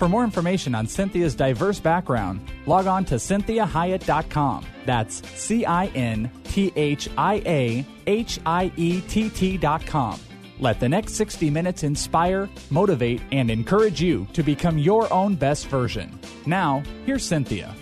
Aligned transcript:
For 0.00 0.08
more 0.08 0.24
information 0.24 0.74
on 0.74 0.86
Cinthia's 0.86 1.34
diverse 1.34 1.78
background, 1.78 2.40
log 2.64 2.86
on 2.86 3.04
to 3.04 3.16
cinthiahiett.com. 3.16 4.64
That's 4.86 5.22
C 5.38 5.66
I 5.66 5.88
N 5.88 6.30
T 6.44 6.72
H 6.74 7.10
I 7.18 7.42
A 7.44 7.86
H 8.06 8.40
I 8.46 8.72
E 8.78 9.02
T 9.02 9.28
T.com. 9.28 10.18
Let 10.58 10.80
the 10.80 10.88
next 10.88 11.16
60 11.16 11.50
minutes 11.50 11.82
inspire, 11.82 12.48
motivate, 12.70 13.20
and 13.30 13.50
encourage 13.50 14.00
you 14.00 14.26
to 14.32 14.42
become 14.42 14.78
your 14.78 15.12
own 15.12 15.34
best 15.34 15.66
version. 15.66 16.18
Now, 16.46 16.82
here's 17.04 17.28
Cinthia. 17.28 17.74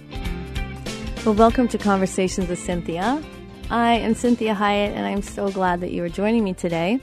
Well, 1.24 1.36
welcome 1.36 1.68
to 1.68 1.78
Conversations 1.78 2.48
with 2.48 2.58
Cinthia. 2.58 3.24
I 3.70 3.92
am 3.92 4.16
Cinthia 4.16 4.56
Hiett, 4.56 4.90
and 4.90 5.06
I'm 5.06 5.22
so 5.22 5.52
glad 5.52 5.82
that 5.82 5.92
you 5.92 6.02
are 6.02 6.08
joining 6.08 6.42
me 6.42 6.52
today. 6.52 6.98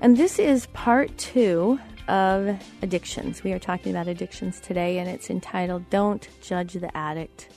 And 0.00 0.16
this 0.16 0.40
is 0.40 0.66
part 0.72 1.16
two 1.16 1.78
of 2.12 2.62
addictions. 2.82 3.42
We 3.42 3.52
are 3.52 3.58
talking 3.58 3.90
about 3.90 4.06
addictions 4.06 4.60
today, 4.60 4.98
and 4.98 5.08
it's 5.08 5.30
entitled 5.30 5.88
Don't 5.88 6.28
Judge 6.42 6.74
the 6.74 6.94
Addict, 6.94 7.48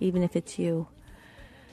even 0.00 0.24
if 0.24 0.34
it's 0.34 0.58
you. 0.58 0.88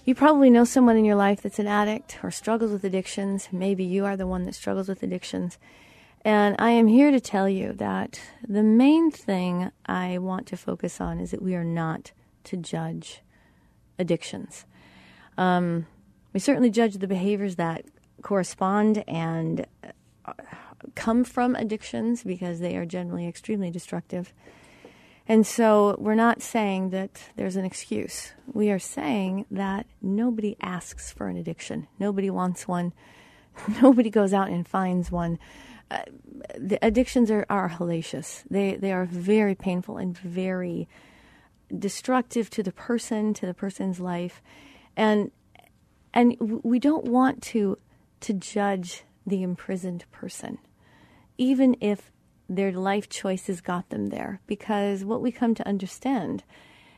You 0.05 0.13
probably 0.13 0.51
know 0.51 0.63
someone 0.63 0.95
in 0.95 1.05
your 1.05 1.15
life 1.15 1.41
that's 1.41 1.57
an 1.57 1.65
addict 1.65 2.19
or 2.21 2.29
struggles 2.29 2.71
with 2.71 2.83
addictions. 2.83 3.49
Maybe 3.51 3.83
you 3.83 4.05
are 4.05 4.15
the 4.15 4.27
one 4.27 4.43
that 4.43 4.53
struggles 4.53 4.87
with 4.87 5.01
addictions. 5.01 5.57
And 6.23 6.55
I 6.59 6.69
am 6.69 6.85
here 6.85 7.09
to 7.09 7.19
tell 7.19 7.49
you 7.49 7.73
that 7.73 8.21
the 8.47 8.61
main 8.61 9.09
thing 9.09 9.71
I 9.87 10.19
want 10.19 10.45
to 10.47 10.57
focus 10.57 11.01
on 11.01 11.19
is 11.19 11.31
that 11.31 11.41
we 11.41 11.55
are 11.55 11.65
not 11.65 12.11
to 12.43 12.57
judge 12.57 13.21
addictions. 13.97 14.65
Um, 15.35 15.87
we 16.31 16.39
certainly 16.39 16.69
judge 16.69 16.93
the 16.95 17.07
behaviors 17.07 17.55
that 17.55 17.85
correspond 18.21 19.03
and 19.07 19.65
come 20.95 21.23
from 21.23 21.55
addictions 21.55 22.23
because 22.23 22.59
they 22.59 22.75
are 22.75 22.85
generally 22.85 23.27
extremely 23.27 23.71
destructive. 23.71 24.33
And 25.27 25.47
so 25.47 25.95
we're 25.99 26.15
not 26.15 26.41
saying 26.41 26.89
that 26.89 27.21
there's 27.35 27.55
an 27.55 27.63
excuse. 27.63 28.33
We 28.51 28.71
are 28.71 28.79
saying 28.79 29.45
that 29.51 29.85
nobody 30.01 30.57
asks 30.61 31.11
for 31.11 31.27
an 31.27 31.37
addiction. 31.37 31.87
Nobody 31.97 32.29
wants 32.29 32.67
one. 32.67 32.93
Nobody 33.81 34.09
goes 34.09 34.33
out 34.33 34.49
and 34.49 34.67
finds 34.67 35.11
one. 35.11 35.39
Uh, 35.89 35.99
the 36.57 36.79
addictions 36.81 37.31
are, 37.31 37.45
are 37.49 37.69
hellacious. 37.69 38.43
They 38.49 38.75
they 38.75 38.91
are 38.91 39.05
very 39.05 39.53
painful 39.53 39.97
and 39.97 40.17
very 40.17 40.89
destructive 41.77 42.49
to 42.51 42.63
the 42.63 42.71
person, 42.71 43.33
to 43.35 43.45
the 43.45 43.53
person's 43.53 43.99
life, 43.99 44.41
and 44.97 45.31
and 46.13 46.35
we 46.63 46.79
don't 46.79 47.05
want 47.05 47.41
to 47.43 47.77
to 48.21 48.33
judge 48.33 49.03
the 49.25 49.43
imprisoned 49.43 50.05
person 50.11 50.57
even 51.37 51.75
if 51.81 52.11
their 52.49 52.71
life 52.71 53.09
choices 53.09 53.61
got 53.61 53.89
them 53.89 54.07
there. 54.07 54.39
Because 54.47 55.03
what 55.03 55.21
we 55.21 55.31
come 55.31 55.55
to 55.55 55.67
understand 55.67 56.43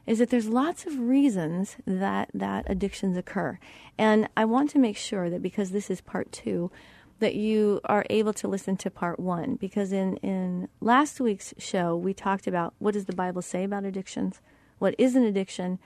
is 0.06 0.20
that 0.20 0.30
there's 0.30 0.48
lots 0.48 0.86
of 0.86 1.00
reasons 1.00 1.78
that, 1.86 2.30
that 2.34 2.66
addictions 2.70 3.18
occur. 3.18 3.58
And 3.98 4.30
I 4.38 4.46
want 4.46 4.70
to 4.72 4.80
make 4.80 4.98
sure 4.98 5.30
that 5.30 5.42
because 5.42 5.72
this 5.72 5.90
is 5.90 6.02
part 6.02 6.32
two, 6.32 6.72
that 7.20 7.36
you 7.36 7.80
are 7.86 8.06
able 8.10 8.34
to 8.34 8.48
listen 8.48 8.78
to 8.78 8.92
part 8.92 9.20
one. 9.20 9.56
Because 9.56 9.92
in, 9.92 10.18
in 10.18 10.68
last 10.82 11.20
week's 11.20 11.54
show, 11.58 11.96
we 11.96 12.14
talked 12.14 12.46
about 12.46 12.74
what 12.78 12.94
does 12.94 13.06
the 13.06 13.16
Bible 13.16 13.42
say 13.42 13.64
about 13.64 13.86
addictions? 13.86 14.42
What 14.80 14.96
is 14.98 15.16
an 15.16 15.24
addiction? 15.24 15.80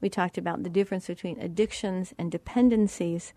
We 0.00 0.08
talked 0.08 0.36
about 0.36 0.62
the 0.62 0.70
difference 0.70 1.06
between 1.06 1.40
addictions 1.40 2.12
and 2.18 2.30
dependencies, 2.30 3.32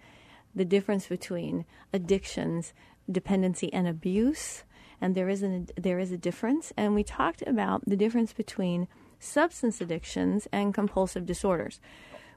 the 0.58 0.66
difference 0.66 1.08
between 1.08 1.66
addictions 1.94 2.74
dependency 3.10 3.72
and 3.72 3.88
abuse, 3.88 4.64
and 5.00 5.16
there 5.16 5.30
is 5.30 5.42
an, 5.42 5.68
there 5.78 6.00
is 6.00 6.12
a 6.12 6.18
difference. 6.18 6.74
And 6.76 6.94
we 6.94 7.04
talked 7.04 7.42
about 7.44 7.84
the 7.88 7.96
difference 7.96 8.34
between 8.34 8.88
substance 9.20 9.82
addictions 9.82 10.48
and 10.52 10.74
compulsive 10.74 11.26
disorders, 11.26 11.80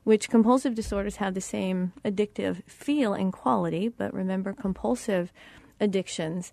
which 0.05 0.31
compulsive 0.31 0.75
disorders 0.75 1.17
have 1.17 1.35
the 1.35 1.41
same 1.41 1.93
addictive 2.05 2.63
feel 2.69 3.15
and 3.15 3.33
quality, 3.33 3.89
but 3.89 4.15
remember, 4.15 4.53
compulsive 4.53 5.33
addictions 5.81 6.53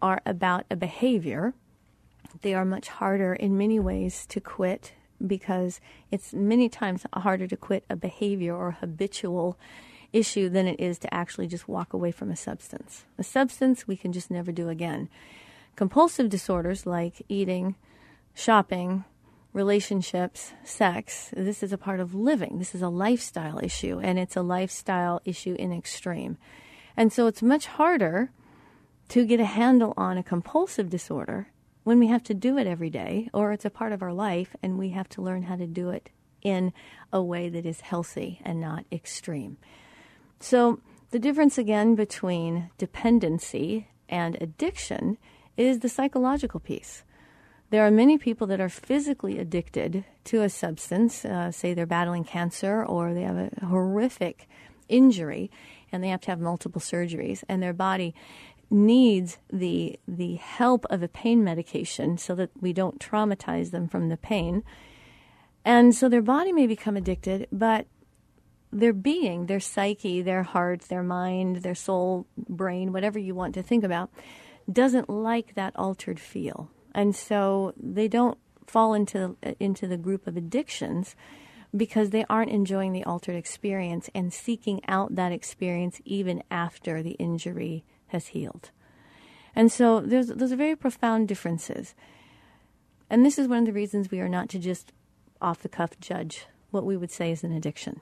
are 0.00 0.20
about 0.26 0.64
a 0.70 0.76
behavior. 0.76 1.54
They 2.40 2.54
are 2.54 2.64
much 2.64 2.88
harder 2.88 3.34
in 3.34 3.56
many 3.56 3.78
ways 3.78 4.26
to 4.26 4.40
quit 4.40 4.92
because 5.24 5.80
it's 6.10 6.34
many 6.34 6.68
times 6.68 7.06
harder 7.12 7.46
to 7.46 7.56
quit 7.56 7.84
a 7.88 7.94
behavior 7.94 8.56
or 8.56 8.72
habitual 8.72 9.56
issue 10.12 10.48
than 10.48 10.66
it 10.66 10.78
is 10.80 10.98
to 10.98 11.14
actually 11.14 11.46
just 11.46 11.68
walk 11.68 11.92
away 11.92 12.10
from 12.10 12.30
a 12.30 12.36
substance. 12.36 13.04
A 13.18 13.24
substance 13.24 13.86
we 13.86 13.96
can 13.96 14.12
just 14.12 14.30
never 14.30 14.52
do 14.52 14.68
again. 14.68 15.08
Compulsive 15.76 16.28
disorders 16.28 16.86
like 16.86 17.22
eating, 17.28 17.76
shopping, 18.34 19.04
relationships, 19.52 20.52
sex, 20.64 21.30
this 21.36 21.62
is 21.62 21.72
a 21.72 21.78
part 21.78 22.00
of 22.00 22.14
living. 22.14 22.58
This 22.58 22.74
is 22.74 22.82
a 22.82 22.88
lifestyle 22.88 23.58
issue, 23.62 24.00
and 24.02 24.18
it's 24.18 24.36
a 24.36 24.42
lifestyle 24.42 25.20
issue 25.24 25.54
in 25.58 25.72
extreme. 25.72 26.38
And 26.96 27.12
so 27.12 27.26
it's 27.26 27.42
much 27.42 27.66
harder 27.66 28.30
to 29.08 29.26
get 29.26 29.40
a 29.40 29.44
handle 29.44 29.92
on 29.96 30.16
a 30.16 30.22
compulsive 30.22 30.88
disorder 30.88 31.48
when 31.84 31.98
we 31.98 32.06
have 32.06 32.22
to 32.24 32.34
do 32.34 32.56
it 32.58 32.66
every 32.66 32.90
day, 32.90 33.28
or 33.34 33.52
it's 33.52 33.64
a 33.64 33.70
part 33.70 33.92
of 33.92 34.02
our 34.02 34.12
life, 34.12 34.54
and 34.62 34.78
we 34.78 34.90
have 34.90 35.08
to 35.10 35.22
learn 35.22 35.44
how 35.44 35.56
to 35.56 35.66
do 35.66 35.90
it 35.90 36.10
in 36.42 36.72
a 37.12 37.22
way 37.22 37.48
that 37.48 37.66
is 37.66 37.80
healthy 37.80 38.40
and 38.44 38.60
not 38.60 38.84
extreme. 38.90 39.56
So, 40.42 40.80
the 41.12 41.20
difference 41.20 41.56
again 41.56 41.94
between 41.94 42.70
dependency 42.76 43.86
and 44.08 44.36
addiction 44.40 45.16
is 45.56 45.78
the 45.78 45.88
psychological 45.88 46.58
piece. 46.58 47.04
There 47.70 47.86
are 47.86 47.92
many 47.92 48.18
people 48.18 48.48
that 48.48 48.60
are 48.60 48.68
physically 48.68 49.38
addicted 49.38 50.04
to 50.24 50.42
a 50.42 50.48
substance, 50.48 51.24
uh, 51.24 51.52
say 51.52 51.74
they're 51.74 51.86
battling 51.86 52.24
cancer 52.24 52.84
or 52.84 53.14
they 53.14 53.22
have 53.22 53.36
a 53.36 53.66
horrific 53.66 54.48
injury 54.88 55.48
and 55.92 56.02
they 56.02 56.08
have 56.08 56.22
to 56.22 56.32
have 56.32 56.40
multiple 56.40 56.80
surgeries, 56.80 57.44
and 57.48 57.62
their 57.62 57.72
body 57.72 58.12
needs 58.68 59.38
the 59.52 59.96
the 60.08 60.34
help 60.34 60.84
of 60.90 61.04
a 61.04 61.08
pain 61.08 61.44
medication 61.44 62.18
so 62.18 62.34
that 62.34 62.50
we 62.60 62.72
don't 62.72 62.98
traumatize 62.98 63.70
them 63.70 63.86
from 63.86 64.08
the 64.08 64.16
pain. 64.16 64.64
And 65.64 65.94
so 65.94 66.08
their 66.08 66.20
body 66.20 66.50
may 66.50 66.66
become 66.66 66.96
addicted, 66.96 67.46
but 67.52 67.86
their 68.72 68.92
being, 68.92 69.46
their 69.46 69.60
psyche, 69.60 70.22
their 70.22 70.42
heart, 70.42 70.82
their 70.82 71.02
mind, 71.02 71.56
their 71.56 71.74
soul, 71.74 72.26
brain, 72.36 72.92
whatever 72.92 73.18
you 73.18 73.34
want 73.34 73.54
to 73.54 73.62
think 73.62 73.84
about, 73.84 74.10
doesn't 74.70 75.10
like 75.10 75.54
that 75.54 75.76
altered 75.76 76.18
feel. 76.18 76.70
And 76.94 77.14
so 77.14 77.74
they 77.76 78.08
don't 78.08 78.38
fall 78.66 78.94
into 78.94 79.36
into 79.60 79.86
the 79.86 79.96
group 79.96 80.26
of 80.26 80.36
addictions 80.36 81.14
because 81.76 82.10
they 82.10 82.24
aren't 82.28 82.50
enjoying 82.50 82.92
the 82.92 83.04
altered 83.04 83.36
experience 83.36 84.08
and 84.14 84.32
seeking 84.32 84.80
out 84.86 85.14
that 85.14 85.32
experience 85.32 86.00
even 86.04 86.42
after 86.50 87.02
the 87.02 87.12
injury 87.12 87.84
has 88.08 88.28
healed. 88.28 88.70
And 89.54 89.70
so 89.70 90.00
there's 90.00 90.28
those 90.28 90.52
are 90.52 90.56
very 90.56 90.76
profound 90.76 91.28
differences. 91.28 91.94
And 93.10 93.26
this 93.26 93.38
is 93.38 93.48
one 93.48 93.58
of 93.58 93.66
the 93.66 93.72
reasons 93.72 94.10
we 94.10 94.20
are 94.20 94.28
not 94.28 94.48
to 94.50 94.58
just 94.58 94.92
off 95.40 95.62
the 95.62 95.68
cuff 95.68 95.98
judge 96.00 96.46
what 96.70 96.84
we 96.84 96.96
would 96.96 97.10
say 97.10 97.30
is 97.30 97.44
an 97.44 97.52
addiction. 97.52 98.00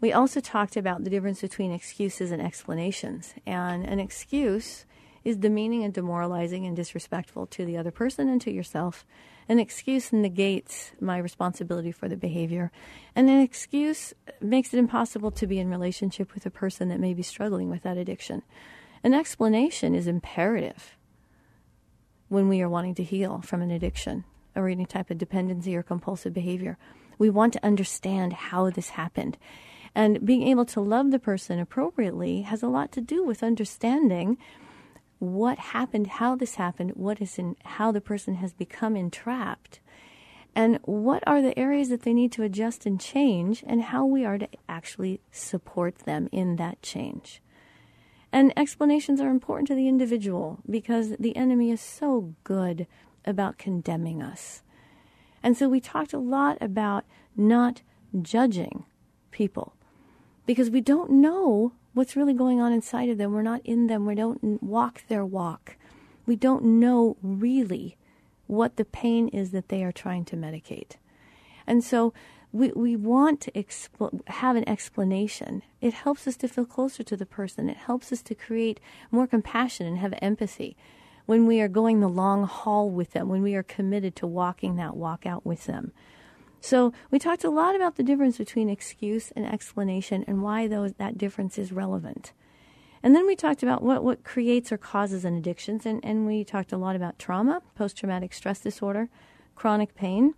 We 0.00 0.12
also 0.12 0.40
talked 0.40 0.76
about 0.76 1.04
the 1.04 1.10
difference 1.10 1.40
between 1.40 1.72
excuses 1.72 2.30
and 2.30 2.42
explanations. 2.42 3.34
And 3.46 3.84
an 3.84 3.98
excuse 3.98 4.84
is 5.24 5.36
demeaning 5.36 5.82
and 5.82 5.92
demoralizing 5.92 6.66
and 6.66 6.76
disrespectful 6.76 7.46
to 7.46 7.64
the 7.64 7.76
other 7.76 7.90
person 7.90 8.28
and 8.28 8.40
to 8.42 8.52
yourself. 8.52 9.06
An 9.48 9.58
excuse 9.58 10.12
negates 10.12 10.92
my 11.00 11.18
responsibility 11.18 11.92
for 11.92 12.08
the 12.08 12.16
behavior. 12.16 12.70
And 13.14 13.28
an 13.28 13.40
excuse 13.40 14.12
makes 14.40 14.74
it 14.74 14.78
impossible 14.78 15.30
to 15.32 15.46
be 15.46 15.58
in 15.58 15.70
relationship 15.70 16.34
with 16.34 16.46
a 16.46 16.50
person 16.50 16.88
that 16.88 17.00
may 17.00 17.14
be 17.14 17.22
struggling 17.22 17.70
with 17.70 17.82
that 17.82 17.96
addiction. 17.96 18.42
An 19.02 19.14
explanation 19.14 19.94
is 19.94 20.06
imperative 20.06 20.96
when 22.28 22.48
we 22.48 22.60
are 22.60 22.68
wanting 22.68 22.94
to 22.96 23.04
heal 23.04 23.40
from 23.40 23.62
an 23.62 23.70
addiction 23.70 24.24
or 24.54 24.68
any 24.68 24.84
type 24.84 25.10
of 25.10 25.18
dependency 25.18 25.76
or 25.76 25.82
compulsive 25.82 26.34
behavior. 26.34 26.76
We 27.18 27.30
want 27.30 27.52
to 27.54 27.64
understand 27.64 28.32
how 28.32 28.70
this 28.70 28.90
happened. 28.90 29.38
And 29.96 30.26
being 30.26 30.42
able 30.42 30.66
to 30.66 30.80
love 30.82 31.10
the 31.10 31.18
person 31.18 31.58
appropriately 31.58 32.42
has 32.42 32.62
a 32.62 32.68
lot 32.68 32.92
to 32.92 33.00
do 33.00 33.24
with 33.24 33.42
understanding 33.42 34.36
what 35.18 35.58
happened, 35.58 36.06
how 36.06 36.36
this 36.36 36.56
happened, 36.56 36.90
what 36.90 37.18
is 37.22 37.38
in 37.38 37.56
how 37.64 37.92
the 37.92 38.02
person 38.02 38.34
has 38.34 38.52
become 38.52 38.94
entrapped, 38.94 39.80
and 40.54 40.80
what 40.82 41.22
are 41.26 41.40
the 41.40 41.58
areas 41.58 41.88
that 41.88 42.02
they 42.02 42.12
need 42.12 42.30
to 42.32 42.42
adjust 42.42 42.84
and 42.84 43.00
change, 43.00 43.64
and 43.66 43.84
how 43.84 44.04
we 44.04 44.22
are 44.22 44.36
to 44.36 44.48
actually 44.68 45.22
support 45.30 46.00
them 46.00 46.28
in 46.30 46.56
that 46.56 46.82
change. 46.82 47.40
And 48.30 48.52
explanations 48.54 49.18
are 49.18 49.30
important 49.30 49.66
to 49.68 49.74
the 49.74 49.88
individual 49.88 50.58
because 50.68 51.16
the 51.18 51.34
enemy 51.34 51.70
is 51.70 51.80
so 51.80 52.34
good 52.44 52.86
about 53.24 53.56
condemning 53.56 54.22
us. 54.22 54.62
And 55.42 55.56
so 55.56 55.70
we 55.70 55.80
talked 55.80 56.12
a 56.12 56.18
lot 56.18 56.58
about 56.60 57.06
not 57.34 57.80
judging 58.20 58.84
people 59.30 59.72
because 60.46 60.70
we 60.70 60.80
don't 60.80 61.10
know 61.10 61.72
what's 61.92 62.16
really 62.16 62.34
going 62.34 62.60
on 62.60 62.72
inside 62.72 63.08
of 63.08 63.18
them. 63.18 63.32
We're 63.32 63.42
not 63.42 63.62
in 63.64 63.88
them. 63.88 64.06
We 64.06 64.14
don't 64.14 64.62
walk 64.62 65.02
their 65.08 65.24
walk. 65.24 65.76
We 66.24 66.36
don't 66.36 66.64
know 66.64 67.16
really 67.22 67.96
what 68.46 68.76
the 68.76 68.84
pain 68.84 69.28
is 69.28 69.50
that 69.50 69.68
they 69.68 69.82
are 69.82 69.92
trying 69.92 70.24
to 70.26 70.36
medicate. 70.36 70.92
And 71.66 71.82
so 71.82 72.12
we, 72.52 72.70
we 72.72 72.96
want 72.96 73.40
to 73.42 73.50
expl- 73.52 74.26
have 74.28 74.56
an 74.56 74.68
explanation. 74.68 75.62
It 75.80 75.94
helps 75.94 76.26
us 76.26 76.36
to 76.38 76.48
feel 76.48 76.64
closer 76.64 77.02
to 77.02 77.16
the 77.16 77.26
person. 77.26 77.68
It 77.68 77.76
helps 77.76 78.12
us 78.12 78.22
to 78.22 78.34
create 78.34 78.80
more 79.10 79.26
compassion 79.26 79.86
and 79.86 79.98
have 79.98 80.14
empathy 80.22 80.76
when 81.26 81.46
we 81.46 81.60
are 81.60 81.68
going 81.68 82.00
the 82.00 82.08
long 82.08 82.44
haul 82.44 82.88
with 82.88 83.12
them, 83.12 83.28
when 83.28 83.42
we 83.42 83.54
are 83.56 83.62
committed 83.62 84.14
to 84.16 84.26
walking 84.26 84.76
that 84.76 84.96
walk 84.96 85.26
out 85.26 85.44
with 85.44 85.66
them. 85.66 85.92
So 86.60 86.92
we 87.10 87.18
talked 87.18 87.44
a 87.44 87.50
lot 87.50 87.76
about 87.76 87.96
the 87.96 88.02
difference 88.02 88.38
between 88.38 88.68
excuse 88.68 89.32
and 89.36 89.46
explanation 89.46 90.24
and 90.26 90.42
why 90.42 90.66
those, 90.66 90.94
that 90.94 91.18
difference 91.18 91.58
is 91.58 91.72
relevant. 91.72 92.32
And 93.02 93.14
then 93.14 93.26
we 93.26 93.36
talked 93.36 93.62
about 93.62 93.82
what, 93.82 94.02
what 94.02 94.24
creates 94.24 94.72
or 94.72 94.78
causes 94.78 95.24
an 95.24 95.36
addiction, 95.36 95.80
and, 95.84 96.04
and 96.04 96.26
we 96.26 96.42
talked 96.42 96.72
a 96.72 96.76
lot 96.76 96.96
about 96.96 97.18
trauma, 97.18 97.62
post 97.76 97.96
traumatic 97.96 98.32
stress 98.32 98.58
disorder, 98.58 99.08
chronic 99.54 99.94
pain, 99.94 100.34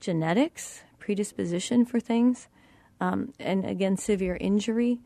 genetics, 0.00 0.84
predisposition 0.98 1.84
for 1.84 2.00
things, 2.00 2.48
um, 3.00 3.32
and 3.38 3.66
again, 3.66 3.96
severe 3.96 4.38
injury, 4.40 5.00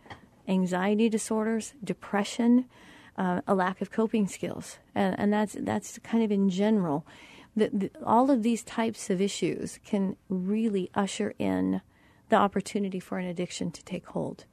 anxiety 0.47 1.09
disorders, 1.09 1.75
depression, 1.83 2.67
uh, 3.17 3.41
a 3.49 3.55
lack 3.55 3.81
of 3.81 3.91
coping 3.91 4.29
skills. 4.29 4.79
And, 4.95 5.19
and 5.19 5.33
that's, 5.33 5.57
that's 5.59 5.99
kind 6.01 6.23
of 6.23 6.31
in 6.31 6.51
general 6.51 7.07
the, 7.57 7.91
all 8.05 8.31
of 8.31 8.43
these 8.43 8.63
types 8.63 9.11
of 9.11 9.21
issues 9.21 9.81
can 9.85 10.17
really 10.29 10.91
usher 10.95 11.35
in 11.39 11.81
the 12.29 12.37
opportunity 12.37 13.01
for 13.01 13.19
an 13.19 13.27
addiction 13.27 13.71
to 13.71 13.85
take 13.85 14.07
hold. 14.07 14.45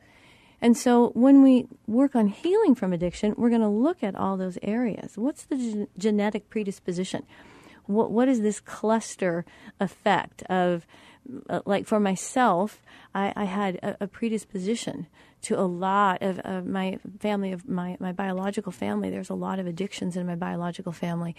And 0.62 0.78
so 0.78 1.10
when 1.10 1.44
we 1.44 1.68
work 1.88 2.16
on 2.16 2.28
healing 2.28 2.74
from 2.74 2.94
addiction, 2.94 3.36
we're 3.38 3.50
going 3.50 3.62
to 3.62 3.68
look 3.68 4.02
at 4.02 4.16
all 4.16 4.38
those 4.38 4.58
areas. 4.64 5.18
What's 5.18 5.44
the 5.44 5.58
gen- 5.58 5.88
genetic 5.98 6.50
predisposition? 6.50 7.26
What, 7.86 8.12
what 8.12 8.30
is 8.30 8.40
this 8.40 8.62
cluster 8.62 9.44
effect 9.82 10.44
of, 10.44 10.88
like 11.66 11.86
for 11.86 12.00
myself, 12.00 12.82
I, 13.14 13.34
I 13.36 13.46
had 13.46 13.76
a, 13.78 14.04
a 14.04 14.08
predisposition 14.08 15.08
to 15.44 15.60
a 15.60 15.64
lot 15.64 16.22
of, 16.22 16.40
of 16.40 16.66
my 16.66 17.00
family 17.20 17.52
of 17.52 17.68
my, 17.68 17.98
my 18.00 18.12
biological 18.12 18.72
family. 18.72 19.10
There's 19.10 19.30
a 19.30 19.36
lot 19.36 19.60
of 19.60 19.68
addictions 19.68 20.16
in 20.16 20.26
my 20.26 20.36
biological 20.36 20.92
family. 20.92 21.36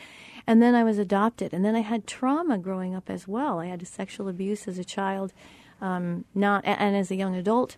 And 0.47 0.63
then 0.63 0.75
i 0.75 0.85
was 0.85 0.99
adopted. 0.99 1.53
And 1.53 1.65
then 1.65 1.75
i 1.75 1.81
had 1.81 2.07
trauma 2.07 2.59
growing 2.59 2.95
up 2.95 3.09
as 3.09 3.27
well. 3.27 3.61
I 3.61 3.67
had 3.67 3.87
sexual 3.87 4.29
abuse 4.29 4.69
as 4.69 4.79
a 4.79 4.85
child 4.85 5.33
um, 5.81 6.25
not 6.35 6.65
and 6.65 6.97
as 6.97 7.11
a 7.11 7.17
young 7.17 7.35
adult 7.35 7.77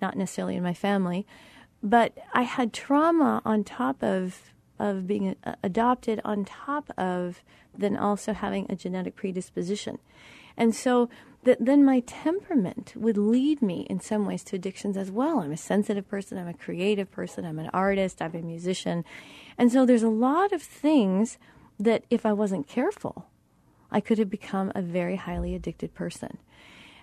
not 0.00 0.16
necessarily 0.16 0.56
in 0.56 0.62
my 0.62 0.74
family. 0.74 1.26
But 1.82 2.16
i 2.32 2.42
had 2.42 2.72
trauma 2.72 3.40
on 3.44 3.64
top 3.64 4.02
of 4.02 4.52
of 4.78 5.06
being 5.06 5.34
adopted 5.62 6.20
on 6.24 6.44
top 6.44 6.90
of 6.96 7.42
then 7.76 7.96
also 7.96 8.32
having 8.32 8.66
a 8.68 8.76
genetic 8.76 9.16
predisposition. 9.16 9.98
And 10.56 10.74
so 10.74 11.08
that 11.44 11.64
then 11.64 11.84
my 11.84 12.00
temperament 12.00 12.92
would 12.96 13.16
lead 13.16 13.62
me 13.62 13.86
in 13.88 14.00
some 14.00 14.26
ways 14.26 14.42
to 14.44 14.56
addictions 14.56 14.96
as 14.96 15.10
well. 15.10 15.40
I'm 15.40 15.52
a 15.52 15.56
sensitive 15.56 16.08
person, 16.08 16.36
I'm 16.36 16.48
a 16.48 16.54
creative 16.54 17.10
person, 17.10 17.44
I'm 17.44 17.58
an 17.58 17.70
artist, 17.72 18.20
I'm 18.20 18.34
a 18.34 18.42
musician. 18.42 19.04
And 19.56 19.70
so 19.70 19.86
there's 19.86 20.02
a 20.02 20.08
lot 20.08 20.52
of 20.52 20.62
things 20.62 21.38
that 21.78 22.04
if 22.10 22.26
I 22.26 22.32
wasn't 22.32 22.66
careful, 22.66 23.26
I 23.90 24.00
could 24.00 24.18
have 24.18 24.28
become 24.28 24.72
a 24.74 24.82
very 24.82 25.16
highly 25.16 25.54
addicted 25.54 25.94
person. 25.94 26.38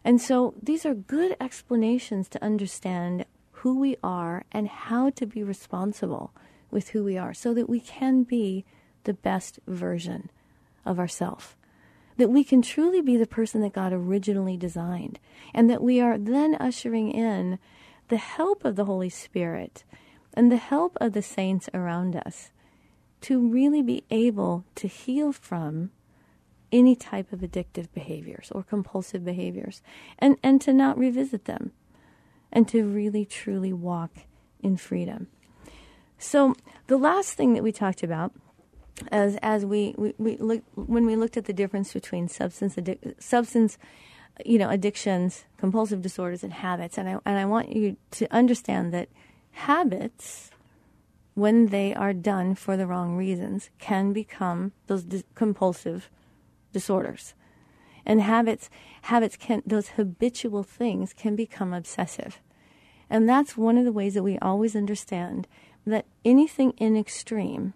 And 0.04 0.22
so 0.22 0.54
these 0.62 0.86
are 0.86 0.94
good 0.94 1.36
explanations 1.40 2.28
to 2.30 2.44
understand 2.44 3.26
who 3.52 3.80
we 3.80 3.98
are 4.04 4.44
and 4.52 4.68
how 4.68 5.10
to 5.12 5.26
be 5.26 5.44
responsible 5.44 6.32
with 6.70 6.90
who 6.90 7.04
we 7.04 7.18
are 7.18 7.34
so 7.34 7.54
that 7.54 7.70
we 7.70 7.80
can 7.80 8.24
be 8.24 8.66
the 9.06 9.14
best 9.14 9.60
version 9.66 10.30
of 10.86 11.00
ourselves 11.00 11.56
that 12.18 12.30
we 12.30 12.44
can 12.44 12.62
truly 12.62 13.02
be 13.02 13.18
the 13.18 13.28
person 13.28 13.62
that 13.62 13.74
God 13.74 13.92
originally 13.94 14.58
designed, 14.58 15.20
and 15.54 15.70
that 15.70 15.82
we 15.82 16.00
are 16.00 16.18
then 16.18 16.56
ushering 16.60 17.12
in 17.12 17.60
the 18.08 18.18
help 18.18 18.64
of 18.64 18.76
the 18.76 18.86
Holy 18.86 19.10
Spirit 19.10 19.84
and 20.34 20.52
the 20.52 20.58
help 20.58 20.98
of 21.02 21.14
the 21.14 21.22
saints 21.22 21.70
around 21.74 22.16
us 22.16 22.52
to 23.22 23.40
really 23.40 23.82
be 23.82 24.04
able 24.12 24.66
to 24.76 24.88
heal 24.88 25.32
from 25.32 25.92
any 26.72 26.96
type 26.96 27.32
of 27.32 27.40
addictive 27.40 27.88
behaviors 27.94 28.52
or 28.52 28.64
compulsive 28.64 29.24
behaviors 29.24 29.82
and, 30.20 30.38
and 30.44 30.62
to 30.62 30.74
not 30.74 30.98
revisit 30.98 31.46
them 31.46 31.72
and 32.52 32.68
to 32.68 32.86
really 32.86 33.26
truly 33.26 33.72
walk 33.72 34.12
in 34.62 34.78
freedom. 34.78 35.28
So, 36.18 36.56
the 36.88 36.98
last 36.98 37.34
thing 37.34 37.54
that 37.54 37.64
we 37.64 37.72
talked 37.72 38.04
about 38.04 38.32
as 39.12 39.38
as 39.42 39.66
we, 39.66 39.94
we, 39.98 40.14
we 40.18 40.38
look 40.38 40.64
when 40.76 41.06
we 41.06 41.16
looked 41.16 41.38
at 41.38 41.46
the 41.46 41.54
difference 41.54 41.94
between 41.94 42.28
substance 42.28 42.76
addic- 42.76 43.22
substance 43.22 43.78
you 44.46 44.58
know 44.58 44.70
addictions 44.70 45.46
compulsive 45.58 46.02
disorders 46.02 46.44
and 46.44 46.54
habits 46.54 46.98
and 46.98 47.10
I 47.10 47.18
and 47.26 47.38
I 47.38 47.46
want 47.46 47.76
you 47.76 47.98
to 48.12 48.34
understand 48.34 48.94
that 48.94 49.10
habits 49.52 50.52
when 51.36 51.68
they 51.68 51.94
are 51.94 52.14
done 52.14 52.56
for 52.56 52.76
the 52.76 52.88
wrong 52.88 53.16
reasons 53.16 53.70
can 53.78 54.14
become 54.14 54.72
those 54.88 55.04
dis- 55.04 55.24
compulsive 55.36 56.10
disorders. 56.72 57.36
And 58.06 58.22
habits 58.22 58.70
habits 59.04 59.36
can 59.36 59.62
those 59.66 59.90
habitual 59.90 60.64
things 60.64 61.14
can 61.14 61.36
become 61.36 61.74
obsessive. 61.74 62.40
And 63.10 63.30
that's 63.30 63.58
one 63.58 63.78
of 63.78 63.86
the 63.86 63.92
ways 63.92 64.14
that 64.16 64.24
we 64.24 64.40
always 64.40 64.76
understand 64.76 65.48
that 65.86 66.06
anything 66.24 66.72
in 66.78 66.98
extreme 66.98 67.74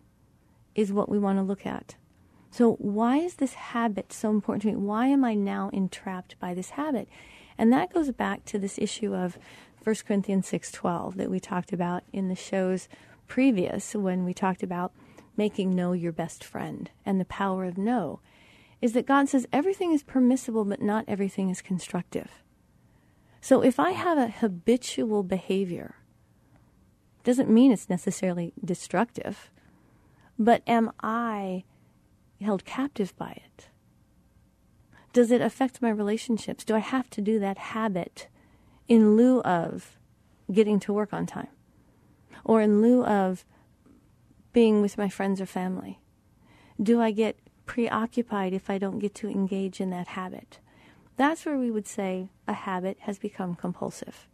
is 0.79 0.93
what 0.93 1.09
we 1.09 1.19
want 1.19 1.37
to 1.37 1.43
look 1.43 1.65
at. 1.65 1.95
So, 2.51 2.73
why 2.75 3.17
is 3.17 3.35
this 3.35 3.53
habit 3.53 4.11
so 4.11 4.29
important 4.29 4.63
to 4.63 4.67
me? 4.69 4.75
Why 4.75 5.07
am 5.07 5.23
I 5.23 5.35
now 5.35 5.69
entrapped 5.71 6.39
by 6.39 6.53
this 6.53 6.71
habit? 6.71 7.07
And 7.57 7.71
that 7.73 7.93
goes 7.93 8.11
back 8.11 8.45
to 8.45 8.57
this 8.57 8.79
issue 8.79 9.13
of 9.13 9.37
1 9.83 9.95
Corinthians 10.07 10.47
6:12 10.47 11.15
that 11.15 11.29
we 11.29 11.39
talked 11.39 11.73
about 11.73 12.03
in 12.11 12.29
the 12.29 12.35
shows 12.35 12.87
previous 13.27 13.93
when 13.93 14.25
we 14.25 14.33
talked 14.33 14.63
about 14.63 14.93
making 15.37 15.75
no 15.75 15.93
your 15.93 16.11
best 16.11 16.43
friend 16.43 16.89
and 17.05 17.19
the 17.19 17.25
power 17.25 17.65
of 17.65 17.77
no 17.77 18.19
is 18.81 18.93
that 18.93 19.05
God 19.05 19.29
says 19.29 19.47
everything 19.53 19.91
is 19.91 20.03
permissible 20.03 20.65
but 20.65 20.81
not 20.81 21.05
everything 21.07 21.49
is 21.49 21.61
constructive. 21.61 22.43
So 23.41 23.61
if 23.61 23.79
I 23.79 23.91
have 23.91 24.17
a 24.17 24.27
habitual 24.27 25.23
behavior 25.23 25.95
doesn't 27.23 27.49
mean 27.49 27.71
it's 27.71 27.89
necessarily 27.89 28.53
destructive. 28.63 29.51
But 30.39 30.63
am 30.65 30.93
I 31.03 31.65
held 32.39 32.63
captive 32.63 33.15
by 33.17 33.31
it? 33.31 33.67
Does 35.11 35.31
it 35.31 35.41
affect 35.41 35.81
my 35.81 35.89
relationships? 35.89 36.63
Do 36.63 36.75
I 36.75 36.79
have 36.79 37.09
to 37.11 37.21
do 37.21 37.39
that 37.39 37.57
habit 37.57 38.27
in 38.87 39.17
lieu 39.17 39.41
of 39.41 39.99
getting 40.49 40.79
to 40.79 40.93
work 40.93 41.11
on 41.11 41.25
time? 41.25 41.49
Or 42.45 42.61
in 42.61 42.81
lieu 42.81 43.03
of 43.03 43.43
being 44.53 44.81
with 44.81 44.97
my 44.97 45.09
friends 45.09 45.41
or 45.41 45.45
family? 45.45 45.99
Do 46.81 47.01
I 47.01 47.11
get 47.11 47.37
preoccupied 47.65 48.53
if 48.53 48.69
I 48.69 48.77
don't 48.77 48.99
get 48.99 49.13
to 49.15 49.29
engage 49.29 49.81
in 49.81 49.89
that 49.89 50.07
habit? 50.07 50.59
That's 51.17 51.45
where 51.45 51.57
we 51.57 51.69
would 51.69 51.87
say 51.87 52.29
a 52.47 52.53
habit 52.53 52.97
has 53.01 53.19
become 53.19 53.55
compulsive. 53.55 54.29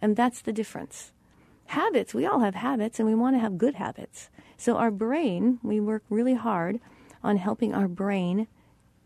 And 0.00 0.16
that's 0.16 0.40
the 0.40 0.54
difference. 0.54 1.12
Habits, 1.68 2.14
we 2.14 2.26
all 2.26 2.40
have 2.40 2.54
habits 2.54 2.98
and 2.98 3.08
we 3.08 3.14
want 3.14 3.36
to 3.36 3.40
have 3.40 3.58
good 3.58 3.74
habits. 3.74 4.30
So 4.56 4.76
our 4.76 4.90
brain, 4.90 5.58
we 5.62 5.80
work 5.80 6.02
really 6.10 6.34
hard 6.34 6.80
on 7.22 7.36
helping 7.36 7.74
our 7.74 7.88
brain 7.88 8.46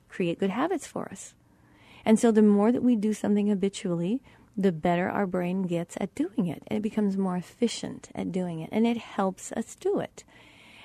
create 0.08 0.38
good 0.38 0.50
habits 0.50 0.86
for 0.86 1.08
us. 1.10 1.34
And 2.04 2.18
so 2.18 2.30
the 2.30 2.42
more 2.42 2.72
that 2.72 2.82
we 2.82 2.96
do 2.96 3.12
something 3.12 3.48
habitually, 3.48 4.20
the 4.56 4.72
better 4.72 5.08
our 5.08 5.26
brain 5.26 5.62
gets 5.62 5.96
at 6.00 6.14
doing 6.14 6.46
it. 6.46 6.62
And 6.66 6.78
it 6.78 6.82
becomes 6.82 7.16
more 7.16 7.36
efficient 7.36 8.10
at 8.14 8.32
doing 8.32 8.60
it. 8.60 8.68
And 8.72 8.86
it 8.86 8.98
helps 8.98 9.52
us 9.52 9.74
do 9.74 10.00
it. 10.00 10.24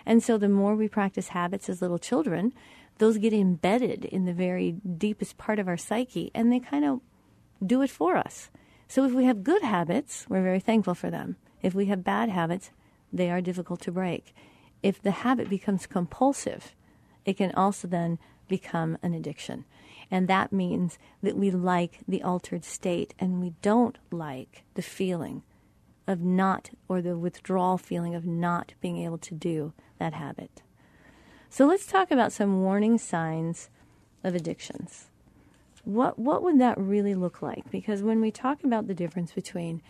And 0.05 0.23
so 0.23 0.37
the 0.37 0.49
more 0.49 0.75
we 0.75 0.87
practice 0.87 1.29
habits 1.29 1.67
as 1.69 1.81
little 1.81 1.97
children, 1.97 2.53
those 2.97 3.17
get 3.17 3.33
embedded 3.33 4.05
in 4.05 4.25
the 4.25 4.33
very 4.33 4.71
deepest 4.71 5.37
part 5.37 5.59
of 5.59 5.67
our 5.67 5.77
psyche 5.77 6.31
and 6.33 6.51
they 6.51 6.59
kind 6.59 6.85
of 6.85 7.01
do 7.65 7.81
it 7.81 7.89
for 7.89 8.15
us. 8.15 8.49
So 8.87 9.03
if 9.03 9.11
we 9.11 9.25
have 9.25 9.43
good 9.43 9.61
habits, 9.61 10.25
we're 10.29 10.43
very 10.43 10.61
thankful 10.61 10.95
for 10.95 11.09
them. 11.09 11.35
If 11.67 11.75
we 11.75 11.87
have 11.87 12.01
bad 12.01 12.29
habits, 12.29 12.71
they 13.11 13.29
are 13.29 13.41
difficult 13.41 13.81
to 13.81 13.91
break. 13.91 14.33
If 14.81 15.01
the 15.01 15.11
habit 15.11 15.49
becomes 15.49 15.85
compulsive, 15.85 16.73
it 17.25 17.35
can 17.35 17.51
also 17.55 17.89
then 17.89 18.19
become 18.47 18.97
an 19.03 19.13
addiction. 19.13 19.65
And 20.09 20.29
that 20.29 20.53
means 20.53 20.97
that 21.21 21.35
we 21.35 21.51
like 21.51 21.99
the 22.07 22.23
altered 22.23 22.63
state 22.63 23.13
and 23.19 23.41
we 23.41 23.51
don't 23.61 23.97
like 24.11 24.63
the 24.75 24.81
feeling 24.81 25.43
of 26.07 26.21
not, 26.21 26.69
or 26.87 27.01
the 27.01 27.17
withdrawal 27.17 27.77
feeling 27.77 28.15
of 28.15 28.25
not 28.25 28.73
being 28.79 28.99
able 28.99 29.17
to 29.17 29.35
do 29.35 29.73
that 29.99 30.13
habit. 30.13 30.61
So 31.49 31.65
let's 31.65 31.85
talk 31.85 32.11
about 32.11 32.31
some 32.31 32.61
warning 32.61 32.97
signs 32.97 33.69
of 34.23 34.35
addictions. 34.35 35.07
What, 35.83 36.17
what 36.17 36.43
would 36.43 36.61
that 36.61 36.77
really 36.77 37.13
look 37.13 37.41
like? 37.41 37.69
Because 37.69 38.03
when 38.03 38.21
we 38.21 38.31
talk 38.31 38.63
about 38.63 38.87
the 38.87 38.95
difference 38.95 39.33
between 39.33 39.81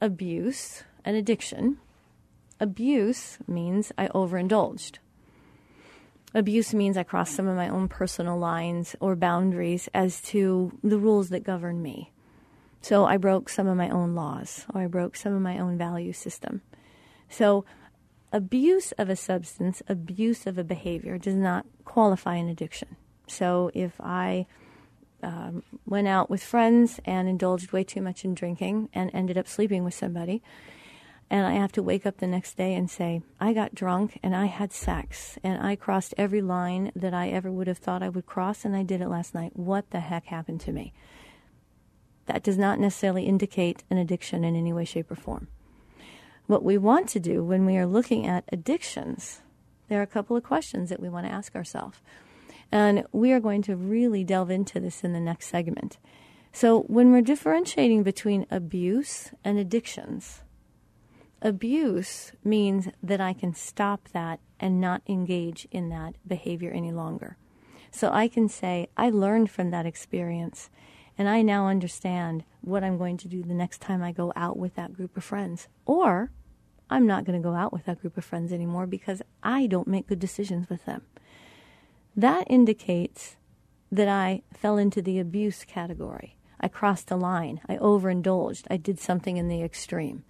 abuse 0.00 0.84
and 1.04 1.16
addiction, 1.16 1.78
abuse 2.58 3.38
means 3.46 3.92
I 3.96 4.08
overindulged. 4.08 4.98
Abuse 6.34 6.72
means 6.72 6.96
I 6.96 7.02
crossed 7.02 7.34
some 7.34 7.48
of 7.48 7.56
my 7.56 7.68
own 7.68 7.88
personal 7.88 8.38
lines 8.38 8.94
or 9.00 9.16
boundaries 9.16 9.88
as 9.92 10.20
to 10.22 10.78
the 10.82 10.98
rules 10.98 11.30
that 11.30 11.42
govern 11.42 11.82
me. 11.82 12.12
So 12.82 13.04
I 13.04 13.16
broke 13.16 13.48
some 13.48 13.66
of 13.66 13.76
my 13.76 13.90
own 13.90 14.14
laws 14.14 14.64
or 14.72 14.82
I 14.82 14.86
broke 14.86 15.16
some 15.16 15.34
of 15.34 15.42
my 15.42 15.58
own 15.58 15.76
value 15.76 16.12
system. 16.12 16.62
So 17.28 17.64
abuse 18.32 18.92
of 18.92 19.08
a 19.08 19.16
substance, 19.16 19.82
abuse 19.88 20.46
of 20.46 20.56
a 20.56 20.64
behavior 20.64 21.18
does 21.18 21.34
not 21.34 21.66
qualify 21.84 22.36
an 22.36 22.48
addiction. 22.48 22.96
So 23.26 23.70
if 23.74 24.00
I 24.00 24.46
um, 25.22 25.62
went 25.84 26.08
out 26.08 26.30
with 26.30 26.42
friends 26.42 27.00
and 27.04 27.28
indulged 27.28 27.72
way 27.72 27.84
too 27.84 28.00
much 28.00 28.24
in 28.24 28.34
drinking 28.34 28.88
and 28.94 29.10
ended 29.12 29.36
up 29.36 29.48
sleeping 29.48 29.84
with 29.84 29.94
somebody, 29.94 30.42
and 31.30 31.46
I 31.46 31.52
have 31.52 31.70
to 31.72 31.82
wake 31.82 32.04
up 32.04 32.18
the 32.18 32.26
next 32.26 32.56
day 32.56 32.74
and 32.74 32.90
say, 32.90 33.22
I 33.38 33.52
got 33.52 33.74
drunk 33.74 34.18
and 34.20 34.34
I 34.34 34.46
had 34.46 34.72
sex 34.72 35.38
and 35.44 35.64
I 35.64 35.76
crossed 35.76 36.12
every 36.18 36.42
line 36.42 36.90
that 36.96 37.14
I 37.14 37.28
ever 37.28 37.52
would 37.52 37.68
have 37.68 37.78
thought 37.78 38.02
I 38.02 38.08
would 38.08 38.26
cross 38.26 38.64
and 38.64 38.74
I 38.74 38.82
did 38.82 39.00
it 39.00 39.08
last 39.08 39.32
night. 39.32 39.52
What 39.54 39.90
the 39.90 40.00
heck 40.00 40.26
happened 40.26 40.60
to 40.62 40.72
me? 40.72 40.92
That 42.26 42.42
does 42.42 42.58
not 42.58 42.80
necessarily 42.80 43.24
indicate 43.24 43.84
an 43.90 43.96
addiction 43.96 44.42
in 44.42 44.56
any 44.56 44.72
way, 44.72 44.84
shape, 44.84 45.10
or 45.10 45.14
form. 45.14 45.46
What 46.48 46.64
we 46.64 46.76
want 46.76 47.08
to 47.10 47.20
do 47.20 47.44
when 47.44 47.64
we 47.64 47.76
are 47.76 47.86
looking 47.86 48.26
at 48.26 48.44
addictions, 48.52 49.40
there 49.88 50.00
are 50.00 50.04
a 50.04 50.08
couple 50.08 50.36
of 50.36 50.42
questions 50.42 50.90
that 50.90 51.00
we 51.00 51.08
want 51.08 51.26
to 51.26 51.32
ask 51.32 51.54
ourselves. 51.54 52.00
And 52.72 53.04
we 53.12 53.32
are 53.32 53.40
going 53.40 53.62
to 53.62 53.76
really 53.76 54.24
delve 54.24 54.50
into 54.50 54.80
this 54.80 55.04
in 55.04 55.12
the 55.12 55.20
next 55.20 55.46
segment. 55.46 55.98
So, 56.52 56.82
when 56.82 57.12
we're 57.12 57.20
differentiating 57.20 58.02
between 58.02 58.46
abuse 58.50 59.30
and 59.44 59.58
addictions, 59.58 60.42
abuse 61.42 62.32
means 62.44 62.88
that 63.02 63.20
I 63.20 63.32
can 63.32 63.54
stop 63.54 64.08
that 64.12 64.40
and 64.58 64.80
not 64.80 65.02
engage 65.06 65.66
in 65.70 65.88
that 65.88 66.14
behavior 66.26 66.70
any 66.70 66.92
longer. 66.92 67.36
So 67.90 68.10
I 68.12 68.28
can 68.28 68.48
say, 68.48 68.88
I 68.96 69.10
learned 69.10 69.50
from 69.50 69.70
that 69.70 69.86
experience 69.86 70.70
and 71.18 71.28
I 71.28 71.42
now 71.42 71.66
understand 71.66 72.44
what 72.60 72.84
I'm 72.84 72.98
going 72.98 73.16
to 73.18 73.28
do 73.28 73.42
the 73.42 73.54
next 73.54 73.80
time 73.80 74.02
I 74.02 74.12
go 74.12 74.32
out 74.36 74.56
with 74.56 74.74
that 74.76 74.94
group 74.94 75.16
of 75.16 75.24
friends. 75.24 75.68
Or 75.84 76.30
I'm 76.88 77.06
not 77.06 77.24
going 77.24 77.40
to 77.40 77.46
go 77.46 77.54
out 77.54 77.72
with 77.72 77.84
that 77.86 78.00
group 78.00 78.16
of 78.16 78.24
friends 78.24 78.52
anymore 78.52 78.86
because 78.86 79.22
I 79.42 79.66
don't 79.66 79.88
make 79.88 80.06
good 80.06 80.18
decisions 80.18 80.68
with 80.68 80.84
them. 80.84 81.02
That 82.16 82.46
indicates 82.48 83.36
that 83.92 84.08
I 84.08 84.42
fell 84.52 84.78
into 84.78 85.02
the 85.02 85.18
abuse 85.18 85.64
category. 85.64 86.36
I 86.60 86.68
crossed 86.68 87.10
a 87.10 87.16
line. 87.16 87.60
I 87.68 87.76
overindulged. 87.76 88.66
I 88.70 88.76
did 88.76 89.00
something 89.00 89.36
in 89.36 89.48
the 89.48 89.62
extreme. 89.62 90.24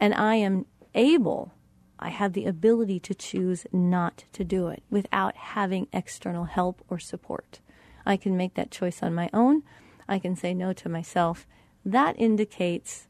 And 0.00 0.14
I 0.14 0.36
am 0.36 0.66
able, 0.94 1.52
I 1.98 2.10
have 2.10 2.32
the 2.32 2.46
ability 2.46 3.00
to 3.00 3.14
choose 3.14 3.66
not 3.72 4.24
to 4.32 4.44
do 4.44 4.68
it 4.68 4.82
without 4.90 5.36
having 5.36 5.88
external 5.92 6.44
help 6.44 6.82
or 6.88 6.98
support. 6.98 7.60
I 8.06 8.16
can 8.16 8.36
make 8.36 8.54
that 8.54 8.70
choice 8.70 9.02
on 9.02 9.14
my 9.14 9.30
own. 9.32 9.62
I 10.08 10.18
can 10.18 10.36
say 10.36 10.54
no 10.54 10.72
to 10.74 10.88
myself. 10.88 11.46
That 11.84 12.18
indicates 12.18 13.08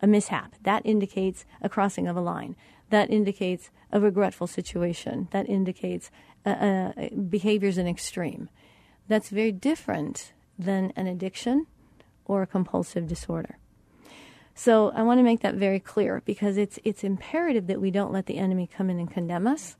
a 0.00 0.06
mishap. 0.06 0.54
That 0.62 0.82
indicates 0.84 1.44
a 1.62 1.68
crossing 1.68 2.08
of 2.08 2.16
a 2.16 2.20
line. 2.20 2.56
That 2.90 3.10
indicates 3.10 3.70
a 3.92 4.00
regretful 4.00 4.46
situation. 4.46 5.28
That 5.30 5.48
indicates 5.48 6.10
uh, 6.44 6.50
uh, 6.50 7.08
behaviors 7.28 7.78
in 7.78 7.86
extreme. 7.86 8.48
That's 9.08 9.30
very 9.30 9.52
different 9.52 10.32
than 10.58 10.92
an 10.96 11.06
addiction 11.06 11.66
or 12.24 12.42
a 12.42 12.46
compulsive 12.46 13.06
disorder. 13.06 13.58
So 14.58 14.90
I 14.92 15.02
want 15.02 15.18
to 15.18 15.22
make 15.22 15.40
that 15.40 15.54
very 15.54 15.78
clear 15.78 16.22
because 16.24 16.56
it's 16.56 16.78
it's 16.82 17.04
imperative 17.04 17.66
that 17.66 17.80
we 17.80 17.90
don't 17.90 18.10
let 18.10 18.24
the 18.24 18.38
enemy 18.38 18.66
come 18.66 18.88
in 18.88 18.98
and 18.98 19.10
condemn 19.10 19.46
us 19.46 19.76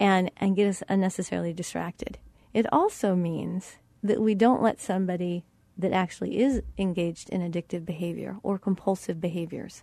and 0.00 0.30
and 0.38 0.56
get 0.56 0.66
us 0.66 0.82
unnecessarily 0.88 1.52
distracted. 1.52 2.18
It 2.54 2.64
also 2.72 3.14
means 3.14 3.76
that 4.02 4.22
we 4.22 4.34
don't 4.34 4.62
let 4.62 4.80
somebody 4.80 5.44
that 5.76 5.92
actually 5.92 6.40
is 6.40 6.62
engaged 6.78 7.28
in 7.28 7.42
addictive 7.42 7.84
behavior 7.84 8.38
or 8.42 8.58
compulsive 8.58 9.20
behaviors 9.20 9.82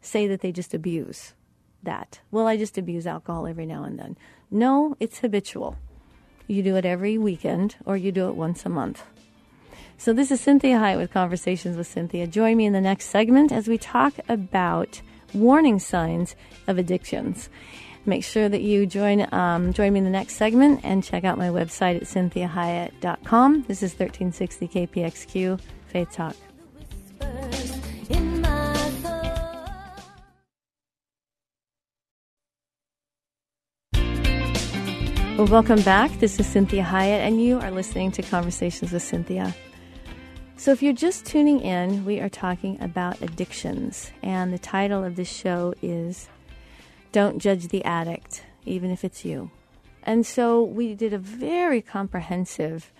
say 0.00 0.26
that 0.26 0.40
they 0.40 0.50
just 0.50 0.72
abuse 0.72 1.34
that. 1.82 2.20
Well, 2.30 2.46
I 2.46 2.56
just 2.56 2.78
abuse 2.78 3.06
alcohol 3.06 3.46
every 3.46 3.66
now 3.66 3.84
and 3.84 3.98
then. 3.98 4.16
No, 4.50 4.96
it's 5.00 5.18
habitual. 5.18 5.76
You 6.46 6.62
do 6.62 6.76
it 6.76 6.86
every 6.86 7.18
weekend 7.18 7.76
or 7.84 7.98
you 7.98 8.10
do 8.10 8.26
it 8.28 8.36
once 8.36 8.64
a 8.64 8.70
month. 8.70 9.02
So, 9.96 10.12
this 10.12 10.30
is 10.30 10.40
Cinthia 10.40 10.78
Hiett 10.80 10.98
with 10.98 11.12
Conversations 11.12 11.76
with 11.76 11.92
Cinthia. 11.92 12.28
Join 12.28 12.56
me 12.56 12.66
in 12.66 12.72
the 12.72 12.80
next 12.80 13.06
segment 13.06 13.52
as 13.52 13.68
we 13.68 13.78
talk 13.78 14.14
about 14.28 15.00
warning 15.32 15.78
signs 15.78 16.36
of 16.66 16.78
addictions. 16.78 17.48
Make 18.06 18.22
sure 18.22 18.48
that 18.48 18.60
you 18.60 18.86
join 18.86 19.32
um, 19.32 19.72
join 19.72 19.92
me 19.92 19.98
in 19.98 20.04
the 20.04 20.10
next 20.10 20.34
segment 20.34 20.80
and 20.82 21.02
check 21.02 21.24
out 21.24 21.38
my 21.38 21.48
website 21.48 21.96
at 21.96 22.02
cinthiahiett.com. 22.02 23.64
This 23.66 23.82
is 23.82 23.92
1360 23.92 24.68
KPXQ 24.68 25.60
Faith 25.86 26.12
Talk. 26.12 26.36
Well, 35.36 35.48
welcome 35.48 35.82
back. 35.82 36.12
This 36.20 36.38
is 36.38 36.46
Cinthia 36.46 36.84
Hiett, 36.84 37.20
and 37.20 37.42
you 37.42 37.58
are 37.58 37.70
listening 37.70 38.12
to 38.12 38.22
Conversations 38.22 38.92
with 38.92 39.02
Cinthia. 39.02 39.52
So, 40.56 40.70
if 40.70 40.82
you're 40.82 40.92
just 40.92 41.26
tuning 41.26 41.60
in, 41.60 42.04
we 42.04 42.20
are 42.20 42.28
talking 42.28 42.80
about 42.80 43.20
addictions, 43.20 44.12
and 44.22 44.52
the 44.52 44.58
title 44.58 45.02
of 45.02 45.16
this 45.16 45.30
show 45.30 45.74
is 45.82 46.28
don't 47.12 47.38
judge 47.38 47.68
the 47.68 47.84
addict, 47.84 48.44
even 48.64 48.90
if 48.90 49.04
it's 49.04 49.24
you. 49.24 49.50
And 50.04 50.26
so 50.26 50.62
we 50.62 50.94
did 50.94 51.12
a 51.12 51.18
very 51.18 51.80
comprehensive 51.80 52.92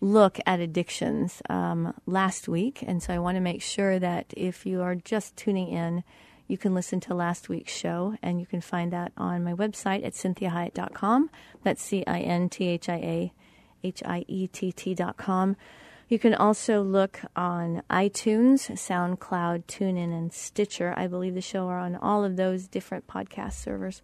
look 0.00 0.40
at 0.46 0.60
addictions 0.60 1.42
um, 1.48 1.94
last 2.06 2.48
week. 2.48 2.82
And 2.86 3.02
so 3.02 3.14
I 3.14 3.18
want 3.18 3.36
to 3.36 3.40
make 3.40 3.62
sure 3.62 3.98
that 3.98 4.32
if 4.36 4.66
you 4.66 4.82
are 4.82 4.94
just 4.94 5.36
tuning 5.36 5.68
in, 5.68 6.02
you 6.48 6.58
can 6.58 6.74
listen 6.74 6.98
to 7.00 7.14
last 7.14 7.48
week's 7.48 7.72
show, 7.72 8.16
and 8.22 8.40
you 8.40 8.46
can 8.46 8.60
find 8.60 8.92
that 8.92 9.12
on 9.16 9.44
my 9.44 9.54
website 9.54 10.04
at 10.04 10.14
cinthiahiett.com. 10.14 11.30
That's 11.62 11.82
C 11.82 12.02
I 12.06 12.20
N 12.20 12.48
T 12.48 12.66
H 12.66 12.88
I 12.88 12.96
A 12.96 13.32
H 13.84 14.02
I 14.04 14.24
E 14.26 14.48
T 14.48 14.72
T.com. 14.72 15.56
You 16.10 16.18
can 16.18 16.34
also 16.34 16.82
look 16.82 17.20
on 17.36 17.84
iTunes, 17.88 18.68
SoundCloud, 18.68 19.66
TuneIn, 19.66 20.12
and 20.12 20.32
Stitcher. 20.32 20.92
I 20.96 21.06
believe 21.06 21.34
the 21.34 21.40
show 21.40 21.68
are 21.68 21.78
on 21.78 21.94
all 21.94 22.24
of 22.24 22.34
those 22.34 22.66
different 22.66 23.06
podcast 23.06 23.52
servers. 23.52 24.02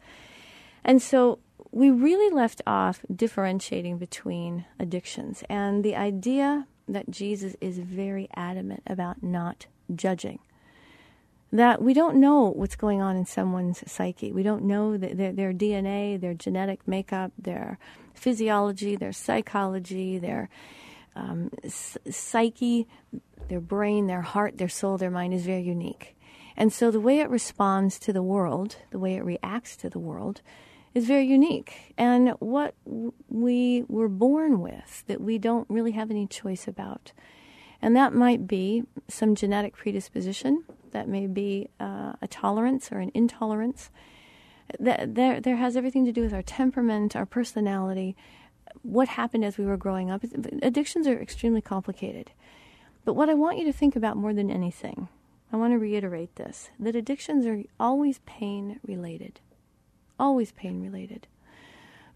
And 0.85 1.03
so 1.03 1.41
we 1.73 1.91
really 1.91 2.33
left 2.33 2.63
off 2.65 3.01
differentiating 3.13 3.99
between 3.99 4.67
addictions 4.79 5.43
and 5.49 5.83
the 5.83 5.97
idea 5.97 6.69
that 6.87 7.11
Jesus 7.11 7.57
is 7.61 7.81
very 7.81 8.29
adamant 8.37 8.85
about 8.87 9.21
not 9.21 9.67
judging. 9.93 10.39
That 11.53 11.83
we 11.83 11.93
don't 11.93 12.21
know 12.21 12.45
what's 12.45 12.77
going 12.77 13.03
on 13.03 13.17
in 13.17 13.27
someone's 13.27 13.83
psyche. 13.91 14.31
We 14.31 14.45
don't 14.45 14.63
know 14.63 14.97
their, 14.97 15.33
their 15.33 15.53
DNA, 15.53 16.21
their 16.21 16.35
genetic 16.35 16.87
makeup, 16.87 17.33
their 17.37 17.81
physiology, 18.15 18.95
their 18.95 19.13
psychology, 19.13 20.19
their 20.19 20.49
um, 21.17 21.51
psyche, 21.69 22.87
their 23.49 23.61
brain, 23.61 24.07
their 24.07 24.23
heart, 24.23 24.59
their 24.59 24.69
soul, 24.69 24.99
their 24.99 25.11
mind 25.11 25.35
is 25.35 25.45
very 25.45 25.63
unique. 25.63 26.17
And 26.57 26.73
so 26.73 26.91
the 26.91 27.01
way 27.01 27.21
it 27.21 27.29
responds 27.29 27.99
to 28.01 28.13
the 28.13 28.23
world, 28.23 28.77
the 28.91 28.99
way 28.99 29.15
it 29.15 29.25
reacts 29.25 29.77
to 29.79 29.91
the 29.91 29.99
world, 29.99 30.41
is 30.95 31.07
very 31.07 31.27
unique. 31.27 31.95
And 31.99 32.31
what 32.39 32.75
we 33.29 33.85
were 33.89 34.09
born 34.09 34.61
with 34.61 35.05
that 35.07 35.21
we 35.21 35.37
don't 35.37 35.69
really 35.69 35.93
have 35.93 36.11
any 36.11 36.27
choice 36.27 36.67
about. 36.67 37.13
And 37.83 37.95
that 37.95 38.15
might 38.15 38.47
be 38.47 38.85
some 39.09 39.35
genetic 39.35 39.77
predisposition, 39.77 40.65
that 40.93 41.09
may 41.09 41.27
be 41.27 41.69
uh, 41.79 42.15
a 42.23 42.29
tolerance 42.29 42.91
or 42.91 43.01
an 43.01 43.11
intolerance. 43.13 43.91
That 44.81 45.15
there, 45.15 45.41
there 45.41 45.57
has 45.57 45.77
everything 45.77 46.07
to 46.07 46.13
do 46.13 46.23
with 46.23 46.33
our 46.33 46.43
temperament, 46.43 47.15
our 47.15 47.27
personality, 47.27 48.17
what 48.83 49.09
happened 49.09 49.45
as 49.45 49.59
we 49.59 49.67
were 49.67 49.77
growing 49.77 50.11
up. 50.11 50.23
Addictions 50.63 51.07
are 51.07 51.21
extremely 51.21 51.61
complicated. 51.61 52.31
But 53.05 53.15
what 53.15 53.29
I 53.29 53.35
want 53.35 53.59
you 53.59 53.65
to 53.65 53.73
think 53.73 53.97
about 53.97 54.17
more 54.17 54.35
than 54.35 54.51
anything, 54.51 55.09
I 55.53 55.57
want 55.57 55.73
to 55.73 55.79
reiterate 55.79 56.35
this 56.37 56.71
that 56.79 56.97
addictions 56.97 57.47
are 57.47 57.63
always 57.79 58.21
pain 58.27 58.81
related. 58.87 59.41
Always 60.19 60.53
pain 60.53 60.83
related. 60.83 61.27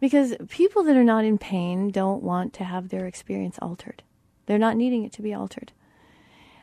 Because 0.01 0.35
people 0.49 0.83
that 0.85 0.97
are 0.97 1.05
not 1.05 1.25
in 1.25 1.39
pain 1.39 1.91
don't 1.91 2.23
want 2.23 2.53
to 2.55 2.65
have 2.65 2.89
their 2.89 3.07
experience 3.07 3.59
altered. 3.61 4.03
They're 4.47 4.59
not 4.59 4.77
needing 4.77 5.05
it 5.05 5.13
to 5.13 5.23
be 5.23 5.35
altered. 5.35 5.73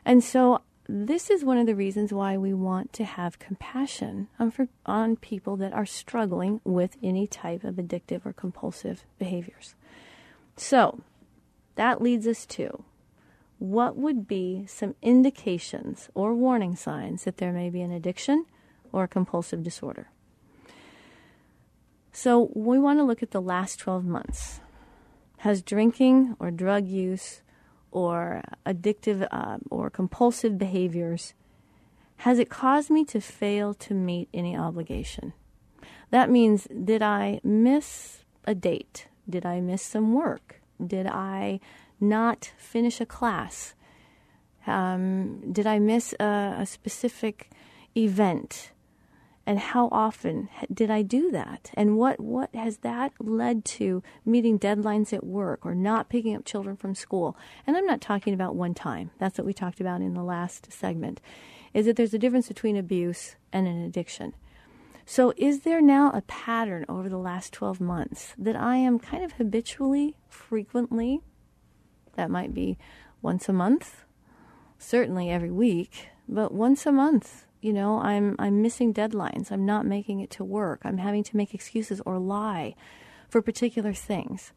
And 0.04 0.22
so, 0.22 0.62
this 0.88 1.28
is 1.28 1.44
one 1.44 1.58
of 1.58 1.66
the 1.66 1.74
reasons 1.74 2.14
why 2.14 2.38
we 2.38 2.54
want 2.54 2.94
to 2.94 3.04
have 3.04 3.38
compassion 3.38 4.28
on, 4.38 4.50
for, 4.50 4.68
on 4.86 5.16
people 5.16 5.56
that 5.56 5.74
are 5.74 5.84
struggling 5.84 6.62
with 6.64 6.96
any 7.02 7.26
type 7.26 7.62
of 7.62 7.74
addictive 7.74 8.24
or 8.24 8.32
compulsive 8.32 9.04
behaviors. 9.18 9.74
So, 10.58 11.00
that 11.76 12.02
leads 12.02 12.26
us 12.26 12.44
to 12.46 12.84
what 13.58 13.96
would 13.96 14.28
be 14.28 14.64
some 14.66 14.94
indications 15.00 16.10
or 16.14 16.34
warning 16.34 16.76
signs 16.76 17.24
that 17.24 17.38
there 17.38 17.52
may 17.52 17.70
be 17.70 17.80
an 17.80 17.90
addiction 17.90 18.44
or 18.92 19.04
a 19.04 19.08
compulsive 19.08 19.62
disorder? 19.62 20.10
So, 22.12 22.50
we 22.54 22.78
want 22.78 22.98
to 22.98 23.04
look 23.04 23.22
at 23.22 23.30
the 23.30 23.40
last 23.40 23.78
12 23.78 24.04
months. 24.04 24.60
Has 25.38 25.62
drinking 25.62 26.36
or 26.38 26.50
drug 26.50 26.86
use 26.86 27.42
or 27.90 28.42
addictive 28.66 29.26
uh, 29.30 29.58
or 29.70 29.88
compulsive 29.88 30.58
behaviors 30.58 31.34
has 32.22 32.38
it 32.38 32.50
caused 32.50 32.90
me 32.90 33.04
to 33.04 33.20
fail 33.20 33.74
to 33.74 33.94
meet 33.94 34.28
any 34.34 34.56
obligation? 34.56 35.34
That 36.10 36.30
means, 36.30 36.66
did 36.66 37.02
I 37.02 37.40
miss 37.44 38.24
a 38.44 38.54
date? 38.54 39.07
Did 39.28 39.44
I 39.44 39.60
miss 39.60 39.82
some 39.82 40.14
work? 40.14 40.60
Did 40.84 41.06
I 41.06 41.60
not 42.00 42.52
finish 42.56 43.00
a 43.00 43.06
class? 43.06 43.74
Um, 44.66 45.52
did 45.52 45.66
I 45.66 45.78
miss 45.78 46.14
a, 46.20 46.56
a 46.58 46.66
specific 46.66 47.50
event? 47.96 48.72
And 49.46 49.58
how 49.58 49.88
often 49.90 50.50
did 50.72 50.90
I 50.90 51.00
do 51.00 51.30
that? 51.30 51.70
And 51.72 51.96
what, 51.96 52.20
what 52.20 52.54
has 52.54 52.78
that 52.78 53.12
led 53.18 53.64
to 53.64 54.02
meeting 54.26 54.58
deadlines 54.58 55.14
at 55.14 55.24
work 55.24 55.64
or 55.64 55.74
not 55.74 56.10
picking 56.10 56.36
up 56.36 56.44
children 56.44 56.76
from 56.76 56.94
school? 56.94 57.34
And 57.66 57.74
I'm 57.74 57.86
not 57.86 58.02
talking 58.02 58.34
about 58.34 58.56
one 58.56 58.74
time. 58.74 59.10
That's 59.18 59.38
what 59.38 59.46
we 59.46 59.54
talked 59.54 59.80
about 59.80 60.02
in 60.02 60.12
the 60.12 60.22
last 60.22 60.70
segment. 60.70 61.22
Is 61.72 61.86
that 61.86 61.96
there's 61.96 62.12
a 62.12 62.18
difference 62.18 62.48
between 62.48 62.76
abuse 62.76 63.36
and 63.50 63.66
an 63.66 63.82
addiction. 63.82 64.34
So, 65.10 65.32
is 65.38 65.60
there 65.60 65.80
now 65.80 66.10
a 66.10 66.20
pattern 66.20 66.84
over 66.86 67.08
the 67.08 67.16
last 67.16 67.54
12 67.54 67.80
months 67.80 68.34
that 68.36 68.54
I 68.54 68.76
am 68.76 68.98
kind 68.98 69.24
of 69.24 69.32
habitually, 69.32 70.18
frequently 70.28 71.22
that 72.16 72.30
might 72.30 72.52
be 72.52 72.76
once 73.22 73.48
a 73.48 73.54
month, 73.54 74.04
certainly 74.78 75.30
every 75.30 75.50
week, 75.50 76.10
but 76.28 76.52
once 76.52 76.84
a 76.84 76.92
month. 76.92 77.46
You 77.62 77.72
know, 77.72 78.00
I'm 78.00 78.36
I'm 78.38 78.60
missing 78.60 78.92
deadlines. 78.92 79.50
I'm 79.50 79.64
not 79.64 79.86
making 79.86 80.20
it 80.20 80.28
to 80.32 80.44
work. 80.44 80.82
I'm 80.84 80.98
having 80.98 81.24
to 81.24 81.38
make 81.38 81.54
excuses 81.54 82.02
or 82.04 82.18
lie 82.18 82.74
for 83.30 83.40
particular 83.40 83.94
things. 83.94 84.52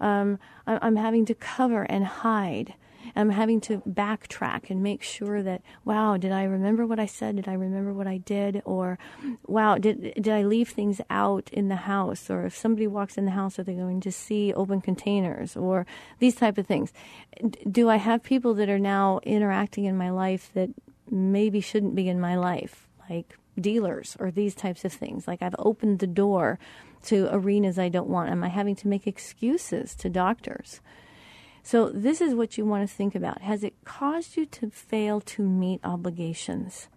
Um, 0.00 0.38
I'm 0.66 0.96
having 0.96 1.26
to 1.26 1.34
cover 1.34 1.82
and 1.82 2.06
hide. 2.06 2.72
I'm 3.16 3.30
having 3.30 3.60
to 3.62 3.78
backtrack 3.80 4.70
and 4.70 4.82
make 4.82 5.02
sure 5.02 5.42
that, 5.42 5.62
wow, 5.84 6.16
did 6.16 6.32
I 6.32 6.44
remember 6.44 6.86
what 6.86 6.98
I 6.98 7.06
said? 7.06 7.36
Did 7.36 7.48
I 7.48 7.54
remember 7.54 7.92
what 7.92 8.06
I 8.06 8.18
did? 8.18 8.62
Or, 8.64 8.98
wow, 9.46 9.76
did, 9.76 10.14
did 10.14 10.28
I 10.28 10.42
leave 10.42 10.70
things 10.70 11.00
out 11.10 11.48
in 11.52 11.68
the 11.68 11.76
house? 11.76 12.30
Or 12.30 12.46
if 12.46 12.56
somebody 12.56 12.86
walks 12.86 13.16
in 13.16 13.24
the 13.24 13.32
house, 13.32 13.58
are 13.58 13.64
they 13.64 13.74
going 13.74 14.00
to 14.00 14.12
see 14.12 14.52
open 14.52 14.80
containers? 14.80 15.56
Or 15.56 15.86
these 16.18 16.34
type 16.34 16.58
of 16.58 16.66
things. 16.66 16.92
Do 17.70 17.88
I 17.88 17.96
have 17.96 18.22
people 18.22 18.54
that 18.54 18.68
are 18.68 18.78
now 18.78 19.20
interacting 19.22 19.84
in 19.84 19.96
my 19.96 20.10
life 20.10 20.50
that 20.54 20.70
maybe 21.10 21.60
shouldn't 21.60 21.94
be 21.94 22.08
in 22.08 22.20
my 22.20 22.36
life? 22.36 22.86
Like 23.08 23.36
dealers 23.60 24.16
or 24.20 24.30
these 24.30 24.54
types 24.54 24.84
of 24.84 24.92
things. 24.92 25.26
Like 25.26 25.42
I've 25.42 25.56
opened 25.58 25.98
the 25.98 26.06
door 26.06 26.58
to 27.04 27.28
arenas 27.30 27.78
I 27.78 27.88
don't 27.88 28.08
want. 28.08 28.30
Am 28.30 28.44
I 28.44 28.48
having 28.48 28.76
to 28.76 28.88
make 28.88 29.06
excuses 29.06 29.94
to 29.96 30.08
doctors? 30.08 30.80
So, 31.62 31.90
this 31.90 32.20
is 32.20 32.34
what 32.34 32.56
you 32.56 32.64
want 32.64 32.88
to 32.88 32.94
think 32.94 33.14
about. 33.14 33.42
Has 33.42 33.62
it 33.62 33.74
caused 33.84 34.36
you 34.36 34.46
to 34.46 34.70
fail 34.70 35.20
to 35.20 35.42
meet 35.42 35.80
obligations? 35.84 36.88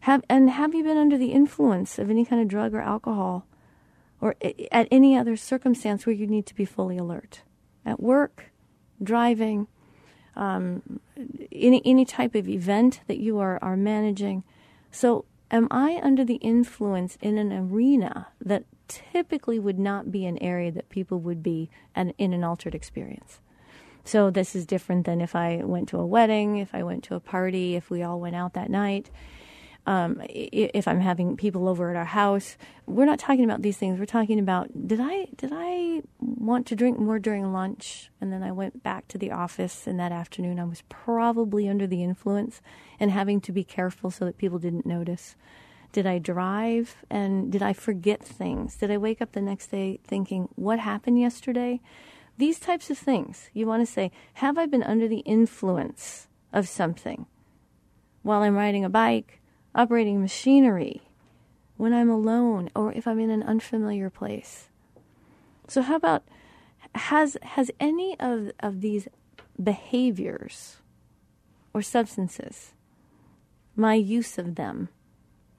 Have, 0.00 0.24
and 0.30 0.48
have 0.50 0.74
you 0.74 0.82
been 0.82 0.96
under 0.96 1.18
the 1.18 1.32
influence 1.32 1.98
of 1.98 2.08
any 2.08 2.24
kind 2.24 2.40
of 2.40 2.48
drug 2.48 2.74
or 2.74 2.80
alcohol 2.80 3.46
or 4.20 4.34
at 4.72 4.88
any 4.90 5.16
other 5.16 5.36
circumstance 5.36 6.06
where 6.06 6.14
you 6.14 6.26
need 6.26 6.46
to 6.46 6.54
be 6.54 6.64
fully 6.64 6.96
alert? 6.96 7.42
At 7.84 8.00
work, 8.00 8.50
driving, 9.02 9.66
um, 10.36 11.00
any, 11.52 11.82
any 11.84 12.04
type 12.04 12.34
of 12.34 12.48
event 12.48 13.00
that 13.08 13.18
you 13.18 13.38
are, 13.38 13.58
are 13.62 13.76
managing. 13.76 14.44
So, 14.90 15.24
am 15.50 15.68
I 15.70 16.00
under 16.02 16.24
the 16.24 16.36
influence 16.36 17.18
in 17.20 17.36
an 17.36 17.52
arena 17.52 18.28
that 18.40 18.64
typically 18.90 19.58
would 19.58 19.78
not 19.78 20.10
be 20.10 20.26
an 20.26 20.36
area 20.38 20.72
that 20.72 20.88
people 20.88 21.20
would 21.20 21.42
be 21.42 21.70
an, 21.94 22.12
in 22.18 22.32
an 22.32 22.44
altered 22.44 22.74
experience. 22.74 23.40
So 24.04 24.30
this 24.30 24.56
is 24.56 24.66
different 24.66 25.06
than 25.06 25.20
if 25.20 25.36
I 25.36 25.62
went 25.62 25.88
to 25.90 25.98
a 25.98 26.06
wedding, 26.06 26.56
if 26.56 26.74
I 26.74 26.82
went 26.82 27.04
to 27.04 27.14
a 27.14 27.20
party, 27.20 27.76
if 27.76 27.90
we 27.90 28.02
all 28.02 28.18
went 28.20 28.36
out 28.36 28.54
that 28.54 28.70
night. 28.70 29.10
Um, 29.86 30.20
if 30.28 30.86
I'm 30.86 31.00
having 31.00 31.36
people 31.36 31.68
over 31.68 31.90
at 31.90 31.96
our 31.96 32.04
house, 32.04 32.56
we're 32.86 33.06
not 33.06 33.18
talking 33.18 33.44
about 33.44 33.62
these 33.62 33.78
things. 33.78 33.98
We're 33.98 34.04
talking 34.04 34.38
about 34.38 34.68
did 34.86 35.00
I 35.00 35.28
did 35.36 35.52
I 35.54 36.02
want 36.20 36.66
to 36.66 36.76
drink 36.76 36.98
more 36.98 37.18
during 37.18 37.52
lunch, 37.52 38.10
and 38.20 38.30
then 38.32 38.42
I 38.42 38.52
went 38.52 38.82
back 38.82 39.08
to 39.08 39.18
the 39.18 39.30
office, 39.30 39.86
and 39.86 39.98
that 39.98 40.12
afternoon 40.12 40.60
I 40.60 40.64
was 40.64 40.82
probably 40.88 41.68
under 41.68 41.86
the 41.86 42.02
influence 42.02 42.60
and 42.98 43.10
having 43.10 43.40
to 43.42 43.52
be 43.52 43.64
careful 43.64 44.10
so 44.10 44.26
that 44.26 44.38
people 44.38 44.58
didn't 44.58 44.84
notice. 44.84 45.34
Did 45.92 46.06
I 46.06 46.18
drive 46.18 46.96
and 47.10 47.50
did 47.50 47.62
I 47.62 47.72
forget 47.72 48.22
things? 48.22 48.76
Did 48.76 48.90
I 48.90 48.96
wake 48.96 49.20
up 49.20 49.32
the 49.32 49.40
next 49.40 49.68
day 49.68 49.98
thinking, 50.04 50.48
what 50.54 50.78
happened 50.78 51.20
yesterday? 51.20 51.80
These 52.38 52.60
types 52.60 52.90
of 52.90 52.98
things. 52.98 53.50
You 53.52 53.66
want 53.66 53.86
to 53.86 53.92
say, 53.92 54.12
have 54.34 54.56
I 54.56 54.66
been 54.66 54.82
under 54.82 55.08
the 55.08 55.18
influence 55.20 56.28
of 56.52 56.68
something 56.68 57.26
while 58.22 58.42
I'm 58.42 58.56
riding 58.56 58.84
a 58.84 58.88
bike, 58.88 59.40
operating 59.74 60.20
machinery, 60.20 61.02
when 61.76 61.92
I'm 61.92 62.10
alone, 62.10 62.70
or 62.76 62.92
if 62.92 63.06
I'm 63.06 63.18
in 63.18 63.30
an 63.30 63.42
unfamiliar 63.42 64.10
place? 64.10 64.68
So, 65.66 65.82
how 65.82 65.96
about 65.96 66.24
has, 66.94 67.36
has 67.42 67.70
any 67.80 68.18
of, 68.18 68.52
of 68.60 68.80
these 68.80 69.08
behaviors 69.62 70.78
or 71.72 71.82
substances, 71.82 72.72
my 73.76 73.94
use 73.94 74.38
of 74.38 74.56
them, 74.56 74.88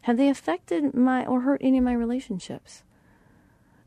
have 0.01 0.17
they 0.17 0.29
affected 0.29 0.93
my 0.93 1.25
or 1.25 1.41
hurt 1.41 1.61
any 1.63 1.77
of 1.77 1.83
my 1.83 1.93
relationships? 1.93 2.83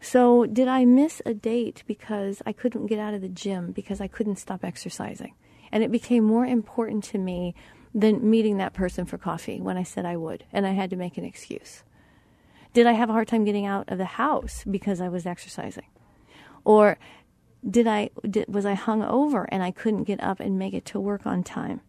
So, 0.00 0.44
did 0.44 0.68
I 0.68 0.85
miss 0.85 1.22
a 1.24 1.33
date 1.33 1.83
because 1.87 2.42
I 2.44 2.53
couldn't 2.53 2.87
get 2.87 2.98
out 2.98 3.14
of 3.14 3.22
the 3.22 3.29
gym 3.29 3.72
because 3.72 4.00
I 4.00 4.07
couldn't 4.07 4.37
stop 4.37 4.62
exercising? 4.62 5.35
And 5.72 5.83
it 5.83 5.90
became 5.90 6.24
more 6.24 6.44
important 6.44 7.05
to 7.05 7.18
me 7.18 7.55
than 7.94 8.29
meeting 8.29 8.59
that 8.59 8.74
person 8.74 9.07
for 9.07 9.16
coffee 9.16 9.61
when 9.61 9.77
I 9.77 9.83
said 9.83 10.05
I 10.05 10.16
would, 10.16 10.44
and 10.53 10.66
I 10.66 10.72
had 10.72 10.90
to 10.90 10.96
make 10.96 11.16
an 11.16 11.24
excuse. 11.24 11.85
Did 12.74 12.87
I 12.87 12.92
have 12.92 13.09
a 13.09 13.12
hard 13.12 13.29
time 13.29 13.44
getting 13.44 13.66
out 13.66 13.90
of 13.90 13.98
the 13.98 14.05
house 14.05 14.64
because 14.68 15.00
I 15.00 15.09
was 15.09 15.27
exercising? 15.27 15.87
Or 16.64 16.98
did 17.68 17.87
I 17.87 18.11
did, 18.29 18.53
was 18.53 18.66
I 18.66 18.74
hung 18.74 19.03
over 19.03 19.48
and 19.50 19.62
I 19.62 19.70
couldn't 19.70 20.05
get 20.05 20.22
up 20.22 20.40
and 20.40 20.59
make 20.59 20.74
it 20.74 20.85
to 20.87 21.00
work 21.00 21.24
on 21.24 21.42
time? 21.42 21.81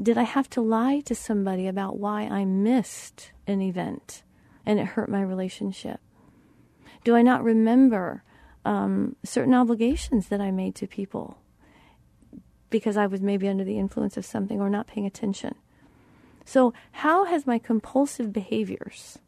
Did 0.00 0.16
I 0.16 0.22
have 0.22 0.48
to 0.50 0.60
lie 0.60 1.00
to 1.00 1.14
somebody 1.14 1.66
about 1.66 1.98
why 1.98 2.22
I 2.22 2.44
missed 2.44 3.32
an 3.46 3.60
event 3.60 4.22
and 4.64 4.78
it 4.78 4.86
hurt 4.86 5.08
my 5.08 5.20
relationship? 5.20 6.00
Do 7.04 7.14
I 7.14 7.22
not 7.22 7.44
remember 7.44 8.22
um, 8.64 9.16
certain 9.24 9.54
obligations 9.54 10.28
that 10.28 10.40
I 10.40 10.50
made 10.50 10.74
to 10.76 10.86
people 10.86 11.38
because 12.70 12.96
I 12.96 13.06
was 13.06 13.20
maybe 13.20 13.48
under 13.48 13.64
the 13.64 13.78
influence 13.78 14.16
of 14.16 14.24
something 14.24 14.60
or 14.60 14.70
not 14.70 14.86
paying 14.86 15.06
attention? 15.06 15.56
So, 16.44 16.72
how 16.92 17.24
has 17.26 17.46
my 17.46 17.58
compulsive 17.58 18.32
behaviors? 18.32 19.18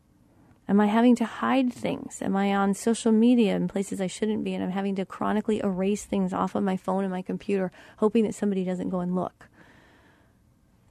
Am 0.66 0.81
I 0.81 0.87
having 0.87 1.14
to 1.16 1.27
hide 1.27 1.72
things? 1.72 2.22
Am 2.22 2.35
I 2.37 2.55
on 2.55 2.72
social 2.72 3.12
media 3.12 3.55
in 3.55 3.68
places 3.68 4.00
I 4.00 4.07
shouldn't 4.07 4.44
be? 4.44 4.55
And 4.55 4.64
I'm 4.64 4.70
having 4.70 4.94
to 4.96 5.05
chronically 5.05 5.61
erase 5.62 6.05
things 6.05 6.33
off 6.33 6.55
of 6.55 6.64
my 6.64 6.77
phone 6.77 7.05
and 7.05 7.12
my 7.12 7.22
computer, 7.22 7.70
hoping 7.98 8.24
that 8.24 8.35
somebody 8.35 8.64
doesn't 8.64 8.88
go 8.88 9.00
and 9.00 9.14
look. 9.14 9.48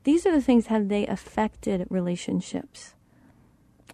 These 0.03 0.25
are 0.25 0.31
the 0.31 0.41
things 0.41 0.67
have 0.67 0.89
they 0.89 1.07
affected 1.07 1.87
relationships? 1.89 2.93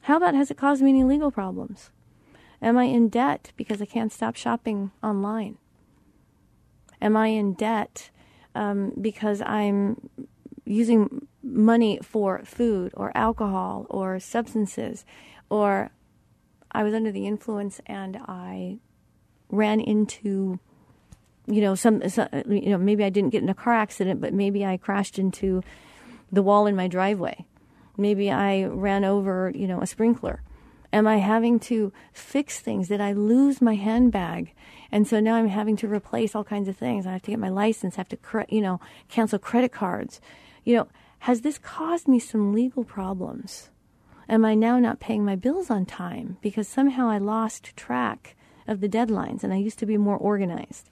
How 0.02 0.18
about 0.18 0.34
has 0.34 0.50
it 0.50 0.58
caused 0.58 0.82
me 0.82 0.90
any 0.90 1.04
legal 1.04 1.32
problems? 1.32 1.92
Am 2.62 2.78
I 2.78 2.86
in 2.86 3.10
debt 3.10 3.52
because 3.56 3.82
I 3.82 3.86
can't 3.86 4.12
stop 4.12 4.36
shopping 4.36 4.92
online? 5.04 5.58
Am 7.02 7.16
I 7.16 7.28
in 7.28 7.54
debt 7.54 8.10
um, 8.56 8.92
because 9.00 9.42
I'm 9.42 10.10
using 10.66 11.28
money 11.42 12.00
for 12.02 12.42
food 12.44 12.92
or 12.96 13.16
alcohol 13.16 13.86
or 13.90 14.20
substances? 14.20 15.06
Or 15.50 15.92
I 16.72 16.84
was 16.84 16.94
under 16.94 17.12
the 17.12 17.28
influence 17.28 17.80
and 17.86 18.18
I 18.18 18.80
ran 19.50 19.80
into, 19.80 20.60
you 21.48 21.62
know, 21.62 21.76
some, 21.76 22.08
some, 22.10 22.28
you 22.48 22.70
know, 22.70 22.78
maybe 22.78 23.04
I 23.04 23.10
didn't 23.10 23.30
get 23.30 23.44
in 23.44 23.50
a 23.50 23.54
car 23.54 23.74
accident, 23.74 24.20
but 24.20 24.34
maybe 24.34 24.66
I 24.66 24.78
crashed 24.78 25.18
into 25.18 25.64
the 26.32 26.44
wall 26.44 26.68
in 26.68 26.76
my 26.76 26.88
driveway. 26.88 27.46
Maybe 27.98 28.32
I 28.32 28.64
ran 28.66 29.04
over, 29.04 29.52
you 29.54 29.68
know, 29.68 29.82
a 29.82 29.88
sprinkler. 29.88 30.42
Am 30.92 31.06
I 31.06 31.18
having 31.18 31.60
to 31.62 31.94
fix 32.14 32.60
things? 32.60 32.88
Did 32.88 33.02
I 33.02 33.12
lose 33.12 33.62
my 33.62 33.76
handbag? 33.76 34.54
And 34.92 35.08
so 35.08 35.20
now 35.20 35.36
I'm 35.36 35.50
having 35.50 35.76
to 35.78 35.88
replace 35.88 36.34
all 36.34 36.44
kinds 36.44 36.68
of 36.68 36.78
things. 36.78 37.06
I 37.06 37.12
have 37.12 37.22
to 37.24 37.32
get 37.32 37.40
my 37.40 37.50
license, 37.50 37.96
have 37.96 38.10
to, 38.10 38.18
you 38.50 38.62
know, 38.62 38.80
cancel 39.08 39.38
credit 39.38 39.72
cards. 39.72 40.20
You 40.64 40.78
know, 40.78 40.88
has 41.20 41.42
this 41.42 41.58
caused 41.60 42.08
me 42.08 42.20
some 42.20 42.54
legal 42.54 42.84
problems? 42.84 43.70
Am 44.28 44.46
I 44.46 44.56
now 44.56 44.80
not 44.80 45.00
paying 45.00 45.26
my 45.26 45.36
bills 45.36 45.70
on 45.70 45.86
time 45.86 46.38
because 46.42 46.68
somehow 46.68 47.10
I 47.10 47.18
lost 47.18 47.76
track 47.76 48.36
of 48.68 48.80
the 48.80 48.90
deadlines 48.90 49.44
and 49.44 49.54
I 49.54 49.58
used 49.58 49.80
to 49.80 49.86
be 49.86 49.98
more 49.98 50.18
organized? 50.18 50.90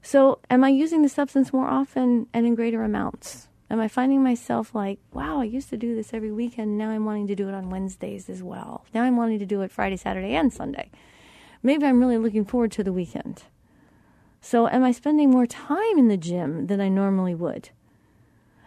So, 0.00 0.38
am 0.48 0.62
I 0.62 0.68
using 0.68 1.02
the 1.02 1.08
substance 1.08 1.52
more 1.52 1.66
often 1.66 2.28
and 2.32 2.46
in 2.46 2.54
greater 2.54 2.84
amounts? 2.84 3.48
Am 3.68 3.80
I 3.80 3.88
finding 3.88 4.22
myself 4.22 4.74
like, 4.74 5.00
wow, 5.12 5.40
I 5.40 5.44
used 5.44 5.70
to 5.70 5.76
do 5.76 5.94
this 5.96 6.14
every 6.14 6.30
weekend. 6.30 6.78
Now 6.78 6.90
I'm 6.90 7.04
wanting 7.04 7.26
to 7.26 7.34
do 7.34 7.48
it 7.48 7.54
on 7.54 7.70
Wednesdays 7.70 8.30
as 8.30 8.42
well. 8.42 8.84
Now 8.94 9.02
I'm 9.02 9.16
wanting 9.16 9.40
to 9.40 9.46
do 9.46 9.62
it 9.62 9.72
Friday, 9.72 9.96
Saturday, 9.96 10.34
and 10.34 10.52
Sunday. 10.52 10.90
Maybe 11.62 11.84
I'm 11.84 11.98
really 11.98 12.18
looking 12.18 12.44
forward 12.44 12.70
to 12.72 12.84
the 12.84 12.92
weekend. 12.92 13.44
So 14.40 14.68
am 14.68 14.84
I 14.84 14.92
spending 14.92 15.30
more 15.30 15.46
time 15.46 15.98
in 15.98 16.06
the 16.06 16.16
gym 16.16 16.68
than 16.68 16.80
I 16.80 16.88
normally 16.88 17.34
would? 17.34 17.70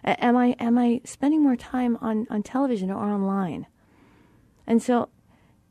Am 0.03 0.35
I 0.35 0.55
am 0.59 0.77
I 0.77 1.01
spending 1.05 1.43
more 1.43 1.55
time 1.55 1.97
on, 2.01 2.27
on 2.29 2.43
television 2.43 2.91
or 2.91 3.03
online? 3.03 3.67
And 4.67 4.83
so 4.83 5.09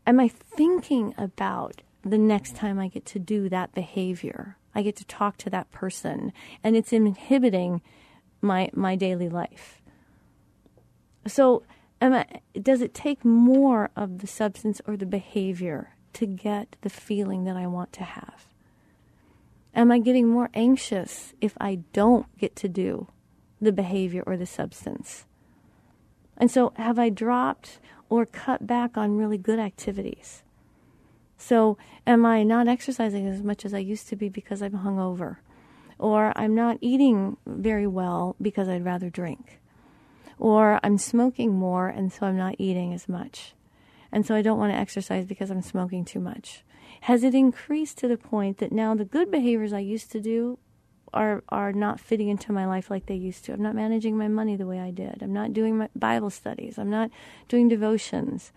am 0.06 0.20
I 0.20 0.28
thinking 0.28 1.14
about 1.18 1.82
the 2.02 2.18
next 2.18 2.56
time 2.56 2.78
I 2.78 2.88
get 2.88 3.04
to 3.06 3.18
do 3.18 3.48
that 3.50 3.74
behavior? 3.74 4.56
I 4.74 4.82
get 4.82 4.96
to 4.96 5.04
talk 5.04 5.36
to 5.38 5.50
that 5.50 5.70
person 5.72 6.32
and 6.62 6.76
it's 6.76 6.92
inhibiting 6.92 7.82
my 8.40 8.70
my 8.74 8.96
daily 8.96 9.28
life. 9.28 9.80
So, 11.26 11.62
I, 12.00 12.24
does 12.60 12.80
it 12.80 12.94
take 12.94 13.24
more 13.24 13.90
of 13.96 14.18
the 14.18 14.26
substance 14.26 14.80
or 14.86 14.96
the 14.96 15.06
behavior 15.06 15.94
to 16.14 16.26
get 16.26 16.76
the 16.80 16.90
feeling 16.90 17.44
that 17.44 17.56
I 17.56 17.66
want 17.66 17.92
to 17.94 18.04
have? 18.04 18.46
Am 19.74 19.90
I 19.92 19.98
getting 19.98 20.28
more 20.28 20.48
anxious 20.54 21.34
if 21.40 21.54
I 21.60 21.80
don't 21.92 22.26
get 22.38 22.56
to 22.56 22.68
do 22.68 23.08
the 23.60 23.72
behavior 23.72 24.22
or 24.26 24.36
the 24.36 24.46
substance? 24.46 25.26
And 26.36 26.50
so, 26.50 26.72
have 26.76 26.98
I 26.98 27.10
dropped 27.10 27.78
or 28.08 28.24
cut 28.24 28.66
back 28.66 28.96
on 28.96 29.16
really 29.16 29.38
good 29.38 29.58
activities? 29.58 30.42
So, 31.36 31.76
am 32.06 32.24
I 32.24 32.42
not 32.42 32.68
exercising 32.68 33.26
as 33.26 33.42
much 33.42 33.64
as 33.64 33.74
I 33.74 33.78
used 33.78 34.08
to 34.08 34.16
be 34.16 34.28
because 34.28 34.62
I'm 34.62 34.72
hungover? 34.72 35.36
Or 35.98 36.32
I'm 36.36 36.54
not 36.54 36.78
eating 36.80 37.36
very 37.46 37.86
well 37.86 38.36
because 38.40 38.68
I'd 38.68 38.84
rather 38.84 39.10
drink. 39.10 39.60
Or 40.38 40.78
I'm 40.82 40.98
smoking 40.98 41.54
more 41.54 41.88
and 41.88 42.12
so 42.12 42.26
I'm 42.26 42.36
not 42.36 42.54
eating 42.58 42.92
as 42.92 43.08
much. 43.08 43.54
And 44.12 44.24
so 44.24 44.34
I 44.34 44.42
don't 44.42 44.58
want 44.58 44.72
to 44.72 44.78
exercise 44.78 45.26
because 45.26 45.50
I'm 45.50 45.62
smoking 45.62 46.04
too 46.04 46.20
much. 46.20 46.62
Has 47.02 47.22
it 47.22 47.34
increased 47.34 47.98
to 47.98 48.08
the 48.08 48.16
point 48.16 48.58
that 48.58 48.72
now 48.72 48.94
the 48.94 49.04
good 49.04 49.30
behaviors 49.30 49.72
I 49.72 49.80
used 49.80 50.10
to 50.12 50.20
do 50.20 50.58
are 51.12 51.42
are 51.48 51.72
not 51.72 52.00
fitting 52.00 52.28
into 52.28 52.52
my 52.52 52.66
life 52.66 52.90
like 52.90 53.06
they 53.06 53.14
used 53.14 53.44
to. 53.44 53.52
I'm 53.52 53.62
not 53.62 53.74
managing 53.74 54.16
my 54.16 54.28
money 54.28 54.56
the 54.56 54.66
way 54.66 54.78
I 54.78 54.90
did. 54.90 55.22
I'm 55.22 55.32
not 55.32 55.52
doing 55.52 55.78
my 55.78 55.88
Bible 55.96 56.30
studies. 56.30 56.78
I'm 56.78 56.90
not 56.90 57.10
doing 57.48 57.68
devotions. 57.68 58.52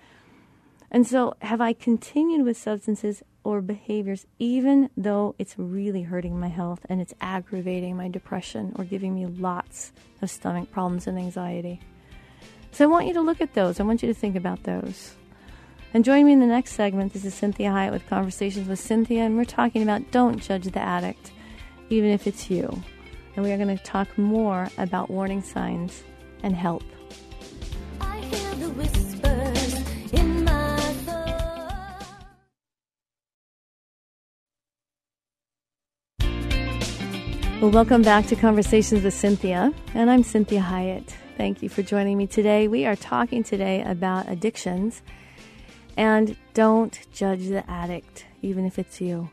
And 0.91 1.07
so 1.07 1.35
have 1.41 1.61
I 1.61 1.71
continued 1.73 2.43
with 2.43 2.57
substances 2.57 3.23
or 3.43 3.61
behaviors, 3.61 4.27
even 4.39 4.89
though 4.97 5.35
it's 5.39 5.57
really 5.57 6.03
hurting 6.03 6.39
my 6.39 6.49
health 6.49 6.85
and 6.89 7.01
it's 7.01 7.13
aggravating 7.21 7.95
my 7.95 8.09
depression 8.09 8.73
or 8.75 8.83
giving 8.83 9.15
me 9.15 9.25
lots 9.25 9.93
of 10.21 10.29
stomach 10.29 10.69
problems 10.69 11.07
and 11.07 11.17
anxiety. 11.17 11.79
So 12.71 12.83
I 12.83 12.87
want 12.87 13.07
you 13.07 13.13
to 13.13 13.21
look 13.21 13.41
at 13.41 13.53
those. 13.53 13.79
I 13.79 13.83
want 13.83 14.03
you 14.03 14.07
to 14.09 14.13
think 14.13 14.35
about 14.35 14.63
those. 14.63 15.15
And 15.93 16.05
join 16.05 16.25
me 16.25 16.33
in 16.33 16.39
the 16.39 16.45
next 16.45 16.73
segment. 16.73 17.13
This 17.13 17.25
is 17.25 17.33
Cinthia 17.33 17.71
Hiett 17.71 17.91
with 17.91 18.07
Conversations 18.07 18.67
with 18.67 18.79
Cinthia, 18.79 19.25
and 19.25 19.35
we're 19.35 19.43
talking 19.43 19.83
about 19.83 20.09
don't 20.11 20.41
judge 20.41 20.65
the 20.65 20.79
addict, 20.79 21.31
even 21.89 22.11
if 22.11 22.27
it's 22.27 22.49
you. 22.49 22.81
And 23.35 23.43
we 23.43 23.51
are 23.51 23.57
going 23.57 23.75
to 23.75 23.83
talk 23.83 24.17
more 24.17 24.69
about 24.77 25.09
warning 25.09 25.41
signs 25.41 26.03
and 26.43 26.55
help. 26.55 26.83
Well, 37.61 37.69
welcome 37.69 38.01
back 38.01 38.25
to 38.25 38.35
Conversations 38.35 39.03
with 39.03 39.13
Cinthia, 39.13 39.71
and 39.93 40.09
I'm 40.09 40.23
Cinthia 40.23 40.63
Hiett. 40.63 41.13
Thank 41.37 41.61
you 41.61 41.69
for 41.69 41.83
joining 41.83 42.17
me 42.17 42.25
today. 42.25 42.67
We 42.67 42.87
are 42.87 42.95
talking 42.95 43.43
today 43.43 43.83
about 43.83 44.27
addictions, 44.27 45.03
and 45.95 46.35
don't 46.55 46.99
judge 47.13 47.49
the 47.49 47.63
addict, 47.69 48.25
even 48.41 48.65
if 48.65 48.79
it's 48.79 48.99
you. 48.99 49.29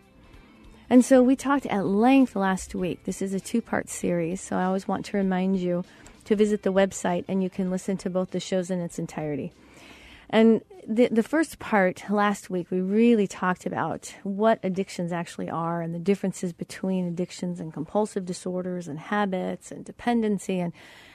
And 0.91 1.03
so 1.03 1.23
we 1.23 1.37
talked 1.37 1.64
at 1.64 1.87
length 1.87 2.37
last 2.37 2.75
week. 2.75 3.05
This 3.05 3.23
is 3.23 3.33
a 3.33 3.41
two 3.41 3.62
part 3.62 3.88
series, 3.88 4.43
so 4.43 4.59
I 4.59 4.64
always 4.64 4.87
want 4.87 5.07
to 5.07 5.17
remind 5.17 5.59
you 5.59 5.83
to 6.27 6.37
visit 6.37 6.64
the 6.64 6.73
website 6.73 7.25
and 7.29 7.43
you 7.43 7.49
can 7.49 7.71
listen 7.71 7.97
to 7.97 8.11
both 8.11 8.33
the 8.33 8.41
shows 8.41 8.71
in 8.71 8.79
its 8.81 8.99
entirety. 8.99 9.55
And 10.31 10.62
the, 10.87 11.09
the 11.09 11.23
first 11.23 11.59
part 11.59 12.05
last 12.11 12.51
week, 12.51 12.71
we 12.71 12.81
really 12.81 13.27
talked 13.27 13.67
about 13.67 14.14
what 14.23 14.59
addictions 14.62 15.12
actually 15.12 15.51
are 15.51 15.81
and 15.83 15.95
the 15.95 15.99
differences 15.99 16.53
between 16.53 17.07
addictions 17.07 17.61
and 17.61 17.73
compulsive 17.73 18.25
disorders 18.25 18.88
and 18.88 18.99
habits 18.99 19.71
and 19.71 19.85
dependency 19.85 20.61
and 20.61 20.73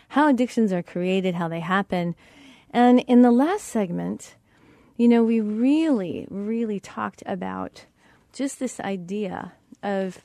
how 0.09 0.27
addictions 0.27 0.71
are 0.71 0.83
created, 0.83 1.35
how 1.35 1.47
they 1.47 1.59
happen. 1.59 2.15
And 2.71 2.99
in 3.01 3.21
the 3.21 3.31
last 3.31 3.65
segment, 3.65 4.35
you 4.97 5.07
know, 5.07 5.23
we 5.23 5.39
really, 5.39 6.27
really 6.29 6.79
talked 6.79 7.23
about 7.25 7.85
just 8.31 8.59
this 8.59 8.79
idea 8.79 9.53
of 9.81 10.23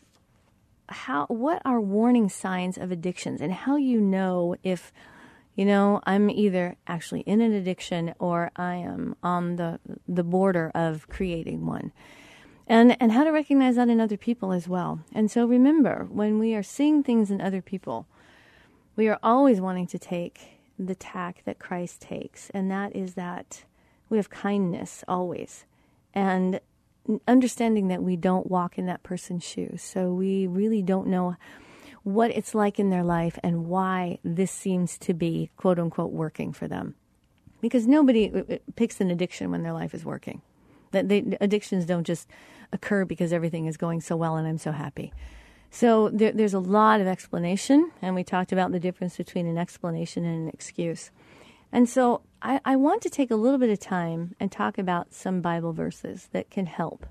how 0.88 1.26
what 1.26 1.60
are 1.64 1.80
warning 1.80 2.28
signs 2.28 2.78
of 2.78 2.90
addictions 2.90 3.40
and 3.40 3.52
how 3.52 3.76
you 3.76 4.00
know 4.00 4.56
if 4.62 4.92
you 5.58 5.64
know, 5.64 6.00
I'm 6.06 6.30
either 6.30 6.76
actually 6.86 7.22
in 7.22 7.40
an 7.40 7.52
addiction 7.52 8.14
or 8.20 8.52
I 8.54 8.76
am 8.76 9.16
on 9.24 9.56
the 9.56 9.80
the 10.06 10.22
border 10.22 10.70
of 10.72 11.08
creating 11.08 11.66
one. 11.66 11.90
And 12.68 12.96
and 13.02 13.10
how 13.10 13.24
to 13.24 13.32
recognize 13.32 13.74
that 13.74 13.88
in 13.88 14.00
other 14.00 14.16
people 14.16 14.52
as 14.52 14.68
well. 14.68 15.00
And 15.12 15.28
so 15.28 15.46
remember, 15.46 16.06
when 16.10 16.38
we 16.38 16.54
are 16.54 16.62
seeing 16.62 17.02
things 17.02 17.28
in 17.32 17.40
other 17.40 17.60
people, 17.60 18.06
we 18.94 19.08
are 19.08 19.18
always 19.20 19.60
wanting 19.60 19.88
to 19.88 19.98
take 19.98 20.60
the 20.78 20.94
tack 20.94 21.42
that 21.44 21.58
Christ 21.58 22.00
takes, 22.00 22.50
and 22.50 22.70
that 22.70 22.94
is 22.94 23.14
that 23.14 23.64
we 24.08 24.16
have 24.16 24.30
kindness 24.30 25.02
always. 25.08 25.64
And 26.14 26.60
understanding 27.26 27.88
that 27.88 28.04
we 28.04 28.14
don't 28.14 28.48
walk 28.48 28.78
in 28.78 28.86
that 28.86 29.02
person's 29.02 29.42
shoes. 29.42 29.82
So 29.82 30.12
we 30.12 30.46
really 30.46 30.82
don't 30.82 31.08
know 31.08 31.34
what 32.08 32.30
it's 32.30 32.54
like 32.54 32.78
in 32.78 32.88
their 32.88 33.04
life 33.04 33.38
and 33.42 33.66
why 33.66 34.18
this 34.24 34.50
seems 34.50 34.96
to 34.96 35.12
be 35.12 35.50
quote 35.56 35.78
unquote 35.78 36.10
working 36.10 36.52
for 36.52 36.66
them. 36.66 36.94
Because 37.60 37.86
nobody 37.86 38.32
uh, 38.34 38.54
uh, 38.54 38.58
picks 38.76 39.00
an 39.00 39.10
addiction 39.10 39.50
when 39.50 39.62
their 39.62 39.72
life 39.72 39.94
is 39.94 40.04
working. 40.04 40.40
That 40.92 41.08
they, 41.08 41.36
addictions 41.40 41.84
don't 41.84 42.06
just 42.06 42.28
occur 42.72 43.04
because 43.04 43.32
everything 43.32 43.66
is 43.66 43.76
going 43.76 44.00
so 44.00 44.16
well 44.16 44.36
and 44.36 44.48
I'm 44.48 44.58
so 44.58 44.72
happy. 44.72 45.12
So 45.70 46.08
there, 46.08 46.32
there's 46.32 46.54
a 46.54 46.60
lot 46.60 47.02
of 47.02 47.06
explanation, 47.06 47.90
and 48.00 48.14
we 48.14 48.24
talked 48.24 48.52
about 48.52 48.72
the 48.72 48.80
difference 48.80 49.18
between 49.18 49.46
an 49.46 49.58
explanation 49.58 50.24
and 50.24 50.44
an 50.44 50.48
excuse. 50.48 51.10
And 51.70 51.86
so 51.86 52.22
I, 52.40 52.60
I 52.64 52.76
want 52.76 53.02
to 53.02 53.10
take 53.10 53.30
a 53.30 53.36
little 53.36 53.58
bit 53.58 53.68
of 53.68 53.78
time 53.78 54.34
and 54.40 54.50
talk 54.50 54.78
about 54.78 55.12
some 55.12 55.42
Bible 55.42 55.74
verses 55.74 56.28
that 56.32 56.48
can 56.48 56.64
help 56.64 57.04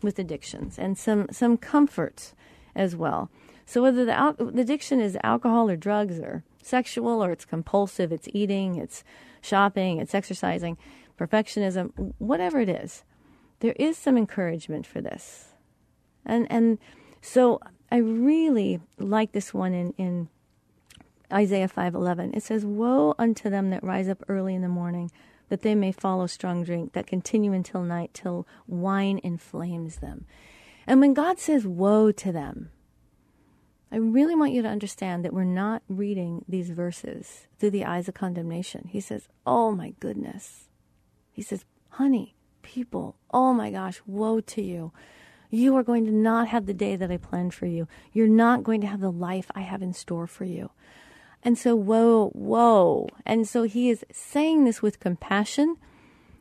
with 0.00 0.20
addictions 0.20 0.78
and 0.78 0.96
some, 0.96 1.26
some 1.32 1.56
comforts 1.56 2.34
as 2.76 2.94
well. 2.94 3.30
So 3.66 3.82
whether 3.82 4.04
the, 4.04 4.12
al- 4.12 4.36
addiction 4.56 5.00
is 5.00 5.16
alcohol 5.22 5.70
or 5.70 5.76
drugs 5.76 6.18
or 6.18 6.44
sexual 6.62 7.24
or 7.24 7.32
it's 7.32 7.44
compulsive, 7.44 8.12
it's 8.12 8.28
eating, 8.32 8.76
it's 8.76 9.04
shopping, 9.40 9.98
it's 9.98 10.14
exercising, 10.14 10.76
perfectionism, 11.18 12.14
whatever 12.18 12.60
it 12.60 12.68
is, 12.68 13.04
there 13.60 13.74
is 13.78 13.96
some 13.96 14.16
encouragement 14.16 14.86
for 14.86 15.00
this. 15.00 15.54
And 16.26 16.46
and 16.50 16.78
so 17.20 17.60
I 17.90 17.98
really 17.98 18.80
like 18.98 19.32
this 19.32 19.54
one 19.54 19.72
in, 19.72 19.94
in 19.96 20.28
Isaiah 21.32 21.68
5:11. 21.68 22.36
It 22.36 22.42
says, 22.42 22.64
"Woe 22.64 23.14
unto 23.18 23.48
them 23.50 23.70
that 23.70 23.84
rise 23.84 24.08
up 24.08 24.22
early 24.28 24.54
in 24.54 24.62
the 24.62 24.68
morning, 24.68 25.10
that 25.48 25.62
they 25.62 25.74
may 25.74 25.92
follow 25.92 26.26
strong 26.26 26.64
drink, 26.64 26.92
that 26.92 27.06
continue 27.06 27.52
until 27.52 27.82
night, 27.82 28.10
till 28.14 28.46
wine 28.66 29.18
inflames 29.18 29.96
them." 29.96 30.26
And 30.86 31.00
when 31.00 31.14
God 31.14 31.38
says 31.38 31.66
woe 31.66 32.12
to 32.12 32.32
them, 32.32 32.70
I 33.94 33.98
really 33.98 34.34
want 34.34 34.50
you 34.50 34.60
to 34.62 34.68
understand 34.68 35.24
that 35.24 35.32
we're 35.32 35.44
not 35.44 35.84
reading 35.88 36.44
these 36.48 36.70
verses 36.70 37.46
through 37.60 37.70
the 37.70 37.84
eyes 37.84 38.08
of 38.08 38.14
condemnation. 38.14 38.88
He 38.90 39.00
says, 39.00 39.28
"Oh 39.46 39.70
my 39.70 39.94
goodness." 40.00 40.66
He 41.30 41.42
says, 41.42 41.64
"Honey, 41.90 42.34
people, 42.62 43.14
oh 43.30 43.54
my 43.54 43.70
gosh, 43.70 44.02
woe 44.04 44.40
to 44.40 44.62
you." 44.62 44.90
You 45.48 45.76
are 45.76 45.84
going 45.84 46.06
to 46.06 46.10
not 46.10 46.48
have 46.48 46.66
the 46.66 46.74
day 46.74 46.96
that 46.96 47.12
I 47.12 47.18
planned 47.18 47.54
for 47.54 47.66
you. 47.66 47.86
You're 48.12 48.26
not 48.26 48.64
going 48.64 48.80
to 48.80 48.88
have 48.88 48.98
the 48.98 49.12
life 49.12 49.48
I 49.54 49.60
have 49.60 49.80
in 49.80 49.92
store 49.92 50.26
for 50.26 50.44
you. 50.44 50.72
And 51.44 51.56
so, 51.56 51.76
whoa, 51.76 52.30
whoa. 52.30 53.06
And 53.24 53.46
so 53.46 53.62
he 53.62 53.90
is 53.90 54.04
saying 54.10 54.64
this 54.64 54.82
with 54.82 54.98
compassion, 54.98 55.76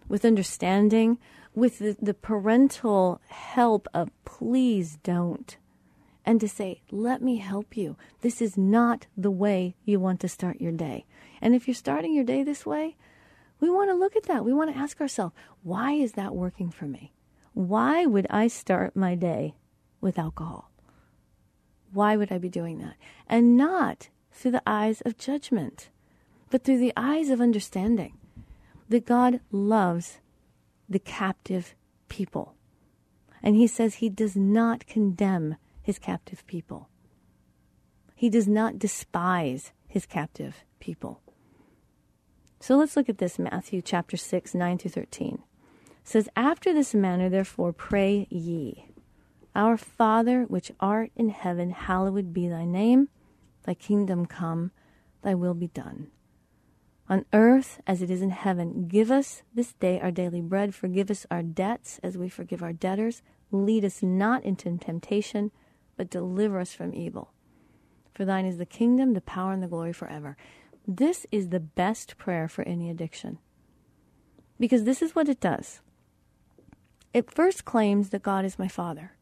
with 0.07 0.25
understanding, 0.25 1.19
with 1.53 1.77
the, 1.77 1.95
the 2.01 2.15
parental 2.15 3.21
help 3.27 3.87
of 3.93 4.09
please 4.25 4.97
don't. 5.03 5.55
And 6.25 6.39
to 6.39 6.47
say, 6.47 6.81
let 6.89 7.21
me 7.21 7.38
help 7.38 7.75
you. 7.75 7.97
This 8.21 8.41
is 8.41 8.57
not 8.57 9.07
the 9.17 9.31
way 9.31 9.75
you 9.83 9.99
want 9.99 10.19
to 10.21 10.29
start 10.29 10.62
your 10.62 10.71
day. 10.71 11.05
And 11.41 11.53
if 11.53 11.67
you're 11.67 11.75
starting 11.75 12.13
your 12.13 12.23
day 12.23 12.43
this 12.43 12.65
way, 12.65 12.95
we 13.59 13.69
want 13.69 13.89
to 13.89 13.95
look 13.95 14.15
at 14.15 14.23
that. 14.23 14.45
We 14.45 14.53
want 14.53 14.73
to 14.73 14.79
ask 14.79 15.01
ourselves, 15.01 15.36
why 15.63 15.93
is 15.93 16.13
that 16.13 16.36
working 16.36 16.69
for 16.71 16.86
me? 16.86 17.13
Why 17.53 18.05
would 18.05 18.27
I 18.29 18.47
start 18.47 18.95
my 18.95 19.15
day 19.15 19.55
with 20.01 20.17
alcohol? 20.17 20.71
Why 21.91 22.15
would 22.15 22.31
I 22.31 22.38
be 22.38 22.49
doing 22.49 22.79
that? 22.79 22.95
And 23.27 23.55
not 23.55 24.09
through 24.31 24.51
the 24.51 24.63
eyes 24.65 25.01
of 25.01 25.17
judgment, 25.17 25.89
but 26.49 26.63
through 26.63 26.79
the 26.79 26.93
eyes 26.95 27.29
of 27.29 27.39
understanding 27.39 28.17
that 28.89 29.05
God 29.05 29.39
loves 29.51 30.19
the 30.89 30.99
captive 30.99 31.75
people. 32.09 32.55
And 33.41 33.55
he 33.55 33.67
says 33.67 33.95
he 33.95 34.09
does 34.09 34.36
not 34.36 34.88
condemn 34.88 35.57
his 35.84 36.00
captive 36.00 36.48
people. 36.48 36.89
He 38.15 38.30
does 38.32 38.48
not 38.48 38.80
despise 38.80 39.72
his 39.88 40.08
captive 40.08 40.63
people. 40.80 41.22
So 42.60 42.78
let's 42.78 42.96
look 42.96 43.10
at 43.10 43.19
this 43.19 43.38
Matthew 43.38 43.82
chapter 43.82 44.17
6, 44.17 44.56
9 44.56 44.78
through 44.80 44.91
13 44.91 45.43
says, 46.04 46.30
After 46.36 46.74
this 46.74 46.93
manner, 46.93 47.30
therefore, 47.30 47.74
pray 47.74 48.28
ye. 48.30 48.88
Our 49.56 49.78
Father, 49.78 50.43
which 50.43 50.72
art 50.80 51.12
in 51.15 51.30
heaven, 51.30 51.72
hallowed 51.72 52.34
be 52.34 52.48
thy 52.48 52.65
name. 52.65 53.10
Thy 53.63 53.74
kingdom 53.74 54.26
come, 54.26 54.72
thy 55.22 55.34
will 55.36 55.54
be 55.54 55.67
done. 55.67 56.08
On 57.10 57.26
earth 57.34 57.82
as 57.86 58.02
it 58.02 58.10
is 58.10 58.22
in 58.22 58.32
heaven, 58.32 58.88
give 58.88 59.12
us 59.12 59.43
this 59.54 59.74
day 59.74 60.00
our 60.00 60.12
daily 60.12 60.41
bread. 60.41 60.74
Forgive 60.74 61.12
us 61.12 61.26
our 61.30 61.43
debts 61.43 62.00
as 62.02 62.17
we 62.17 62.30
forgive 62.30 62.63
our 62.63 62.74
debtors. 62.74 63.22
Lead 63.52 63.86
us 63.86 64.02
not 64.02 64.43
into 64.43 64.76
temptation, 64.78 65.52
but 65.97 66.10
deliver 66.10 66.60
us 66.60 66.73
from 66.73 66.93
evil. 66.93 67.32
For 68.13 68.25
thine 68.25 68.45
is 68.45 68.58
the 68.58 68.65
kingdom, 68.65 69.13
the 69.13 69.21
power, 69.21 69.53
and 69.53 69.63
the 69.63 69.67
glory 69.67 69.93
forever. 69.93 70.38
This 70.88 71.25
is 71.32 71.49
the 71.49 71.60
best 71.60 72.17
prayer 72.17 72.47
for 72.47 72.63
any 72.63 72.89
addiction. 72.89 73.39
Because 74.60 74.84
this 74.84 75.01
is 75.01 75.15
what 75.15 75.29
it 75.29 75.39
does 75.39 75.82
it 77.13 77.32
first 77.32 77.63
claims 77.63 78.10
that 78.10 78.23
God 78.23 78.43
is 78.43 78.58
my 78.58 78.67
Father. 78.67 79.13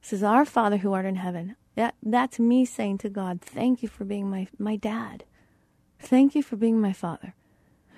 It 0.00 0.06
says, 0.06 0.22
Our 0.22 0.44
Father 0.44 0.78
who 0.78 0.92
art 0.92 1.04
in 1.04 1.16
heaven. 1.16 1.56
That, 1.74 1.94
that's 2.02 2.38
me 2.38 2.64
saying 2.64 2.98
to 2.98 3.10
God, 3.10 3.40
Thank 3.40 3.82
you 3.82 3.88
for 3.88 4.04
being 4.04 4.30
my, 4.30 4.48
my 4.58 4.76
dad. 4.76 5.24
Thank 5.98 6.34
you 6.34 6.42
for 6.42 6.56
being 6.56 6.80
my 6.80 6.92
Father. 6.92 7.34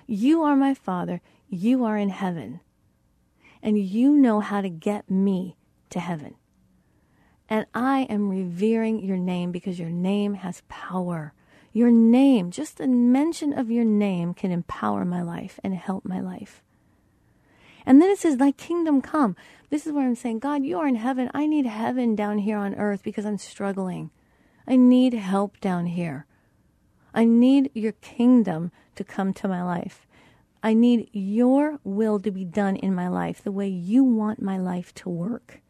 You 0.07 0.43
are 0.43 0.57
my 0.57 0.75
Father. 0.75 1.21
You 1.49 1.85
are 1.85 1.97
in 1.97 2.11
heaven. 2.11 2.61
And 3.63 3.79
you 3.79 4.13
know 4.17 4.41
how 4.41 4.61
to 4.61 4.69
get 4.69 5.11
me 5.11 5.57
to 5.91 6.01
heaven. 6.01 6.35
And 7.49 7.67
I 7.75 8.03
am 8.11 8.31
revering 8.31 9.05
your 9.05 9.17
name 9.17 9.53
because 9.53 9.79
your 9.79 9.91
name 9.91 10.35
has 10.35 10.63
power. 10.69 11.35
Your 11.73 11.91
name, 11.91 12.51
just 12.51 12.79
the 12.79 12.87
mention 12.87 13.53
of 13.53 13.71
your 13.71 13.85
name, 13.85 14.33
can 14.33 14.51
empower 14.51 15.05
my 15.05 15.23
life 15.23 15.59
and 15.63 15.75
help 15.75 16.05
my 16.05 16.21
life. 16.21 16.63
And 17.85 18.01
then 18.01 18.11
it 18.11 18.19
says, 18.19 18.37
Thy 18.37 18.53
kingdom 18.53 19.03
come. 19.03 19.37
This 19.71 19.87
is 19.87 19.93
where 19.93 20.07
I'm 20.07 20.15
saying, 20.15 20.39
God, 20.39 20.65
you 20.65 20.79
are 20.79 20.87
in 20.87 20.95
heaven. 20.95 21.31
I 21.35 21.47
need 21.47 21.67
heaven 21.67 22.15
down 22.15 22.39
here 22.39 22.57
on 22.57 22.75
earth 22.77 23.03
because 23.03 23.27
I'm 23.27 23.39
struggling. 23.39 24.11
I 24.67 24.77
need 24.77 25.13
help 25.15 25.61
down 25.61 25.87
here. 25.87 26.27
I 27.13 27.25
need 27.25 27.71
your 27.75 27.93
kingdom 27.93 28.73
to 28.97 29.05
come 29.05 29.35
to 29.35 29.49
my 29.49 29.63
life. 29.63 30.07
I 30.63 30.73
need 30.73 31.11
your 31.13 31.79
will 31.85 32.19
to 32.21 32.31
be 32.31 32.45
done 32.45 32.77
in 32.77 32.95
my 32.95 33.09
life 33.09 33.43
the 33.43 33.53
way 33.53 33.69
you 33.69 34.03
want 34.03 34.41
my 34.41 34.57
life 34.57 34.95
to 34.95 35.11
work. 35.11 35.61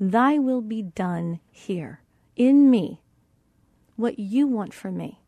Thy 0.00 0.38
will 0.38 0.60
be 0.60 0.82
done 0.82 1.40
here, 1.50 2.00
in 2.36 2.70
me, 2.70 3.00
what 3.96 4.18
you 4.18 4.46
want 4.46 4.74
for 4.74 4.90
me. 4.90 5.20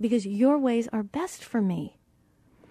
Because 0.00 0.26
your 0.26 0.58
ways 0.58 0.88
are 0.92 1.02
best 1.02 1.42
for 1.42 1.62
me. 1.62 1.96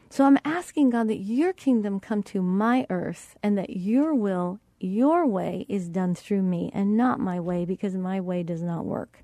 So 0.10 0.26
I'm 0.26 0.38
asking 0.46 0.92
God 0.92 1.08
that 1.08 1.18
your 1.18 1.54
kingdom 1.54 2.00
come 2.00 2.22
to 2.24 2.42
my 2.44 2.86
earth 2.92 3.36
and 3.42 3.58
that 3.58 3.72
your 3.72 4.14
will, 4.14 4.60
your 4.80 5.26
way 5.26 5.66
is 5.68 5.90
done 5.90 6.14
through 6.14 6.44
me 6.44 6.70
and 6.74 6.96
not 6.96 7.20
my 7.20 7.40
way 7.40 7.66
because 7.66 7.96
my 7.96 8.22
way 8.22 8.44
does 8.44 8.62
not 8.62 8.86
work. 8.86 9.24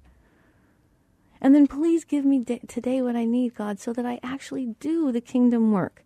And 1.40 1.54
then 1.54 1.68
please 1.68 2.04
give 2.04 2.26
me 2.26 2.44
today 2.44 3.02
what 3.02 3.16
I 3.16 3.26
need, 3.26 3.54
God, 3.54 3.80
so 3.80 3.94
that 3.94 4.06
I 4.06 4.20
actually 4.24 4.76
do 4.80 5.12
the 5.12 5.22
kingdom 5.22 5.72
work. 5.72 6.04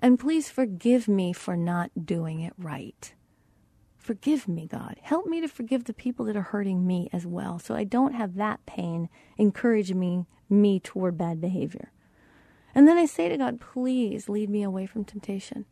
And 0.00 0.18
please 0.18 0.48
forgive 0.48 1.06
me 1.06 1.32
for 1.32 1.56
not 1.56 1.90
doing 2.06 2.40
it 2.40 2.54
right. 2.56 3.12
Forgive 4.02 4.48
me, 4.48 4.66
God. 4.66 4.96
Help 5.00 5.26
me 5.26 5.40
to 5.40 5.46
forgive 5.46 5.84
the 5.84 5.94
people 5.94 6.24
that 6.26 6.36
are 6.36 6.42
hurting 6.42 6.84
me 6.84 7.08
as 7.12 7.24
well, 7.24 7.60
so 7.60 7.76
I 7.76 7.84
don't 7.84 8.14
have 8.14 8.34
that 8.34 8.66
pain 8.66 9.08
encourage 9.38 9.94
me 9.94 10.26
me 10.50 10.80
toward 10.80 11.16
bad 11.16 11.40
behavior. 11.40 11.92
And 12.74 12.88
then 12.88 12.98
I 12.98 13.06
say 13.06 13.28
to 13.28 13.36
God, 13.36 13.60
please 13.60 14.28
lead 14.28 14.50
me 14.50 14.64
away 14.64 14.86
from 14.86 15.04
temptation. 15.04 15.66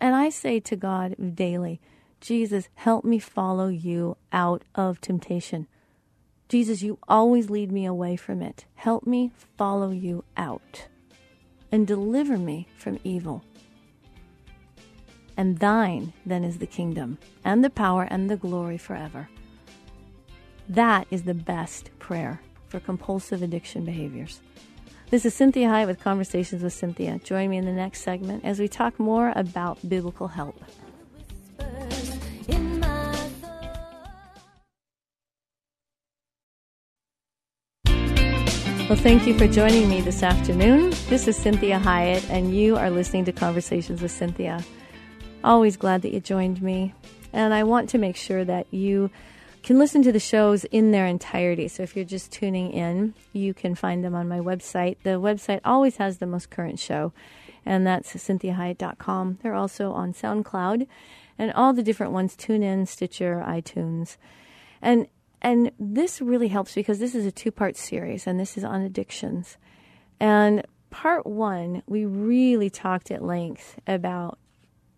And 0.00 0.14
I 0.14 0.30
say 0.30 0.58
to 0.60 0.76
God 0.76 1.34
daily, 1.34 1.80
Jesus, 2.20 2.68
help 2.76 3.04
me 3.04 3.18
follow 3.18 3.68
you 3.68 4.16
out 4.32 4.62
of 4.74 5.00
temptation. 5.00 5.66
Jesus, 6.48 6.82
you 6.82 6.98
always 7.08 7.50
lead 7.50 7.70
me 7.70 7.84
away 7.84 8.16
from 8.16 8.42
it. 8.42 8.64
Help 8.74 9.06
me 9.06 9.32
follow 9.56 9.90
you 9.90 10.24
out 10.36 10.88
and 11.70 11.86
deliver 11.86 12.36
me 12.36 12.68
from 12.76 12.98
evil. 13.04 13.44
And 15.36 15.58
thine 15.58 16.12
then 16.26 16.44
is 16.44 16.58
the 16.58 16.66
kingdom 16.66 17.18
and 17.44 17.64
the 17.64 17.70
power 17.70 18.06
and 18.10 18.28
the 18.28 18.36
glory 18.36 18.78
forever. 18.78 19.28
That 20.68 21.06
is 21.10 21.22
the 21.24 21.34
best 21.34 21.90
prayer 21.98 22.40
for 22.68 22.78
compulsive 22.78 23.42
addiction 23.42 23.84
behaviors. 23.84 24.40
This 25.10 25.24
is 25.24 25.34
Cinthia 25.34 25.68
Hiett 25.68 25.88
with 25.88 25.98
Conversations 25.98 26.62
with 26.62 26.72
Cinthia. 26.72 27.20
Join 27.24 27.50
me 27.50 27.56
in 27.56 27.64
the 27.64 27.72
next 27.72 28.02
segment 28.02 28.44
as 28.44 28.60
we 28.60 28.68
talk 28.68 29.00
more 29.00 29.32
about 29.34 29.78
biblical 29.88 30.28
help. 30.28 30.62
Well, 38.88 38.98
thank 38.98 39.24
you 39.24 39.38
for 39.38 39.46
joining 39.46 39.88
me 39.88 40.00
this 40.00 40.24
afternoon. 40.24 40.90
This 41.08 41.28
is 41.28 41.38
Cinthia 41.38 41.80
Hiett, 41.80 42.28
and 42.28 42.52
you 42.52 42.76
are 42.76 42.90
listening 42.90 43.24
to 43.26 43.32
Conversations 43.32 44.02
with 44.02 44.10
Cinthia. 44.10 44.64
Always 45.42 45.76
glad 45.76 46.02
that 46.02 46.12
you 46.12 46.20
joined 46.20 46.60
me. 46.60 46.94
And 47.32 47.54
I 47.54 47.64
want 47.64 47.88
to 47.90 47.98
make 47.98 48.16
sure 48.16 48.44
that 48.44 48.66
you 48.72 49.10
can 49.62 49.78
listen 49.78 50.02
to 50.02 50.12
the 50.12 50.20
shows 50.20 50.64
in 50.64 50.90
their 50.90 51.06
entirety. 51.06 51.68
So 51.68 51.82
if 51.82 51.96
you're 51.96 52.04
just 52.04 52.32
tuning 52.32 52.72
in, 52.72 53.14
you 53.32 53.54
can 53.54 53.74
find 53.74 54.04
them 54.04 54.14
on 54.14 54.28
my 54.28 54.38
website. 54.38 54.96
The 55.02 55.20
website 55.20 55.60
always 55.64 55.96
has 55.96 56.18
the 56.18 56.26
most 56.26 56.50
current 56.50 56.78
show, 56.78 57.12
and 57.64 57.86
that's 57.86 58.12
cinthiahiett.com. 58.12 59.38
They're 59.42 59.54
also 59.54 59.92
on 59.92 60.12
SoundCloud 60.12 60.86
and 61.38 61.52
all 61.52 61.72
the 61.72 61.82
different 61.82 62.12
ones 62.12 62.36
TuneIn, 62.36 62.86
Stitcher, 62.86 63.42
iTunes. 63.46 64.16
And 64.82 65.08
and 65.42 65.72
this 65.80 66.20
really 66.20 66.48
helps 66.48 66.74
because 66.74 66.98
this 66.98 67.14
is 67.14 67.24
a 67.24 67.32
two-part 67.32 67.74
series 67.74 68.26
and 68.26 68.38
this 68.38 68.58
is 68.58 68.64
on 68.64 68.82
addictions. 68.82 69.56
And 70.20 70.66
part 70.90 71.24
1, 71.24 71.82
we 71.86 72.04
really 72.04 72.68
talked 72.68 73.10
at 73.10 73.24
length 73.24 73.80
about 73.86 74.38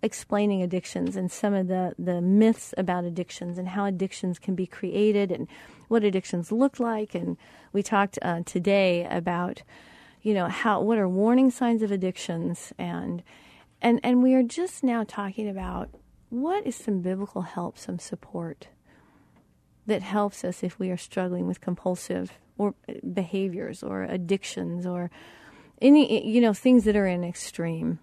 explaining 0.02 0.62
addictions 0.62 1.16
and 1.16 1.30
some 1.30 1.54
of 1.54 1.68
the, 1.68 1.94
the 1.98 2.20
myths 2.20 2.74
about 2.76 3.04
addictions 3.04 3.56
and 3.56 3.68
how 3.68 3.84
addictions 3.84 4.38
can 4.38 4.54
be 4.54 4.66
created 4.66 5.30
and 5.30 5.46
what 5.88 6.02
addictions 6.02 6.50
look 6.50 6.80
like. 6.80 7.14
And 7.14 7.36
we 7.72 7.82
talked 7.82 8.18
uh, 8.20 8.40
today 8.44 9.06
about, 9.08 9.62
you 10.20 10.34
know, 10.34 10.48
how 10.48 10.80
what 10.80 10.98
are 10.98 11.08
warning 11.08 11.50
signs 11.50 11.82
of 11.82 11.92
addictions 11.92 12.72
and 12.78 13.22
and 13.80 14.00
and 14.02 14.22
we 14.22 14.34
are 14.34 14.42
just 14.42 14.84
now 14.84 15.04
talking 15.04 15.48
about 15.48 15.88
what 16.30 16.66
is 16.66 16.76
some 16.76 17.00
biblical 17.00 17.42
help, 17.42 17.78
some 17.78 17.98
support 17.98 18.68
that 19.86 20.02
helps 20.02 20.44
us 20.44 20.62
if 20.62 20.78
we 20.78 20.90
are 20.90 20.96
struggling 20.96 21.46
with 21.46 21.60
compulsive 21.60 22.32
or 22.56 22.74
behaviors 23.12 23.82
or 23.82 24.04
addictions 24.04 24.86
or 24.86 25.10
any 25.80 26.26
you 26.26 26.40
know 26.40 26.52
things 26.52 26.84
that 26.84 26.96
are 26.96 27.06
in 27.06 27.22
extreme. 27.22 27.98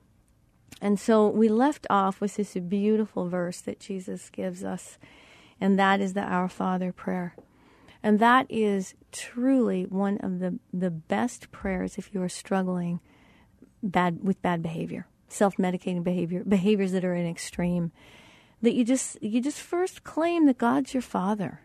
And 0.82 1.00
so 1.00 1.28
we 1.28 1.50
left 1.50 1.86
off 1.90 2.22
with 2.22 2.36
this 2.36 2.54
beautiful 2.54 3.28
verse 3.28 3.62
that 3.62 3.80
Jesus 3.80 4.30
gives 4.30 4.64
us, 4.64 4.98
and 5.60 5.78
that 5.78 6.00
is 6.00 6.14
the 6.14 6.22
Our 6.22 6.48
Father 6.48 6.92
prayer. 6.92 7.36
And 8.02 8.20
that 8.20 8.46
is 8.50 8.94
truly 9.12 9.84
one 9.84 10.18
of 10.20 10.40
the, 10.40 10.58
the 10.74 10.92
best 10.92 11.52
prayers 11.52 11.98
if 11.98 12.14
you 12.14 12.22
are 12.22 12.30
struggling 12.30 13.02
bad 13.84 14.24
with 14.24 14.42
bad 14.42 14.62
behavior, 14.62 15.08
self-medicating 15.28 16.04
behavior, 16.04 16.44
behaviors 16.46 16.94
that 16.94 17.06
are 17.06 17.16
in 17.16 17.28
extreme. 17.28 17.92
That 18.62 18.74
you 18.74 18.84
just 18.84 19.22
you 19.22 19.42
just 19.42 19.62
first 19.62 20.04
claim 20.04 20.46
that 20.46 20.58
God's 20.58 20.94
your 20.94 21.02
father 21.02 21.62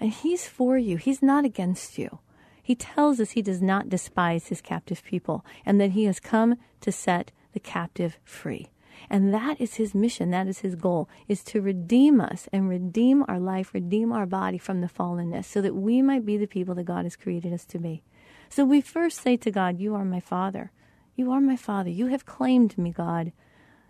and 0.00 0.10
he's 0.12 0.46
for 0.46 0.76
you. 0.76 0.96
He's 0.96 1.22
not 1.22 1.44
against 1.44 1.98
you. 1.98 2.18
He 2.62 2.74
tells 2.74 3.20
us 3.20 3.30
he 3.30 3.42
does 3.42 3.62
not 3.62 3.88
despise 3.88 4.48
his 4.48 4.60
captive 4.60 5.04
people 5.04 5.44
and 5.64 5.80
that 5.80 5.92
he 5.92 6.04
has 6.04 6.18
come 6.18 6.56
to 6.80 6.90
set 6.90 7.30
the 7.56 7.60
captive 7.60 8.18
free. 8.22 8.68
And 9.08 9.32
that 9.32 9.58
is 9.58 9.76
his 9.76 9.94
mission. 9.94 10.30
That 10.30 10.46
is 10.46 10.58
his 10.58 10.74
goal, 10.74 11.08
is 11.26 11.42
to 11.44 11.62
redeem 11.62 12.20
us 12.20 12.50
and 12.52 12.68
redeem 12.68 13.24
our 13.28 13.40
life, 13.40 13.72
redeem 13.72 14.12
our 14.12 14.26
body 14.26 14.58
from 14.58 14.82
the 14.82 14.88
fallenness 14.88 15.46
so 15.46 15.62
that 15.62 15.74
we 15.74 16.02
might 16.02 16.26
be 16.26 16.36
the 16.36 16.46
people 16.46 16.74
that 16.74 16.84
God 16.84 17.04
has 17.04 17.16
created 17.16 17.54
us 17.54 17.64
to 17.64 17.78
be. 17.78 18.02
So 18.50 18.66
we 18.66 18.82
first 18.82 19.22
say 19.22 19.38
to 19.38 19.50
God, 19.50 19.80
You 19.80 19.94
are 19.94 20.04
my 20.04 20.20
Father. 20.20 20.70
You 21.14 21.32
are 21.32 21.40
my 21.40 21.56
Father. 21.56 21.88
You 21.88 22.08
have 22.08 22.26
claimed 22.26 22.76
me, 22.76 22.90
God. 22.90 23.32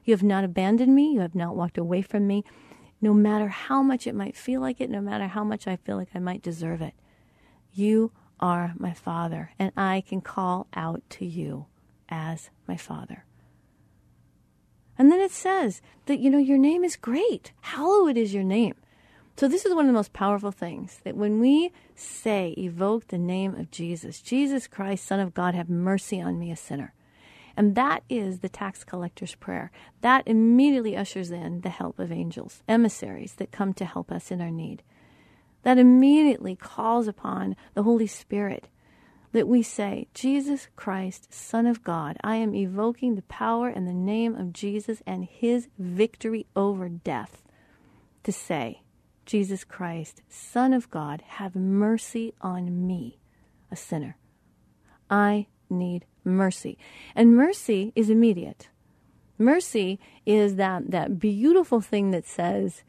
You 0.04 0.14
have 0.14 0.22
not 0.22 0.44
abandoned 0.44 0.94
me. 0.94 1.12
You 1.14 1.20
have 1.22 1.34
not 1.34 1.56
walked 1.56 1.76
away 1.76 2.02
from 2.02 2.28
me, 2.28 2.44
no 3.00 3.12
matter 3.12 3.48
how 3.48 3.82
much 3.82 4.06
it 4.06 4.14
might 4.14 4.36
feel 4.36 4.60
like 4.60 4.80
it, 4.80 4.90
no 4.90 5.00
matter 5.00 5.26
how 5.26 5.42
much 5.42 5.66
I 5.66 5.74
feel 5.74 5.96
like 5.96 6.10
I 6.14 6.20
might 6.20 6.40
deserve 6.40 6.80
it. 6.80 6.94
You 7.72 8.12
are 8.38 8.74
my 8.78 8.92
Father, 8.92 9.50
and 9.58 9.72
I 9.76 10.04
can 10.06 10.20
call 10.20 10.68
out 10.72 11.02
to 11.10 11.26
you 11.26 11.66
as 12.08 12.50
my 12.68 12.76
Father. 12.76 13.25
And 14.98 15.12
then 15.12 15.20
it 15.20 15.30
says 15.30 15.82
that, 16.06 16.20
you 16.20 16.30
know, 16.30 16.38
your 16.38 16.58
name 16.58 16.84
is 16.84 16.96
great. 16.96 17.52
Hallowed 17.60 18.16
is 18.16 18.32
your 18.32 18.44
name. 18.44 18.74
So 19.36 19.48
this 19.48 19.66
is 19.66 19.74
one 19.74 19.84
of 19.84 19.88
the 19.88 19.92
most 19.92 20.14
powerful 20.14 20.50
things 20.50 21.00
that 21.04 21.16
when 21.16 21.40
we 21.40 21.70
say, 21.94 22.54
evoke 22.56 23.08
the 23.08 23.18
name 23.18 23.54
of 23.54 23.70
Jesus, 23.70 24.22
Jesus 24.22 24.66
Christ, 24.66 25.04
Son 25.04 25.20
of 25.20 25.34
God, 25.34 25.54
have 25.54 25.68
mercy 25.68 26.22
on 26.22 26.38
me, 26.38 26.50
a 26.50 26.56
sinner. 26.56 26.94
And 27.54 27.74
that 27.74 28.02
is 28.08 28.38
the 28.38 28.48
tax 28.48 28.84
collector's 28.84 29.34
prayer. 29.34 29.70
That 30.00 30.26
immediately 30.26 30.96
ushers 30.96 31.30
in 31.30 31.60
the 31.60 31.70
help 31.70 31.98
of 31.98 32.12
angels, 32.12 32.62
emissaries 32.66 33.34
that 33.34 33.52
come 33.52 33.74
to 33.74 33.84
help 33.84 34.10
us 34.10 34.30
in 34.30 34.40
our 34.40 34.50
need. 34.50 34.82
That 35.64 35.78
immediately 35.78 36.56
calls 36.56 37.06
upon 37.06 37.56
the 37.74 37.82
Holy 37.82 38.06
Spirit 38.06 38.68
that 39.36 39.46
we 39.46 39.62
say, 39.62 40.08
Jesus 40.14 40.68
Christ, 40.76 41.30
Son 41.30 41.66
of 41.66 41.84
God, 41.84 42.16
I 42.24 42.36
am 42.36 42.54
evoking 42.54 43.16
the 43.16 43.22
power 43.22 43.68
and 43.68 43.86
the 43.86 43.92
name 43.92 44.34
of 44.34 44.54
Jesus 44.54 45.02
and 45.06 45.26
his 45.26 45.68
victory 45.78 46.46
over 46.56 46.88
death 46.88 47.42
to 48.22 48.32
say, 48.32 48.80
Jesus 49.26 49.62
Christ, 49.62 50.22
Son 50.30 50.72
of 50.72 50.90
God, 50.90 51.22
have 51.26 51.54
mercy 51.54 52.32
on 52.40 52.86
me, 52.86 53.18
a 53.70 53.76
sinner. 53.76 54.16
I 55.10 55.48
need 55.68 56.06
mercy. 56.24 56.78
And 57.14 57.36
mercy 57.36 57.92
is 57.94 58.08
immediate. 58.08 58.70
Mercy 59.36 60.00
is 60.24 60.56
that, 60.56 60.90
that 60.92 61.18
beautiful 61.18 61.82
thing 61.82 62.10
that 62.12 62.26
says, 62.26 62.84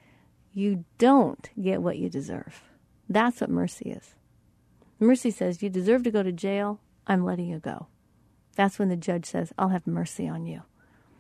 you 0.53 0.86
don't 0.97 1.49
get 1.62 1.81
what 1.81 1.97
you 1.97 2.10
deserve. 2.10 2.62
That's 3.10 3.41
what 3.41 3.49
mercy 3.49 3.91
is. 3.91 4.15
Mercy 4.99 5.31
says, 5.31 5.62
You 5.62 5.69
deserve 5.69 6.03
to 6.03 6.12
go 6.12 6.23
to 6.23 6.31
jail. 6.31 6.79
I'm 7.05 7.23
letting 7.23 7.47
you 7.47 7.60
go. 7.60 7.88
That's 8.55 8.79
when 8.79 8.89
the 8.89 8.95
judge 8.95 9.25
says, 9.25 9.53
I'll 9.57 9.69
have 9.69 9.86
mercy 9.86 10.27
on 10.27 10.45
you. 10.45 10.63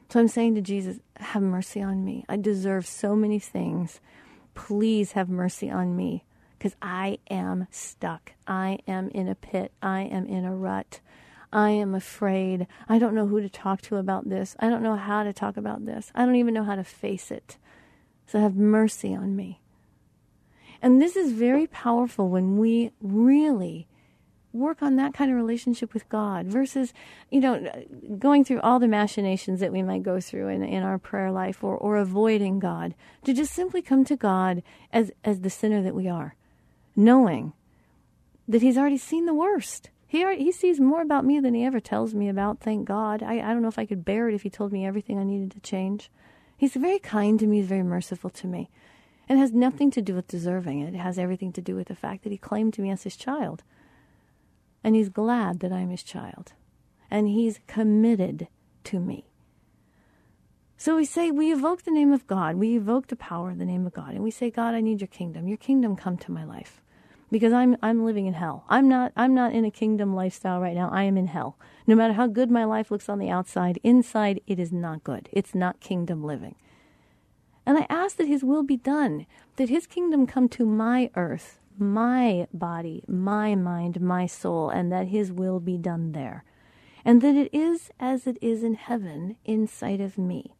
So 0.09 0.19
I'm 0.19 0.27
saying 0.27 0.55
to 0.55 0.61
Jesus, 0.61 0.97
Have 1.17 1.41
mercy 1.41 1.81
on 1.81 2.03
me. 2.03 2.25
I 2.27 2.37
deserve 2.37 2.87
so 2.87 3.15
many 3.15 3.39
things. 3.39 3.99
Please 4.55 5.11
have 5.11 5.29
mercy 5.29 5.69
on 5.69 5.95
me 5.95 6.25
because 6.57 6.75
I 6.81 7.19
am 7.29 7.67
stuck. 7.69 8.33
I 8.47 8.79
am 8.87 9.09
in 9.09 9.27
a 9.27 9.35
pit. 9.35 9.71
I 9.81 10.01
am 10.01 10.25
in 10.25 10.45
a 10.45 10.55
rut. 10.55 10.99
I 11.51 11.69
am 11.69 11.95
afraid. 11.95 12.67
I 12.89 12.99
don't 12.99 13.13
know 13.13 13.27
who 13.27 13.39
to 13.39 13.49
talk 13.49 13.81
to 13.83 13.97
about 13.97 14.29
this. 14.29 14.55
I 14.59 14.69
don't 14.69 14.83
know 14.83 14.95
how 14.95 15.23
to 15.23 15.31
talk 15.31 15.57
about 15.57 15.85
this. 15.85 16.11
I 16.15 16.25
don't 16.25 16.35
even 16.35 16.53
know 16.53 16.63
how 16.63 16.75
to 16.75 16.83
face 16.83 17.31
it. 17.31 17.57
So 18.25 18.39
have 18.39 18.55
mercy 18.55 19.15
on 19.15 19.35
me. 19.35 19.61
And 20.81 21.01
this 21.01 21.15
is 21.15 21.31
very 21.31 21.67
powerful 21.67 22.29
when 22.29 22.57
we 22.57 22.91
really 23.01 23.87
work 24.53 24.81
on 24.81 24.95
that 24.95 25.13
kind 25.13 25.29
of 25.29 25.37
relationship 25.37 25.93
with 25.93 26.07
God 26.09 26.47
versus, 26.47 26.93
you 27.29 27.39
know, 27.39 27.69
going 28.17 28.43
through 28.43 28.61
all 28.61 28.79
the 28.79 28.87
machinations 28.87 29.59
that 29.59 29.71
we 29.71 29.83
might 29.83 30.03
go 30.03 30.19
through 30.19 30.47
in, 30.47 30.63
in 30.63 30.83
our 30.83 30.97
prayer 30.97 31.31
life 31.31 31.63
or, 31.63 31.77
or 31.77 31.97
avoiding 31.97 32.59
God, 32.59 32.95
to 33.23 33.33
just 33.33 33.53
simply 33.53 33.81
come 33.81 34.03
to 34.05 34.15
God 34.15 34.63
as, 34.91 35.11
as 35.23 35.41
the 35.41 35.49
sinner 35.49 35.81
that 35.83 35.95
we 35.95 36.07
are, 36.07 36.35
knowing 36.95 37.53
that 38.47 38.61
He's 38.61 38.77
already 38.77 38.97
seen 38.97 39.25
the 39.25 39.33
worst. 39.33 39.89
He, 40.07 40.23
already, 40.23 40.45
he 40.45 40.53
sees 40.53 40.79
more 40.79 41.01
about 41.01 41.25
me 41.25 41.41
than 41.41 41.53
he 41.53 41.65
ever 41.65 41.81
tells 41.81 42.13
me 42.13 42.29
about, 42.29 42.61
thank 42.61 42.87
God. 42.87 43.21
I, 43.21 43.39
I 43.39 43.51
don't 43.51 43.61
know 43.61 43.67
if 43.67 43.77
I 43.77 43.85
could 43.85 44.05
bear 44.05 44.29
it 44.29 44.35
if 44.35 44.43
he 44.43 44.49
told 44.49 44.71
me 44.71 44.85
everything 44.85 45.19
I 45.19 45.25
needed 45.25 45.51
to 45.51 45.59
change. 45.59 46.09
He's 46.55 46.75
very 46.75 46.97
kind 46.97 47.37
to 47.41 47.45
me, 47.45 47.57
he's 47.57 47.67
very 47.67 47.83
merciful 47.83 48.29
to 48.29 48.47
me. 48.47 48.69
It 49.29 49.37
has 49.37 49.51
nothing 49.51 49.91
to 49.91 50.01
do 50.01 50.15
with 50.15 50.27
deserving 50.27 50.79
it. 50.79 50.93
It 50.93 50.99
has 50.99 51.19
everything 51.19 51.51
to 51.53 51.61
do 51.61 51.75
with 51.75 51.87
the 51.87 51.95
fact 51.95 52.23
that 52.23 52.31
he 52.31 52.37
claimed 52.37 52.77
me 52.79 52.89
as 52.89 53.03
his 53.03 53.17
child. 53.17 53.63
And 54.83 54.95
he's 54.95 55.09
glad 55.09 55.59
that 55.59 55.73
I'm 55.73 55.89
his 55.89 56.03
child. 56.03 56.53
And 57.11 57.27
he's 57.27 57.59
committed 57.67 58.47
to 58.85 58.99
me. 58.99 59.25
So 60.77 60.95
we 60.95 61.05
say, 61.05 61.31
we 61.31 61.51
evoke 61.51 61.83
the 61.83 61.91
name 61.91 62.13
of 62.13 62.27
God. 62.27 62.55
We 62.55 62.77
evoke 62.77 63.07
the 63.07 63.15
power 63.15 63.49
of 63.49 63.57
the 63.57 63.65
name 63.65 63.85
of 63.85 63.93
God. 63.93 64.11
And 64.11 64.23
we 64.23 64.31
say, 64.31 64.51
God, 64.51 64.75
I 64.75 64.81
need 64.81 65.01
your 65.01 65.07
kingdom. 65.07 65.47
Your 65.47 65.57
kingdom 65.57 65.95
come 65.95 66.17
to 66.17 66.31
my 66.31 66.45
life. 66.45 66.81
Because 67.29 67.51
I'm 67.51 67.75
I'm 67.81 68.05
living 68.05 68.25
in 68.25 68.35
hell. 68.35 68.63
I'm 68.69 68.87
not 68.87 69.11
I'm 69.17 69.33
not 69.33 69.51
in 69.51 69.65
a 69.65 69.71
kingdom 69.71 70.15
lifestyle 70.15 70.61
right 70.61 70.75
now. 70.75 70.89
I 70.89 71.03
am 71.03 71.17
in 71.17 71.27
hell. 71.27 71.57
No 71.85 71.93
matter 71.93 72.13
how 72.13 72.27
good 72.27 72.49
my 72.49 72.63
life 72.63 72.89
looks 72.89 73.09
on 73.09 73.19
the 73.19 73.29
outside, 73.29 73.81
inside 73.83 74.39
it 74.47 74.59
is 74.59 74.71
not 74.71 75.03
good. 75.03 75.27
It's 75.33 75.53
not 75.53 75.81
kingdom 75.81 76.23
living. 76.23 76.55
And 77.67 77.77
I 77.77 77.85
ask 77.89 78.15
that 78.15 78.29
His 78.29 78.45
will 78.45 78.63
be 78.63 78.77
done, 78.77 79.25
that 79.57 79.67
His 79.67 79.87
kingdom 79.87 80.25
come 80.25 80.47
to 80.49 80.65
my 80.65 81.11
earth, 81.17 81.59
my 81.77 82.47
body, 82.53 83.03
my 83.09 83.55
mind, 83.55 83.99
my 83.99 84.25
soul, 84.25 84.69
and 84.69 84.89
that 84.89 85.09
His 85.09 85.33
will 85.33 85.59
be 85.59 85.77
done 85.77 86.13
there. 86.13 86.45
And 87.03 87.21
that 87.21 87.35
it 87.35 87.53
is 87.53 87.91
as 87.99 88.25
it 88.25 88.37
is 88.41 88.63
in 88.63 88.75
heaven 88.75 89.35
inside 89.43 89.99
of 89.99 90.17
me. 90.17 90.55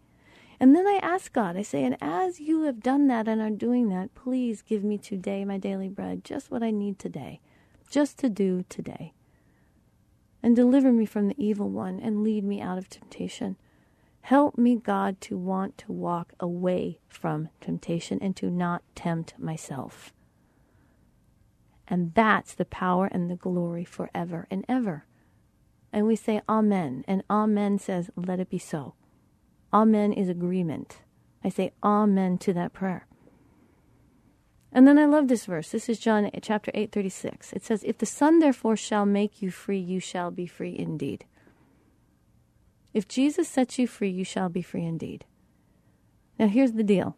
And 0.60 0.76
then 0.76 0.86
I 0.86 1.00
ask 1.02 1.32
God, 1.32 1.56
I 1.56 1.62
say, 1.62 1.86
and 1.86 1.96
as 2.02 2.42
you 2.42 2.64
have 2.64 2.84
done 2.84 3.08
that 3.08 3.30
and 3.30 3.40
are 3.40 3.52
doing 3.52 3.88
that, 3.88 4.14
please 4.14 4.62
give 4.62 4.84
me 4.84 4.98
today 4.98 5.46
my 5.46 5.58
daily 5.58 5.88
bread, 5.88 6.26
just 6.26 6.52
what 6.52 6.62
I 6.62 6.72
need 6.72 7.00
today, 7.00 7.40
just 7.90 8.18
to 8.20 8.28
do 8.28 8.66
today. 8.68 9.14
And 10.44 10.58
deliver 10.58 10.92
me 10.92 11.06
from 11.06 11.30
the 11.30 11.42
evil 11.42 11.70
one 11.70 12.02
and 12.02 12.22
lead 12.22 12.44
me 12.44 12.60
out 12.60 12.78
of 12.78 12.90
temptation. 12.90 13.56
Help 14.28 14.58
me, 14.58 14.76
God, 14.76 15.22
to 15.22 15.38
want 15.38 15.78
to 15.78 15.94
walk 15.94 16.34
away 16.38 17.00
from 17.08 17.48
temptation 17.62 18.20
and 18.22 18.36
to 18.36 18.50
not 18.50 18.84
tempt 18.94 19.40
myself. 19.40 20.12
And 21.88 22.14
that's 22.14 22.54
the 22.54 22.66
power 22.66 23.06
and 23.06 23.32
the 23.32 23.38
glory 23.38 23.86
forever 23.86 24.46
and 24.52 24.66
ever. 24.68 25.06
And 25.94 26.06
we 26.06 26.18
say 26.18 26.42
Amen. 26.50 27.06
And 27.08 27.24
Amen 27.30 27.80
says, 27.80 28.10
Let 28.18 28.42
it 28.42 28.50
be 28.50 28.58
so. 28.58 28.96
Amen 29.72 30.12
is 30.12 30.28
agreement. 30.28 30.98
I 31.42 31.48
say 31.48 31.72
Amen 31.82 32.38
to 32.40 32.52
that 32.52 32.74
prayer. 32.74 33.08
And 34.74 34.86
then 34.86 35.00
I 35.00 35.06
love 35.06 35.30
this 35.30 35.46
verse. 35.46 35.70
This 35.70 35.88
is 35.88 36.00
John 36.00 36.30
chapter 36.42 36.72
8, 36.74 36.92
36. 36.92 37.54
It 37.54 37.64
says, 37.64 37.82
If 37.86 37.98
the 37.98 38.06
Son 38.06 38.40
therefore 38.40 38.76
shall 38.76 39.06
make 39.06 39.42
you 39.42 39.52
free, 39.52 39.80
you 39.80 40.02
shall 40.02 40.32
be 40.32 40.48
free 40.48 40.78
indeed. 40.78 41.24
If 42.98 43.08
Jesus 43.08 43.48
sets 43.48 43.78
you 43.78 43.86
free, 43.86 44.10
you 44.10 44.24
shall 44.24 44.50
be 44.50 44.64
free 44.64 44.84
indeed. 44.84 45.24
Now, 46.40 46.48
here's 46.48 46.72
the 46.72 46.84
deal 46.84 47.16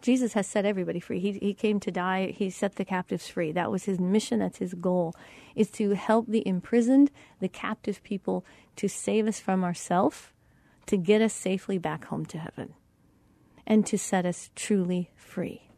Jesus 0.00 0.32
has 0.32 0.46
set 0.46 0.64
everybody 0.64 1.00
free. 1.00 1.20
He, 1.20 1.32
he 1.32 1.52
came 1.52 1.80
to 1.80 1.90
die, 1.90 2.28
he 2.34 2.48
set 2.48 2.76
the 2.76 2.86
captives 2.86 3.28
free. 3.28 3.52
That 3.52 3.70
was 3.70 3.84
his 3.84 4.00
mission, 4.00 4.38
that's 4.38 4.56
his 4.56 4.72
goal, 4.72 5.14
is 5.54 5.70
to 5.72 5.90
help 5.90 6.28
the 6.28 6.42
imprisoned, 6.48 7.10
the 7.40 7.48
captive 7.48 8.02
people, 8.02 8.42
to 8.76 8.88
save 8.88 9.26
us 9.26 9.38
from 9.38 9.64
ourselves, 9.64 10.28
to 10.86 10.96
get 10.96 11.20
us 11.20 11.34
safely 11.34 11.76
back 11.76 12.06
home 12.06 12.24
to 12.24 12.38
heaven, 12.38 12.72
and 13.66 13.84
to 13.84 13.98
set 13.98 14.24
us 14.24 14.48
truly 14.56 15.10
free. 15.14 15.68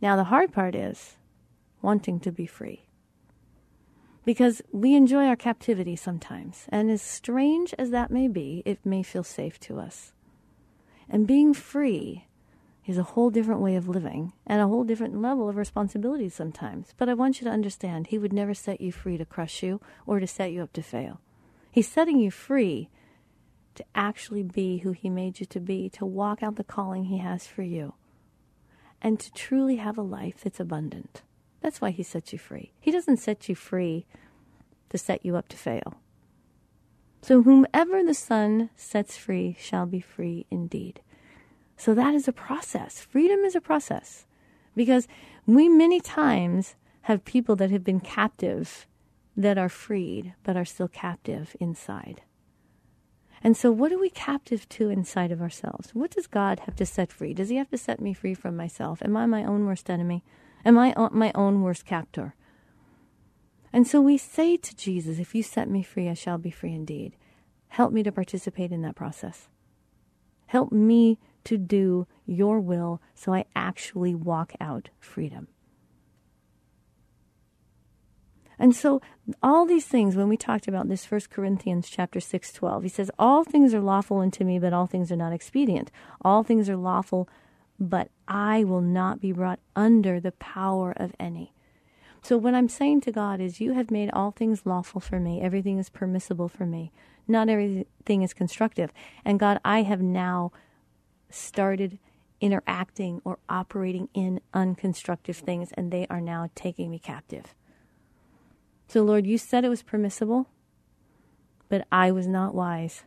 Now, 0.00 0.16
the 0.16 0.24
hard 0.24 0.52
part 0.52 0.74
is 0.74 1.14
wanting 1.80 2.18
to 2.18 2.32
be 2.32 2.44
free 2.44 2.86
because 4.24 4.62
we 4.72 4.94
enjoy 4.94 5.26
our 5.26 5.36
captivity 5.36 5.96
sometimes. 5.96 6.66
And 6.68 6.90
as 6.90 7.02
strange 7.02 7.74
as 7.78 7.90
that 7.90 8.10
may 8.10 8.28
be, 8.28 8.62
it 8.64 8.84
may 8.84 9.02
feel 9.02 9.24
safe 9.24 9.58
to 9.60 9.78
us. 9.78 10.12
And 11.08 11.26
being 11.26 11.52
free 11.54 12.26
is 12.86 12.98
a 12.98 13.02
whole 13.02 13.30
different 13.30 13.60
way 13.60 13.76
of 13.76 13.88
living 13.88 14.32
and 14.46 14.60
a 14.60 14.66
whole 14.66 14.84
different 14.84 15.20
level 15.20 15.48
of 15.48 15.56
responsibility 15.56 16.28
sometimes. 16.28 16.94
But 16.96 17.08
I 17.08 17.14
want 17.14 17.40
you 17.40 17.44
to 17.44 17.52
understand, 17.52 18.08
He 18.08 18.18
would 18.18 18.32
never 18.32 18.54
set 18.54 18.80
you 18.80 18.92
free 18.92 19.16
to 19.18 19.24
crush 19.24 19.62
you 19.62 19.80
or 20.06 20.20
to 20.20 20.26
set 20.26 20.52
you 20.52 20.62
up 20.62 20.72
to 20.74 20.82
fail. 20.82 21.20
He's 21.70 21.90
setting 21.90 22.18
you 22.18 22.30
free 22.30 22.90
to 23.74 23.84
actually 23.94 24.42
be 24.42 24.78
who 24.78 24.92
He 24.92 25.08
made 25.08 25.40
you 25.40 25.46
to 25.46 25.60
be, 25.60 25.88
to 25.90 26.04
walk 26.04 26.42
out 26.42 26.56
the 26.56 26.64
calling 26.64 27.04
He 27.04 27.18
has 27.18 27.46
for 27.46 27.62
you, 27.62 27.94
and 29.00 29.18
to 29.20 29.32
truly 29.32 29.76
have 29.76 29.96
a 29.96 30.02
life 30.02 30.40
that's 30.42 30.60
abundant. 30.60 31.22
That's 31.62 31.80
why 31.80 31.90
He 31.90 32.02
sets 32.02 32.32
you 32.32 32.38
free. 32.38 32.72
He 32.80 32.90
doesn't 32.90 33.18
set 33.18 33.48
you 33.48 33.54
free 33.54 34.04
to 34.90 34.98
set 34.98 35.24
you 35.24 35.36
up 35.36 35.48
to 35.48 35.56
fail. 35.56 35.94
So, 37.22 37.42
whomever 37.42 38.02
the 38.02 38.14
Son 38.14 38.70
sets 38.76 39.16
free 39.16 39.56
shall 39.58 39.86
be 39.86 40.00
free 40.00 40.44
indeed. 40.50 41.00
So, 41.76 41.94
that 41.94 42.14
is 42.14 42.26
a 42.26 42.32
process. 42.32 43.00
Freedom 43.00 43.40
is 43.40 43.54
a 43.54 43.60
process 43.60 44.26
because 44.74 45.06
we 45.46 45.68
many 45.68 46.00
times 46.00 46.74
have 47.02 47.24
people 47.24 47.54
that 47.56 47.70
have 47.70 47.84
been 47.84 48.00
captive 48.00 48.86
that 49.36 49.56
are 49.56 49.68
freed 49.68 50.34
but 50.42 50.56
are 50.56 50.64
still 50.64 50.88
captive 50.88 51.56
inside. 51.60 52.22
And 53.44 53.56
so, 53.56 53.70
what 53.72 53.92
are 53.92 53.98
we 53.98 54.10
captive 54.10 54.68
to 54.70 54.88
inside 54.88 55.32
of 55.32 55.40
ourselves? 55.40 55.94
What 55.94 56.10
does 56.10 56.26
God 56.26 56.60
have 56.60 56.76
to 56.76 56.86
set 56.86 57.12
free? 57.12 57.34
Does 57.34 57.48
He 57.48 57.56
have 57.56 57.70
to 57.70 57.78
set 57.78 58.00
me 58.00 58.14
free 58.14 58.34
from 58.34 58.56
myself? 58.56 59.02
Am 59.02 59.16
I 59.16 59.26
my 59.26 59.44
own 59.44 59.66
worst 59.66 59.90
enemy? 59.90 60.22
Am 60.64 60.78
I 60.78 60.94
my 61.10 61.32
own 61.34 61.62
worst 61.62 61.84
captor? 61.84 62.34
And 63.72 63.86
so 63.86 64.00
we 64.00 64.18
say 64.18 64.56
to 64.56 64.76
Jesus, 64.76 65.18
If 65.18 65.34
you 65.34 65.42
set 65.42 65.68
me 65.68 65.82
free, 65.82 66.08
I 66.08 66.14
shall 66.14 66.38
be 66.38 66.50
free 66.50 66.74
indeed. 66.74 67.16
Help 67.68 67.92
me 67.92 68.02
to 68.02 68.12
participate 68.12 68.70
in 68.70 68.82
that 68.82 68.94
process. 68.94 69.48
Help 70.46 70.70
me 70.72 71.18
to 71.44 71.56
do 71.56 72.06
your 72.26 72.60
will 72.60 73.00
so 73.14 73.32
I 73.32 73.46
actually 73.56 74.14
walk 74.14 74.52
out 74.60 74.90
freedom. 75.00 75.48
And 78.58 78.76
so 78.76 79.00
all 79.42 79.66
these 79.66 79.86
things 79.86 80.14
when 80.14 80.28
we 80.28 80.36
talked 80.36 80.68
about 80.68 80.88
this 80.88 81.04
first 81.04 81.30
Corinthians 81.30 81.88
chapter 81.88 82.20
6 82.20 82.52
12 82.52 82.82
he 82.84 82.88
says 82.88 83.10
all 83.18 83.42
things 83.42 83.74
are 83.74 83.80
lawful 83.80 84.18
unto 84.18 84.44
me 84.44 84.58
but 84.58 84.72
all 84.72 84.86
things 84.86 85.10
are 85.10 85.16
not 85.16 85.32
expedient 85.32 85.90
all 86.20 86.44
things 86.44 86.68
are 86.68 86.76
lawful 86.76 87.28
but 87.82 88.08
I 88.26 88.64
will 88.64 88.80
not 88.80 89.20
be 89.20 89.32
brought 89.32 89.60
under 89.76 90.20
the 90.20 90.32
power 90.32 90.92
of 90.96 91.14
any 91.20 91.52
so, 92.24 92.38
what 92.38 92.54
I'm 92.54 92.68
saying 92.68 93.00
to 93.02 93.12
God 93.12 93.40
is, 93.40 93.60
You 93.60 93.72
have 93.72 93.90
made 93.90 94.08
all 94.12 94.30
things 94.30 94.64
lawful 94.64 95.00
for 95.00 95.18
me. 95.18 95.40
Everything 95.40 95.78
is 95.78 95.90
permissible 95.90 96.48
for 96.48 96.64
me. 96.64 96.92
Not 97.26 97.48
everything 97.48 98.22
is 98.22 98.32
constructive. 98.32 98.92
And 99.24 99.40
God, 99.40 99.58
I 99.64 99.82
have 99.82 100.00
now 100.00 100.52
started 101.30 101.98
interacting 102.40 103.20
or 103.24 103.38
operating 103.48 104.08
in 104.14 104.40
unconstructive 104.54 105.36
things, 105.36 105.72
and 105.72 105.90
they 105.90 106.06
are 106.08 106.20
now 106.20 106.48
taking 106.54 106.90
me 106.90 107.00
captive. 107.00 107.54
So, 108.86 109.02
Lord, 109.02 109.26
you 109.26 109.36
said 109.36 109.64
it 109.64 109.68
was 109.68 109.82
permissible, 109.82 110.46
but 111.68 111.86
I 111.90 112.12
was 112.12 112.28
not 112.28 112.54
wise, 112.54 113.02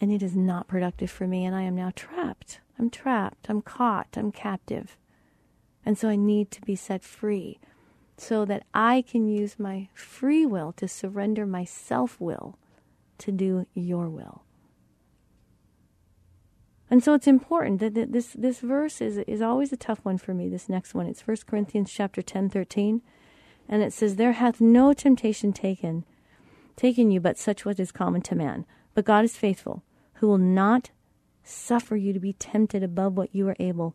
and 0.00 0.10
it 0.10 0.22
is 0.22 0.34
not 0.34 0.66
productive 0.66 1.10
for 1.12 1.28
me, 1.28 1.44
and 1.44 1.54
I 1.54 1.62
am 1.62 1.76
now 1.76 1.92
trapped. 1.94 2.60
I'm 2.78 2.90
trapped. 2.90 3.48
I'm 3.48 3.62
caught. 3.62 4.16
I'm 4.16 4.32
captive. 4.32 4.96
And 5.84 5.98
so 5.98 6.08
I 6.08 6.16
need 6.16 6.50
to 6.52 6.60
be 6.62 6.76
set 6.76 7.02
free 7.02 7.58
so 8.16 8.44
that 8.44 8.64
I 8.74 9.02
can 9.02 9.28
use 9.28 9.58
my 9.58 9.88
free 9.94 10.44
will 10.44 10.72
to 10.72 10.88
surrender 10.88 11.46
my 11.46 11.64
self 11.64 12.20
will 12.20 12.58
to 13.18 13.32
do 13.32 13.66
your 13.74 14.08
will. 14.08 14.42
And 16.90 17.04
so 17.04 17.12
it's 17.14 17.26
important 17.26 17.80
that 17.80 18.12
this, 18.12 18.32
this 18.32 18.60
verse 18.60 19.00
is, 19.00 19.18
is 19.18 19.42
always 19.42 19.72
a 19.72 19.76
tough 19.76 20.00
one 20.04 20.18
for 20.18 20.32
me, 20.32 20.48
this 20.48 20.68
next 20.68 20.94
one. 20.94 21.06
It's 21.06 21.26
1 21.26 21.38
Corinthians 21.46 21.92
chapter 21.92 22.22
10, 22.22 22.48
13. 22.48 23.02
And 23.68 23.82
it 23.82 23.92
says, 23.92 24.16
There 24.16 24.32
hath 24.32 24.60
no 24.60 24.94
temptation 24.94 25.52
taken, 25.52 26.04
taken 26.76 27.10
you 27.10 27.20
but 27.20 27.38
such 27.38 27.66
what 27.66 27.78
is 27.78 27.92
common 27.92 28.22
to 28.22 28.34
man. 28.34 28.64
But 28.94 29.04
God 29.04 29.24
is 29.24 29.36
faithful, 29.36 29.82
who 30.14 30.28
will 30.28 30.38
not 30.38 30.90
suffer 31.48 31.96
you 31.96 32.12
to 32.12 32.20
be 32.20 32.34
tempted 32.34 32.82
above 32.82 33.16
what 33.16 33.34
you 33.34 33.48
are 33.48 33.56
able, 33.58 33.94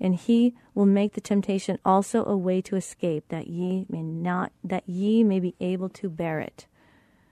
and 0.00 0.14
he 0.14 0.54
will 0.74 0.86
make 0.86 1.12
the 1.12 1.20
temptation 1.20 1.78
also 1.84 2.24
a 2.24 2.36
way 2.36 2.60
to 2.62 2.76
escape 2.76 3.28
that 3.28 3.46
ye 3.46 3.86
may 3.88 4.02
not 4.02 4.52
that 4.62 4.88
ye 4.88 5.22
may 5.22 5.38
be 5.38 5.54
able 5.60 5.88
to 5.88 6.08
bear 6.08 6.40
it. 6.40 6.66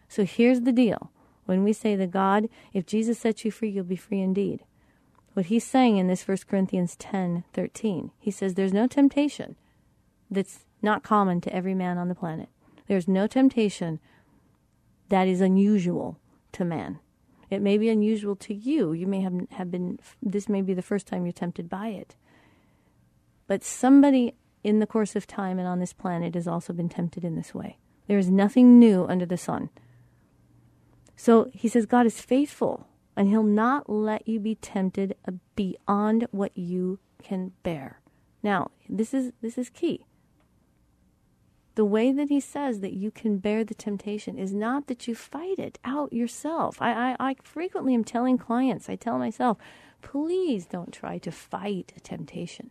So 0.08 0.24
here's 0.24 0.60
the 0.60 0.72
deal. 0.72 1.10
When 1.44 1.64
we 1.64 1.72
say 1.72 1.96
that 1.96 2.10
god 2.10 2.48
if 2.72 2.86
jesus 2.86 3.18
sets 3.18 3.44
you 3.44 3.50
free 3.50 3.70
you'll 3.70 3.84
be 3.84 3.96
free 3.96 4.20
indeed. 4.20 4.64
What 5.34 5.46
he's 5.46 5.64
saying 5.64 5.96
in 5.96 6.06
this 6.06 6.28
1 6.28 6.38
corinthians 6.48 6.94
ten 6.96 7.44
thirteen, 7.52 8.10
he 8.18 8.30
says 8.30 8.54
there's 8.54 8.72
no 8.72 8.86
temptation 8.86 9.56
that's 10.30 10.66
not 10.82 11.02
common 11.02 11.40
to 11.40 11.54
every 11.54 11.74
man 11.74 11.98
on 11.98 12.08
the 12.08 12.14
planet. 12.14 12.48
There's 12.86 13.08
no 13.08 13.26
temptation 13.26 13.98
that 15.08 15.26
is 15.26 15.40
unusual 15.40 16.18
to 16.52 16.64
man 16.64 17.00
it 17.52 17.62
may 17.62 17.78
be 17.78 17.88
unusual 17.88 18.34
to 18.34 18.54
you 18.54 18.92
you 18.92 19.06
may 19.06 19.20
have, 19.20 19.34
have 19.50 19.70
been 19.70 19.98
this 20.22 20.48
may 20.48 20.62
be 20.62 20.74
the 20.74 20.82
first 20.82 21.06
time 21.06 21.24
you're 21.24 21.32
tempted 21.32 21.68
by 21.68 21.88
it 21.88 22.16
but 23.46 23.62
somebody 23.62 24.34
in 24.64 24.78
the 24.78 24.86
course 24.86 25.16
of 25.16 25.26
time 25.26 25.58
and 25.58 25.68
on 25.68 25.80
this 25.80 25.92
planet 25.92 26.34
has 26.34 26.46
also 26.46 26.72
been 26.72 26.88
tempted 26.88 27.24
in 27.24 27.36
this 27.36 27.54
way. 27.54 27.78
There 28.06 28.18
is 28.18 28.30
nothing 28.30 28.78
new 28.78 29.06
under 29.06 29.26
the 29.26 29.36
sun. 29.36 29.70
So 31.16 31.50
he 31.52 31.68
says 31.68 31.86
God 31.86 32.06
is 32.06 32.20
faithful 32.20 32.86
and 33.16 33.28
he'll 33.28 33.42
not 33.42 33.90
let 33.90 34.26
you 34.26 34.40
be 34.40 34.54
tempted 34.56 35.16
beyond 35.54 36.26
what 36.30 36.56
you 36.56 36.98
can 37.22 37.52
bear. 37.62 38.00
Now, 38.42 38.70
this 38.88 39.14
is 39.14 39.32
this 39.40 39.56
is 39.58 39.70
key. 39.70 40.06
The 41.74 41.84
way 41.84 42.12
that 42.12 42.28
he 42.28 42.40
says 42.40 42.80
that 42.80 42.92
you 42.92 43.10
can 43.10 43.38
bear 43.38 43.64
the 43.64 43.74
temptation 43.74 44.36
is 44.36 44.52
not 44.52 44.88
that 44.88 45.08
you 45.08 45.14
fight 45.14 45.58
it 45.58 45.78
out 45.84 46.12
yourself. 46.12 46.80
I, 46.82 47.12
I, 47.12 47.16
I 47.18 47.36
frequently 47.42 47.94
am 47.94 48.04
telling 48.04 48.36
clients, 48.36 48.90
I 48.90 48.96
tell 48.96 49.18
myself, 49.18 49.56
please 50.02 50.66
don't 50.66 50.92
try 50.92 51.16
to 51.18 51.30
fight 51.30 51.92
a 51.96 52.00
temptation. 52.00 52.70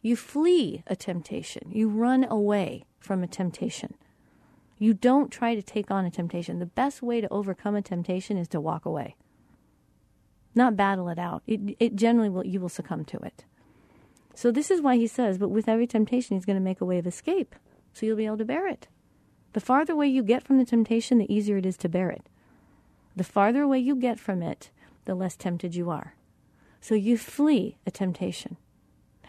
You 0.00 0.16
flee 0.16 0.82
a 0.86 0.94
temptation. 0.94 1.70
You 1.72 1.88
run 1.88 2.24
away 2.24 2.84
from 3.00 3.22
a 3.22 3.28
temptation. 3.28 3.94
You 4.78 4.94
don't 4.94 5.30
try 5.30 5.54
to 5.54 5.62
take 5.62 5.90
on 5.90 6.04
a 6.04 6.10
temptation. 6.10 6.58
The 6.58 6.66
best 6.66 7.02
way 7.02 7.20
to 7.20 7.28
overcome 7.28 7.76
a 7.76 7.82
temptation 7.82 8.36
is 8.36 8.48
to 8.48 8.60
walk 8.60 8.84
away. 8.84 9.16
Not 10.54 10.76
battle 10.76 11.08
it 11.08 11.18
out. 11.18 11.42
It, 11.46 11.76
it 11.78 11.96
generally 11.96 12.28
will, 12.28 12.44
you 12.44 12.60
will 12.60 12.68
succumb 12.68 13.04
to 13.06 13.18
it. 13.18 13.44
So 14.34 14.50
this 14.50 14.70
is 14.70 14.80
why 14.80 14.96
he 14.96 15.06
says, 15.06 15.38
but 15.38 15.50
with 15.50 15.68
every 15.68 15.86
temptation, 15.86 16.36
he's 16.36 16.44
going 16.44 16.58
to 16.58 16.64
make 16.64 16.80
a 16.80 16.84
way 16.84 16.98
of 16.98 17.06
escape. 17.06 17.54
So 17.92 18.06
you'll 18.06 18.16
be 18.16 18.26
able 18.26 18.38
to 18.38 18.44
bear 18.44 18.66
it. 18.66 18.88
The 19.52 19.60
farther 19.60 19.92
away 19.92 20.08
you 20.08 20.22
get 20.22 20.42
from 20.42 20.58
the 20.58 20.64
temptation, 20.64 21.18
the 21.18 21.32
easier 21.32 21.58
it 21.58 21.66
is 21.66 21.76
to 21.78 21.88
bear 21.88 22.10
it. 22.10 22.28
The 23.14 23.24
farther 23.24 23.62
away 23.62 23.78
you 23.78 23.94
get 23.94 24.18
from 24.18 24.42
it, 24.42 24.70
the 25.04 25.14
less 25.14 25.36
tempted 25.36 25.74
you 25.74 25.90
are. 25.90 26.14
So 26.80 26.94
you 26.94 27.18
flee 27.18 27.76
a 27.86 27.90
temptation. 27.90 28.56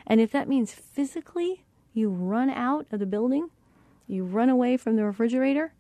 And 0.07 0.21
if 0.21 0.31
that 0.31 0.47
means 0.47 0.73
physically 0.73 1.63
you 1.93 2.09
run 2.09 2.49
out 2.49 2.87
of 2.91 2.99
the 2.99 3.05
building, 3.05 3.49
you 4.07 4.23
run 4.23 4.49
away 4.49 4.77
from 4.77 4.95
the 4.95 5.05
refrigerator, 5.05 5.73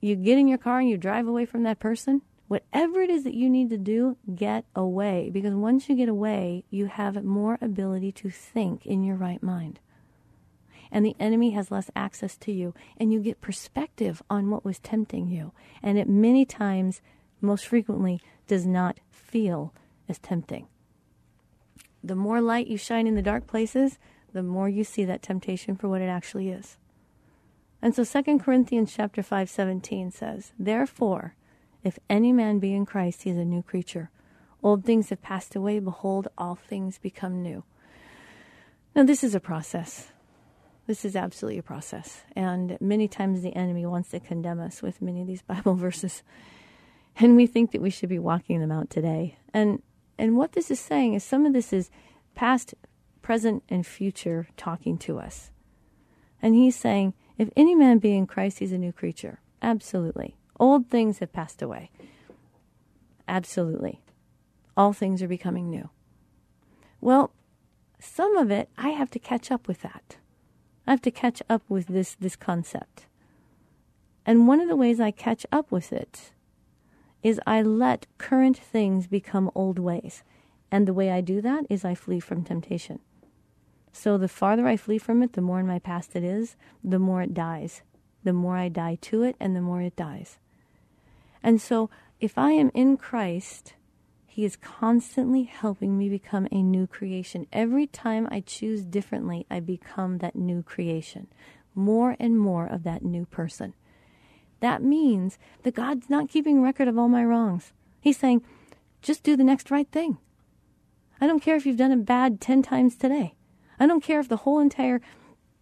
you 0.00 0.16
get 0.16 0.38
in 0.38 0.48
your 0.48 0.58
car 0.58 0.80
and 0.80 0.88
you 0.88 0.96
drive 0.96 1.26
away 1.28 1.46
from 1.46 1.62
that 1.62 1.78
person, 1.78 2.22
whatever 2.48 3.00
it 3.00 3.10
is 3.10 3.24
that 3.24 3.34
you 3.34 3.48
need 3.48 3.70
to 3.70 3.78
do, 3.78 4.16
get 4.34 4.64
away. 4.74 5.30
Because 5.32 5.54
once 5.54 5.88
you 5.88 5.94
get 5.94 6.08
away, 6.08 6.64
you 6.70 6.86
have 6.86 7.22
more 7.24 7.58
ability 7.60 8.12
to 8.12 8.30
think 8.30 8.84
in 8.84 9.04
your 9.04 9.16
right 9.16 9.42
mind. 9.42 9.78
And 10.92 11.04
the 11.04 11.16
enemy 11.18 11.50
has 11.52 11.72
less 11.72 11.90
access 11.96 12.36
to 12.36 12.52
you, 12.52 12.74
and 12.96 13.12
you 13.12 13.18
get 13.18 13.40
perspective 13.40 14.22
on 14.30 14.50
what 14.50 14.64
was 14.64 14.78
tempting 14.78 15.26
you. 15.26 15.52
And 15.82 15.98
it 15.98 16.08
many 16.08 16.44
times, 16.44 17.00
most 17.40 17.66
frequently, 17.66 18.20
does 18.46 18.66
not 18.66 19.00
feel 19.10 19.74
as 20.08 20.20
tempting 20.20 20.68
the 22.02 22.16
more 22.16 22.40
light 22.40 22.66
you 22.66 22.76
shine 22.76 23.06
in 23.06 23.14
the 23.14 23.22
dark 23.22 23.46
places, 23.46 23.98
the 24.32 24.42
more 24.42 24.68
you 24.68 24.84
see 24.84 25.04
that 25.04 25.22
temptation 25.22 25.76
for 25.76 25.88
what 25.88 26.02
it 26.02 26.08
actually 26.08 26.48
is. 26.48 26.76
And 27.80 27.94
so 27.94 28.04
2 28.04 28.38
Corinthians 28.40 28.92
chapter 28.92 29.22
5:17 29.22 30.10
says, 30.10 30.52
"Therefore, 30.58 31.34
if 31.82 31.98
any 32.08 32.32
man 32.32 32.58
be 32.58 32.74
in 32.74 32.86
Christ, 32.86 33.22
he 33.22 33.30
is 33.30 33.36
a 33.36 33.44
new 33.44 33.62
creature. 33.62 34.10
Old 34.62 34.84
things 34.84 35.10
have 35.10 35.22
passed 35.22 35.56
away; 35.56 35.78
behold, 35.80 36.28
all 36.38 36.54
things 36.54 36.98
become 36.98 37.42
new." 37.42 37.64
Now, 38.94 39.04
this 39.04 39.24
is 39.24 39.34
a 39.34 39.40
process. 39.40 40.11
This 40.92 41.06
is 41.06 41.16
absolutely 41.16 41.56
a 41.56 41.62
process. 41.62 42.20
And 42.36 42.76
many 42.78 43.08
times 43.08 43.40
the 43.40 43.56
enemy 43.56 43.86
wants 43.86 44.10
to 44.10 44.20
condemn 44.20 44.60
us 44.60 44.82
with 44.82 45.00
many 45.00 45.22
of 45.22 45.26
these 45.26 45.40
Bible 45.52 45.74
verses. 45.74 46.22
And 47.16 47.34
we 47.34 47.46
think 47.46 47.70
that 47.72 47.80
we 47.80 47.88
should 47.88 48.10
be 48.10 48.18
walking 48.18 48.60
them 48.60 48.70
out 48.70 48.90
today. 48.90 49.38
And 49.54 49.82
and 50.18 50.36
what 50.36 50.52
this 50.52 50.70
is 50.70 50.78
saying 50.78 51.14
is 51.14 51.24
some 51.24 51.46
of 51.46 51.54
this 51.54 51.72
is 51.72 51.88
past, 52.34 52.74
present, 53.22 53.62
and 53.70 53.86
future 53.86 54.48
talking 54.58 54.98
to 54.98 55.18
us. 55.18 55.50
And 56.42 56.54
he's 56.54 56.76
saying, 56.76 57.14
if 57.38 57.48
any 57.56 57.74
man 57.74 57.96
be 57.96 58.14
in 58.14 58.26
Christ, 58.26 58.58
he's 58.58 58.72
a 58.72 58.76
new 58.76 58.92
creature. 58.92 59.40
Absolutely. 59.62 60.36
Old 60.60 60.90
things 60.90 61.20
have 61.20 61.32
passed 61.32 61.62
away. 61.62 61.90
Absolutely. 63.26 64.02
All 64.76 64.92
things 64.92 65.22
are 65.22 65.28
becoming 65.28 65.70
new. 65.70 65.88
Well, 67.00 67.32
some 67.98 68.36
of 68.36 68.50
it, 68.50 68.68
I 68.76 68.90
have 68.90 69.10
to 69.12 69.18
catch 69.18 69.50
up 69.50 69.66
with 69.66 69.80
that. 69.80 70.18
I 70.86 70.90
have 70.90 71.02
to 71.02 71.10
catch 71.10 71.42
up 71.48 71.62
with 71.68 71.86
this, 71.86 72.16
this 72.18 72.36
concept. 72.36 73.06
And 74.26 74.46
one 74.46 74.60
of 74.60 74.68
the 74.68 74.76
ways 74.76 75.00
I 75.00 75.10
catch 75.10 75.44
up 75.52 75.70
with 75.70 75.92
it 75.92 76.32
is 77.22 77.40
I 77.46 77.62
let 77.62 78.06
current 78.18 78.56
things 78.56 79.06
become 79.06 79.50
old 79.54 79.78
ways. 79.78 80.22
And 80.70 80.86
the 80.86 80.94
way 80.94 81.10
I 81.10 81.20
do 81.20 81.40
that 81.40 81.66
is 81.68 81.84
I 81.84 81.94
flee 81.94 82.20
from 82.20 82.44
temptation. 82.44 83.00
So 83.92 84.16
the 84.16 84.28
farther 84.28 84.66
I 84.66 84.76
flee 84.76 84.98
from 84.98 85.22
it, 85.22 85.34
the 85.34 85.42
more 85.42 85.60
in 85.60 85.66
my 85.66 85.78
past 85.78 86.16
it 86.16 86.24
is, 86.24 86.56
the 86.82 86.98
more 86.98 87.22
it 87.22 87.34
dies. 87.34 87.82
The 88.24 88.32
more 88.32 88.56
I 88.56 88.68
die 88.68 88.96
to 89.02 89.22
it, 89.22 89.36
and 89.38 89.54
the 89.54 89.60
more 89.60 89.82
it 89.82 89.96
dies. 89.96 90.38
And 91.42 91.60
so 91.60 91.90
if 92.20 92.38
I 92.38 92.52
am 92.52 92.70
in 92.72 92.96
Christ, 92.96 93.74
He 94.32 94.46
is 94.46 94.56
constantly 94.56 95.42
helping 95.42 95.98
me 95.98 96.08
become 96.08 96.48
a 96.50 96.62
new 96.62 96.86
creation. 96.86 97.46
Every 97.52 97.86
time 97.86 98.26
I 98.30 98.40
choose 98.40 98.82
differently, 98.82 99.44
I 99.50 99.60
become 99.60 100.18
that 100.18 100.34
new 100.34 100.62
creation, 100.62 101.26
more 101.74 102.16
and 102.18 102.38
more 102.38 102.64
of 102.64 102.82
that 102.84 103.04
new 103.04 103.26
person. 103.26 103.74
That 104.60 104.82
means 104.82 105.36
that 105.64 105.74
God's 105.74 106.08
not 106.08 106.30
keeping 106.30 106.62
record 106.62 106.88
of 106.88 106.96
all 106.96 107.08
my 107.08 107.22
wrongs. 107.22 107.74
He's 108.00 108.16
saying, 108.16 108.40
just 109.02 109.22
do 109.22 109.36
the 109.36 109.44
next 109.44 109.70
right 109.70 109.90
thing. 109.92 110.16
I 111.20 111.26
don't 111.26 111.42
care 111.42 111.56
if 111.56 111.66
you've 111.66 111.76
done 111.76 111.92
it 111.92 112.06
bad 112.06 112.40
10 112.40 112.62
times 112.62 112.96
today. 112.96 113.34
I 113.78 113.86
don't 113.86 114.02
care 114.02 114.18
if 114.18 114.30
the 114.30 114.38
whole 114.38 114.60
entire 114.60 115.02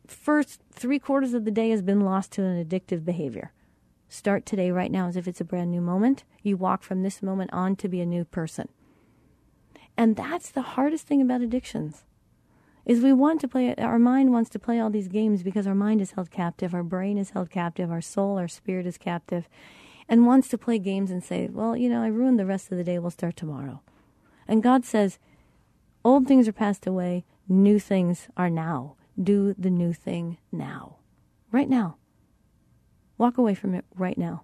first 0.07 0.61
three 0.73 1.01
quarters 1.01 1.35
of 1.35 1.45
the 1.45 1.51
day 1.51 1.71
has 1.71 1.83
been 1.83 2.03
lost 2.03 2.31
to 2.35 2.45
an 2.45 2.65
addictive 2.65 3.05
behavior. 3.05 3.51
Start 4.13 4.45
today, 4.45 4.73
right 4.73 4.91
now, 4.91 5.07
as 5.07 5.17
if 5.17 5.29
it's 5.29 5.41
a 5.41 5.45
brand 5.45 5.71
new 5.71 5.81
moment. 5.81 6.25
You 6.43 6.57
walk 6.57 6.83
from 6.83 7.05
this 7.05 7.23
moment 7.23 7.53
on 7.53 7.77
to 7.77 7.89
be 7.89 8.01
a 8.01 8.07
new 8.07 8.25
person. 8.25 8.69
And 9.97 10.17
that's 10.17 10.51
the 10.51 10.63
hardest 10.63 11.07
thing 11.07 11.23
about 11.23 11.43
addictions 11.43 12.03
is 12.85 13.01
we 13.01 13.13
want 13.13 13.41
to 13.41 13.47
play 13.47 13.73
our 13.77 14.01
mind 14.01 14.33
wants 14.33 14.51
to 14.51 14.59
play 14.59 14.81
all 14.81 14.91
these 14.91 15.07
games 15.07 15.45
because 15.45 15.65
our 15.65 15.75
mind 15.75 16.01
is 16.01 16.13
held 16.13 16.31
captive 16.31 16.75
our 16.75 16.83
brain 16.83 17.19
is 17.19 17.31
held 17.31 17.51
captive 17.51 17.91
our 17.91 18.01
soul 18.01 18.39
our 18.39 18.49
spirit 18.49 18.87
is 18.87 18.97
captive 18.97 19.47
and 20.09 20.27
wants 20.27 20.49
to 20.49 20.57
play 20.57 20.79
games 20.79 21.11
and 21.11 21.23
say 21.23 21.47
well 21.53 21.77
you 21.77 21.91
know 21.91 22.03
i 22.03 22.07
ruined 22.07 22.39
the 22.39 22.47
rest 22.47 22.73
of 22.73 22.79
the 22.79 22.83
day. 22.83 22.99
We'll 22.99 23.11
start 23.11 23.37
tomorrow. 23.37 23.83
And 24.49 24.63
god 24.63 24.85
says 24.87 25.19
old 26.05 26.27
things 26.27 26.49
are 26.49 26.53
passed 26.53 26.87
away. 26.87 27.25
New 27.49 27.79
things 27.79 28.29
are 28.37 28.51
now. 28.51 28.97
Do 29.23 29.55
the 29.59 29.71
new 29.71 29.93
thing 29.93 30.39
now. 30.51 30.97
Right 31.53 31.69
now 31.69 31.99
walk 33.21 33.39
away 33.39 33.55
from 33.55 33.75
it 33.75 33.85
right 33.95 34.19
now 34.19 34.43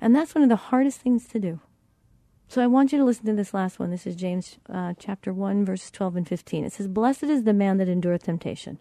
and 0.00 0.14
that's 0.14 0.34
one 0.34 0.42
of 0.42 0.48
the 0.48 0.56
hardest 0.56 1.00
things 1.00 1.26
to 1.26 1.40
do 1.40 1.60
so 2.48 2.62
I 2.62 2.66
want 2.66 2.92
you 2.92 2.98
to 2.98 3.04
listen 3.04 3.26
to 3.26 3.32
this 3.32 3.54
last 3.54 3.78
one. 3.78 3.90
This 3.90 4.06
is 4.06 4.14
James 4.14 4.58
uh, 4.68 4.94
chapter 4.98 5.32
1, 5.32 5.64
verses 5.64 5.90
12 5.90 6.16
and 6.16 6.28
15. 6.28 6.64
It 6.64 6.72
says, 6.72 6.86
Blessed 6.86 7.24
is 7.24 7.42
the 7.42 7.52
man 7.52 7.78
that 7.78 7.88
endureth 7.88 8.24
temptation, 8.24 8.78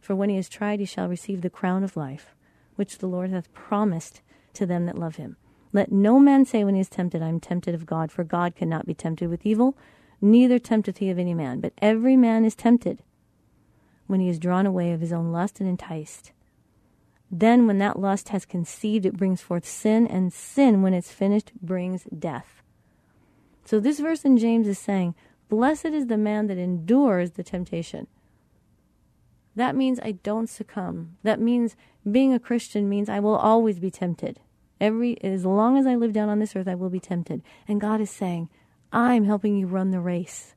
for 0.00 0.16
when 0.16 0.28
he 0.28 0.36
is 0.36 0.48
tried, 0.48 0.80
he 0.80 0.86
shall 0.86 1.08
receive 1.08 1.42
the 1.42 1.50
crown 1.50 1.84
of 1.84 1.96
life, 1.96 2.34
which 2.74 2.98
the 2.98 3.06
Lord 3.06 3.30
hath 3.30 3.52
promised 3.52 4.22
to 4.54 4.66
them 4.66 4.86
that 4.86 4.98
love 4.98 5.16
him. 5.16 5.36
Let 5.72 5.92
no 5.92 6.18
man 6.18 6.44
say 6.44 6.64
when 6.64 6.74
he 6.74 6.80
is 6.80 6.88
tempted, 6.88 7.22
I 7.22 7.28
am 7.28 7.40
tempted 7.40 7.74
of 7.74 7.86
God, 7.86 8.10
for 8.10 8.24
God 8.24 8.56
cannot 8.56 8.86
be 8.86 8.94
tempted 8.94 9.30
with 9.30 9.46
evil, 9.46 9.76
neither 10.20 10.58
tempteth 10.58 10.98
he 10.98 11.08
of 11.08 11.18
any 11.18 11.34
man. 11.34 11.60
But 11.60 11.74
every 11.78 12.16
man 12.16 12.44
is 12.44 12.54
tempted 12.54 13.02
when 14.06 14.20
he 14.20 14.28
is 14.28 14.38
drawn 14.38 14.66
away 14.66 14.92
of 14.92 15.00
his 15.00 15.12
own 15.12 15.32
lust 15.32 15.60
and 15.60 15.68
enticed. 15.68 16.32
Then, 17.34 17.66
when 17.66 17.78
that 17.78 17.98
lust 17.98 18.28
has 18.28 18.44
conceived, 18.44 19.06
it 19.06 19.16
brings 19.16 19.40
forth 19.40 19.66
sin, 19.66 20.06
and 20.06 20.30
sin, 20.30 20.82
when 20.82 20.92
it's 20.92 21.10
finished, 21.10 21.50
brings 21.62 22.04
death. 22.04 22.62
So 23.64 23.80
this 23.80 24.00
verse 24.00 24.22
in 24.26 24.36
James 24.36 24.68
is 24.68 24.78
saying, 24.78 25.14
Blessed 25.48 25.86
is 25.86 26.08
the 26.08 26.18
man 26.18 26.46
that 26.48 26.58
endures 26.58 27.32
the 27.32 27.42
temptation. 27.42 28.06
That 29.56 29.74
means 29.74 29.98
I 30.02 30.12
don't 30.12 30.48
succumb. 30.48 31.16
That 31.22 31.40
means 31.40 31.76
being 32.10 32.34
a 32.34 32.38
Christian 32.38 32.88
means 32.88 33.08
I 33.08 33.20
will 33.20 33.36
always 33.36 33.78
be 33.78 33.90
tempted. 33.90 34.40
Every 34.80 35.22
as 35.22 35.44
long 35.44 35.78
as 35.78 35.86
I 35.86 35.94
live 35.94 36.12
down 36.12 36.28
on 36.28 36.38
this 36.38 36.56
earth 36.56 36.68
I 36.68 36.74
will 36.74 36.90
be 36.90 37.00
tempted. 37.00 37.42
And 37.68 37.80
God 37.80 38.00
is 38.00 38.10
saying, 38.10 38.48
I'm 38.92 39.24
helping 39.24 39.56
you 39.56 39.66
run 39.66 39.90
the 39.90 40.00
race. 40.00 40.54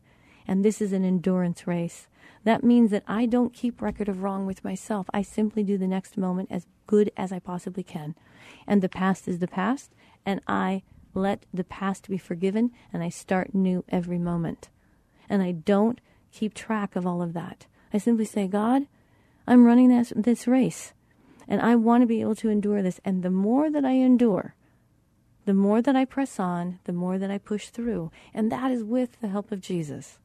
And 0.47 0.63
this 0.63 0.81
is 0.81 0.93
an 0.93 1.03
endurance 1.03 1.65
race. 1.67 2.07
That 2.43 2.63
means 2.63 2.91
that 2.91 3.03
I 3.07 3.25
don't 3.25 3.53
keep 3.53 3.81
record 3.81 4.07
of 4.07 4.21
wrong 4.21 4.45
with 4.45 4.63
myself. 4.63 5.07
I 5.13 5.23
simply 5.23 5.63
do 5.63 5.77
the 5.77 5.87
next 5.87 6.17
moment 6.17 6.49
as 6.51 6.67
good 6.85 7.11
as 7.17 7.31
I 7.31 7.39
possibly 7.39 7.83
can. 7.83 8.15
And 8.67 8.81
the 8.81 8.89
past 8.89 9.27
is 9.27 9.39
the 9.39 9.47
past, 9.47 9.91
and 10.25 10.41
I 10.47 10.83
let 11.15 11.45
the 11.53 11.63
past 11.63 12.07
be 12.09 12.17
forgiven, 12.17 12.71
and 12.93 13.01
I 13.01 13.09
start 13.09 13.55
new 13.55 13.83
every 13.89 14.19
moment. 14.19 14.69
And 15.27 15.41
I 15.41 15.53
don't 15.53 15.99
keep 16.31 16.53
track 16.53 16.95
of 16.95 17.07
all 17.07 17.21
of 17.21 17.33
that. 17.33 17.65
I 17.91 17.97
simply 17.97 18.25
say, 18.25 18.47
God, 18.47 18.87
I'm 19.47 19.65
running 19.65 19.89
this, 19.89 20.13
this 20.15 20.47
race, 20.47 20.93
and 21.47 21.61
I 21.61 21.75
want 21.75 22.01
to 22.01 22.07
be 22.07 22.21
able 22.21 22.35
to 22.35 22.49
endure 22.49 22.83
this. 22.83 22.99
And 23.03 23.23
the 23.23 23.31
more 23.31 23.71
that 23.71 23.85
I 23.85 23.93
endure, 23.93 24.53
the 25.45 25.53
more 25.53 25.81
that 25.81 25.95
I 25.95 26.05
press 26.05 26.39
on, 26.39 26.79
the 26.83 26.93
more 26.93 27.17
that 27.17 27.31
I 27.31 27.37
push 27.37 27.69
through. 27.69 28.11
And 28.33 28.51
that 28.51 28.71
is 28.71 28.83
with 28.83 29.19
the 29.21 29.29
help 29.29 29.51
of 29.51 29.61
Jesus. 29.61 30.19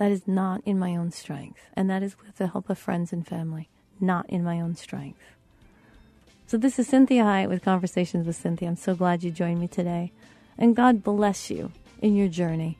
That 0.00 0.12
is 0.12 0.26
not 0.26 0.62
in 0.64 0.78
my 0.78 0.96
own 0.96 1.12
strength. 1.12 1.60
And 1.74 1.90
that 1.90 2.02
is 2.02 2.16
with 2.18 2.36
the 2.38 2.46
help 2.46 2.70
of 2.70 2.78
friends 2.78 3.12
and 3.12 3.26
family, 3.26 3.68
not 4.00 4.24
in 4.30 4.42
my 4.42 4.58
own 4.58 4.74
strength. 4.74 5.20
So, 6.46 6.56
this 6.56 6.78
is 6.78 6.90
Cinthia 6.90 7.22
Hiett 7.22 7.50
with 7.50 7.62
Conversations 7.62 8.26
with 8.26 8.42
Cinthia. 8.42 8.68
I'm 8.68 8.76
so 8.76 8.94
glad 8.94 9.22
you 9.22 9.30
joined 9.30 9.60
me 9.60 9.68
today. 9.68 10.10
And 10.56 10.74
God 10.74 11.04
bless 11.04 11.50
you 11.50 11.70
in 12.00 12.16
your 12.16 12.28
journey. 12.28 12.78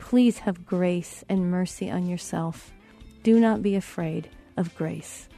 Please 0.00 0.38
have 0.38 0.66
grace 0.66 1.22
and 1.28 1.48
mercy 1.48 1.92
on 1.92 2.08
yourself. 2.08 2.72
Do 3.22 3.38
not 3.38 3.62
be 3.62 3.76
afraid 3.76 4.28
of 4.56 4.74
grace. 4.74 5.28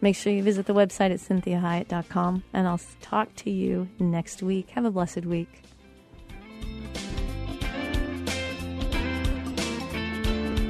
Make 0.00 0.16
sure 0.16 0.32
you 0.32 0.42
visit 0.42 0.64
the 0.64 0.72
website 0.72 1.12
at 1.12 1.20
cinthiahiett.com, 1.20 2.42
and 2.54 2.66
I'll 2.66 2.80
talk 3.02 3.36
to 3.36 3.50
you 3.50 3.86
next 3.98 4.42
week. 4.42 4.70
Have 4.70 4.86
a 4.86 4.90
blessed 4.90 5.26
week. 5.26 5.62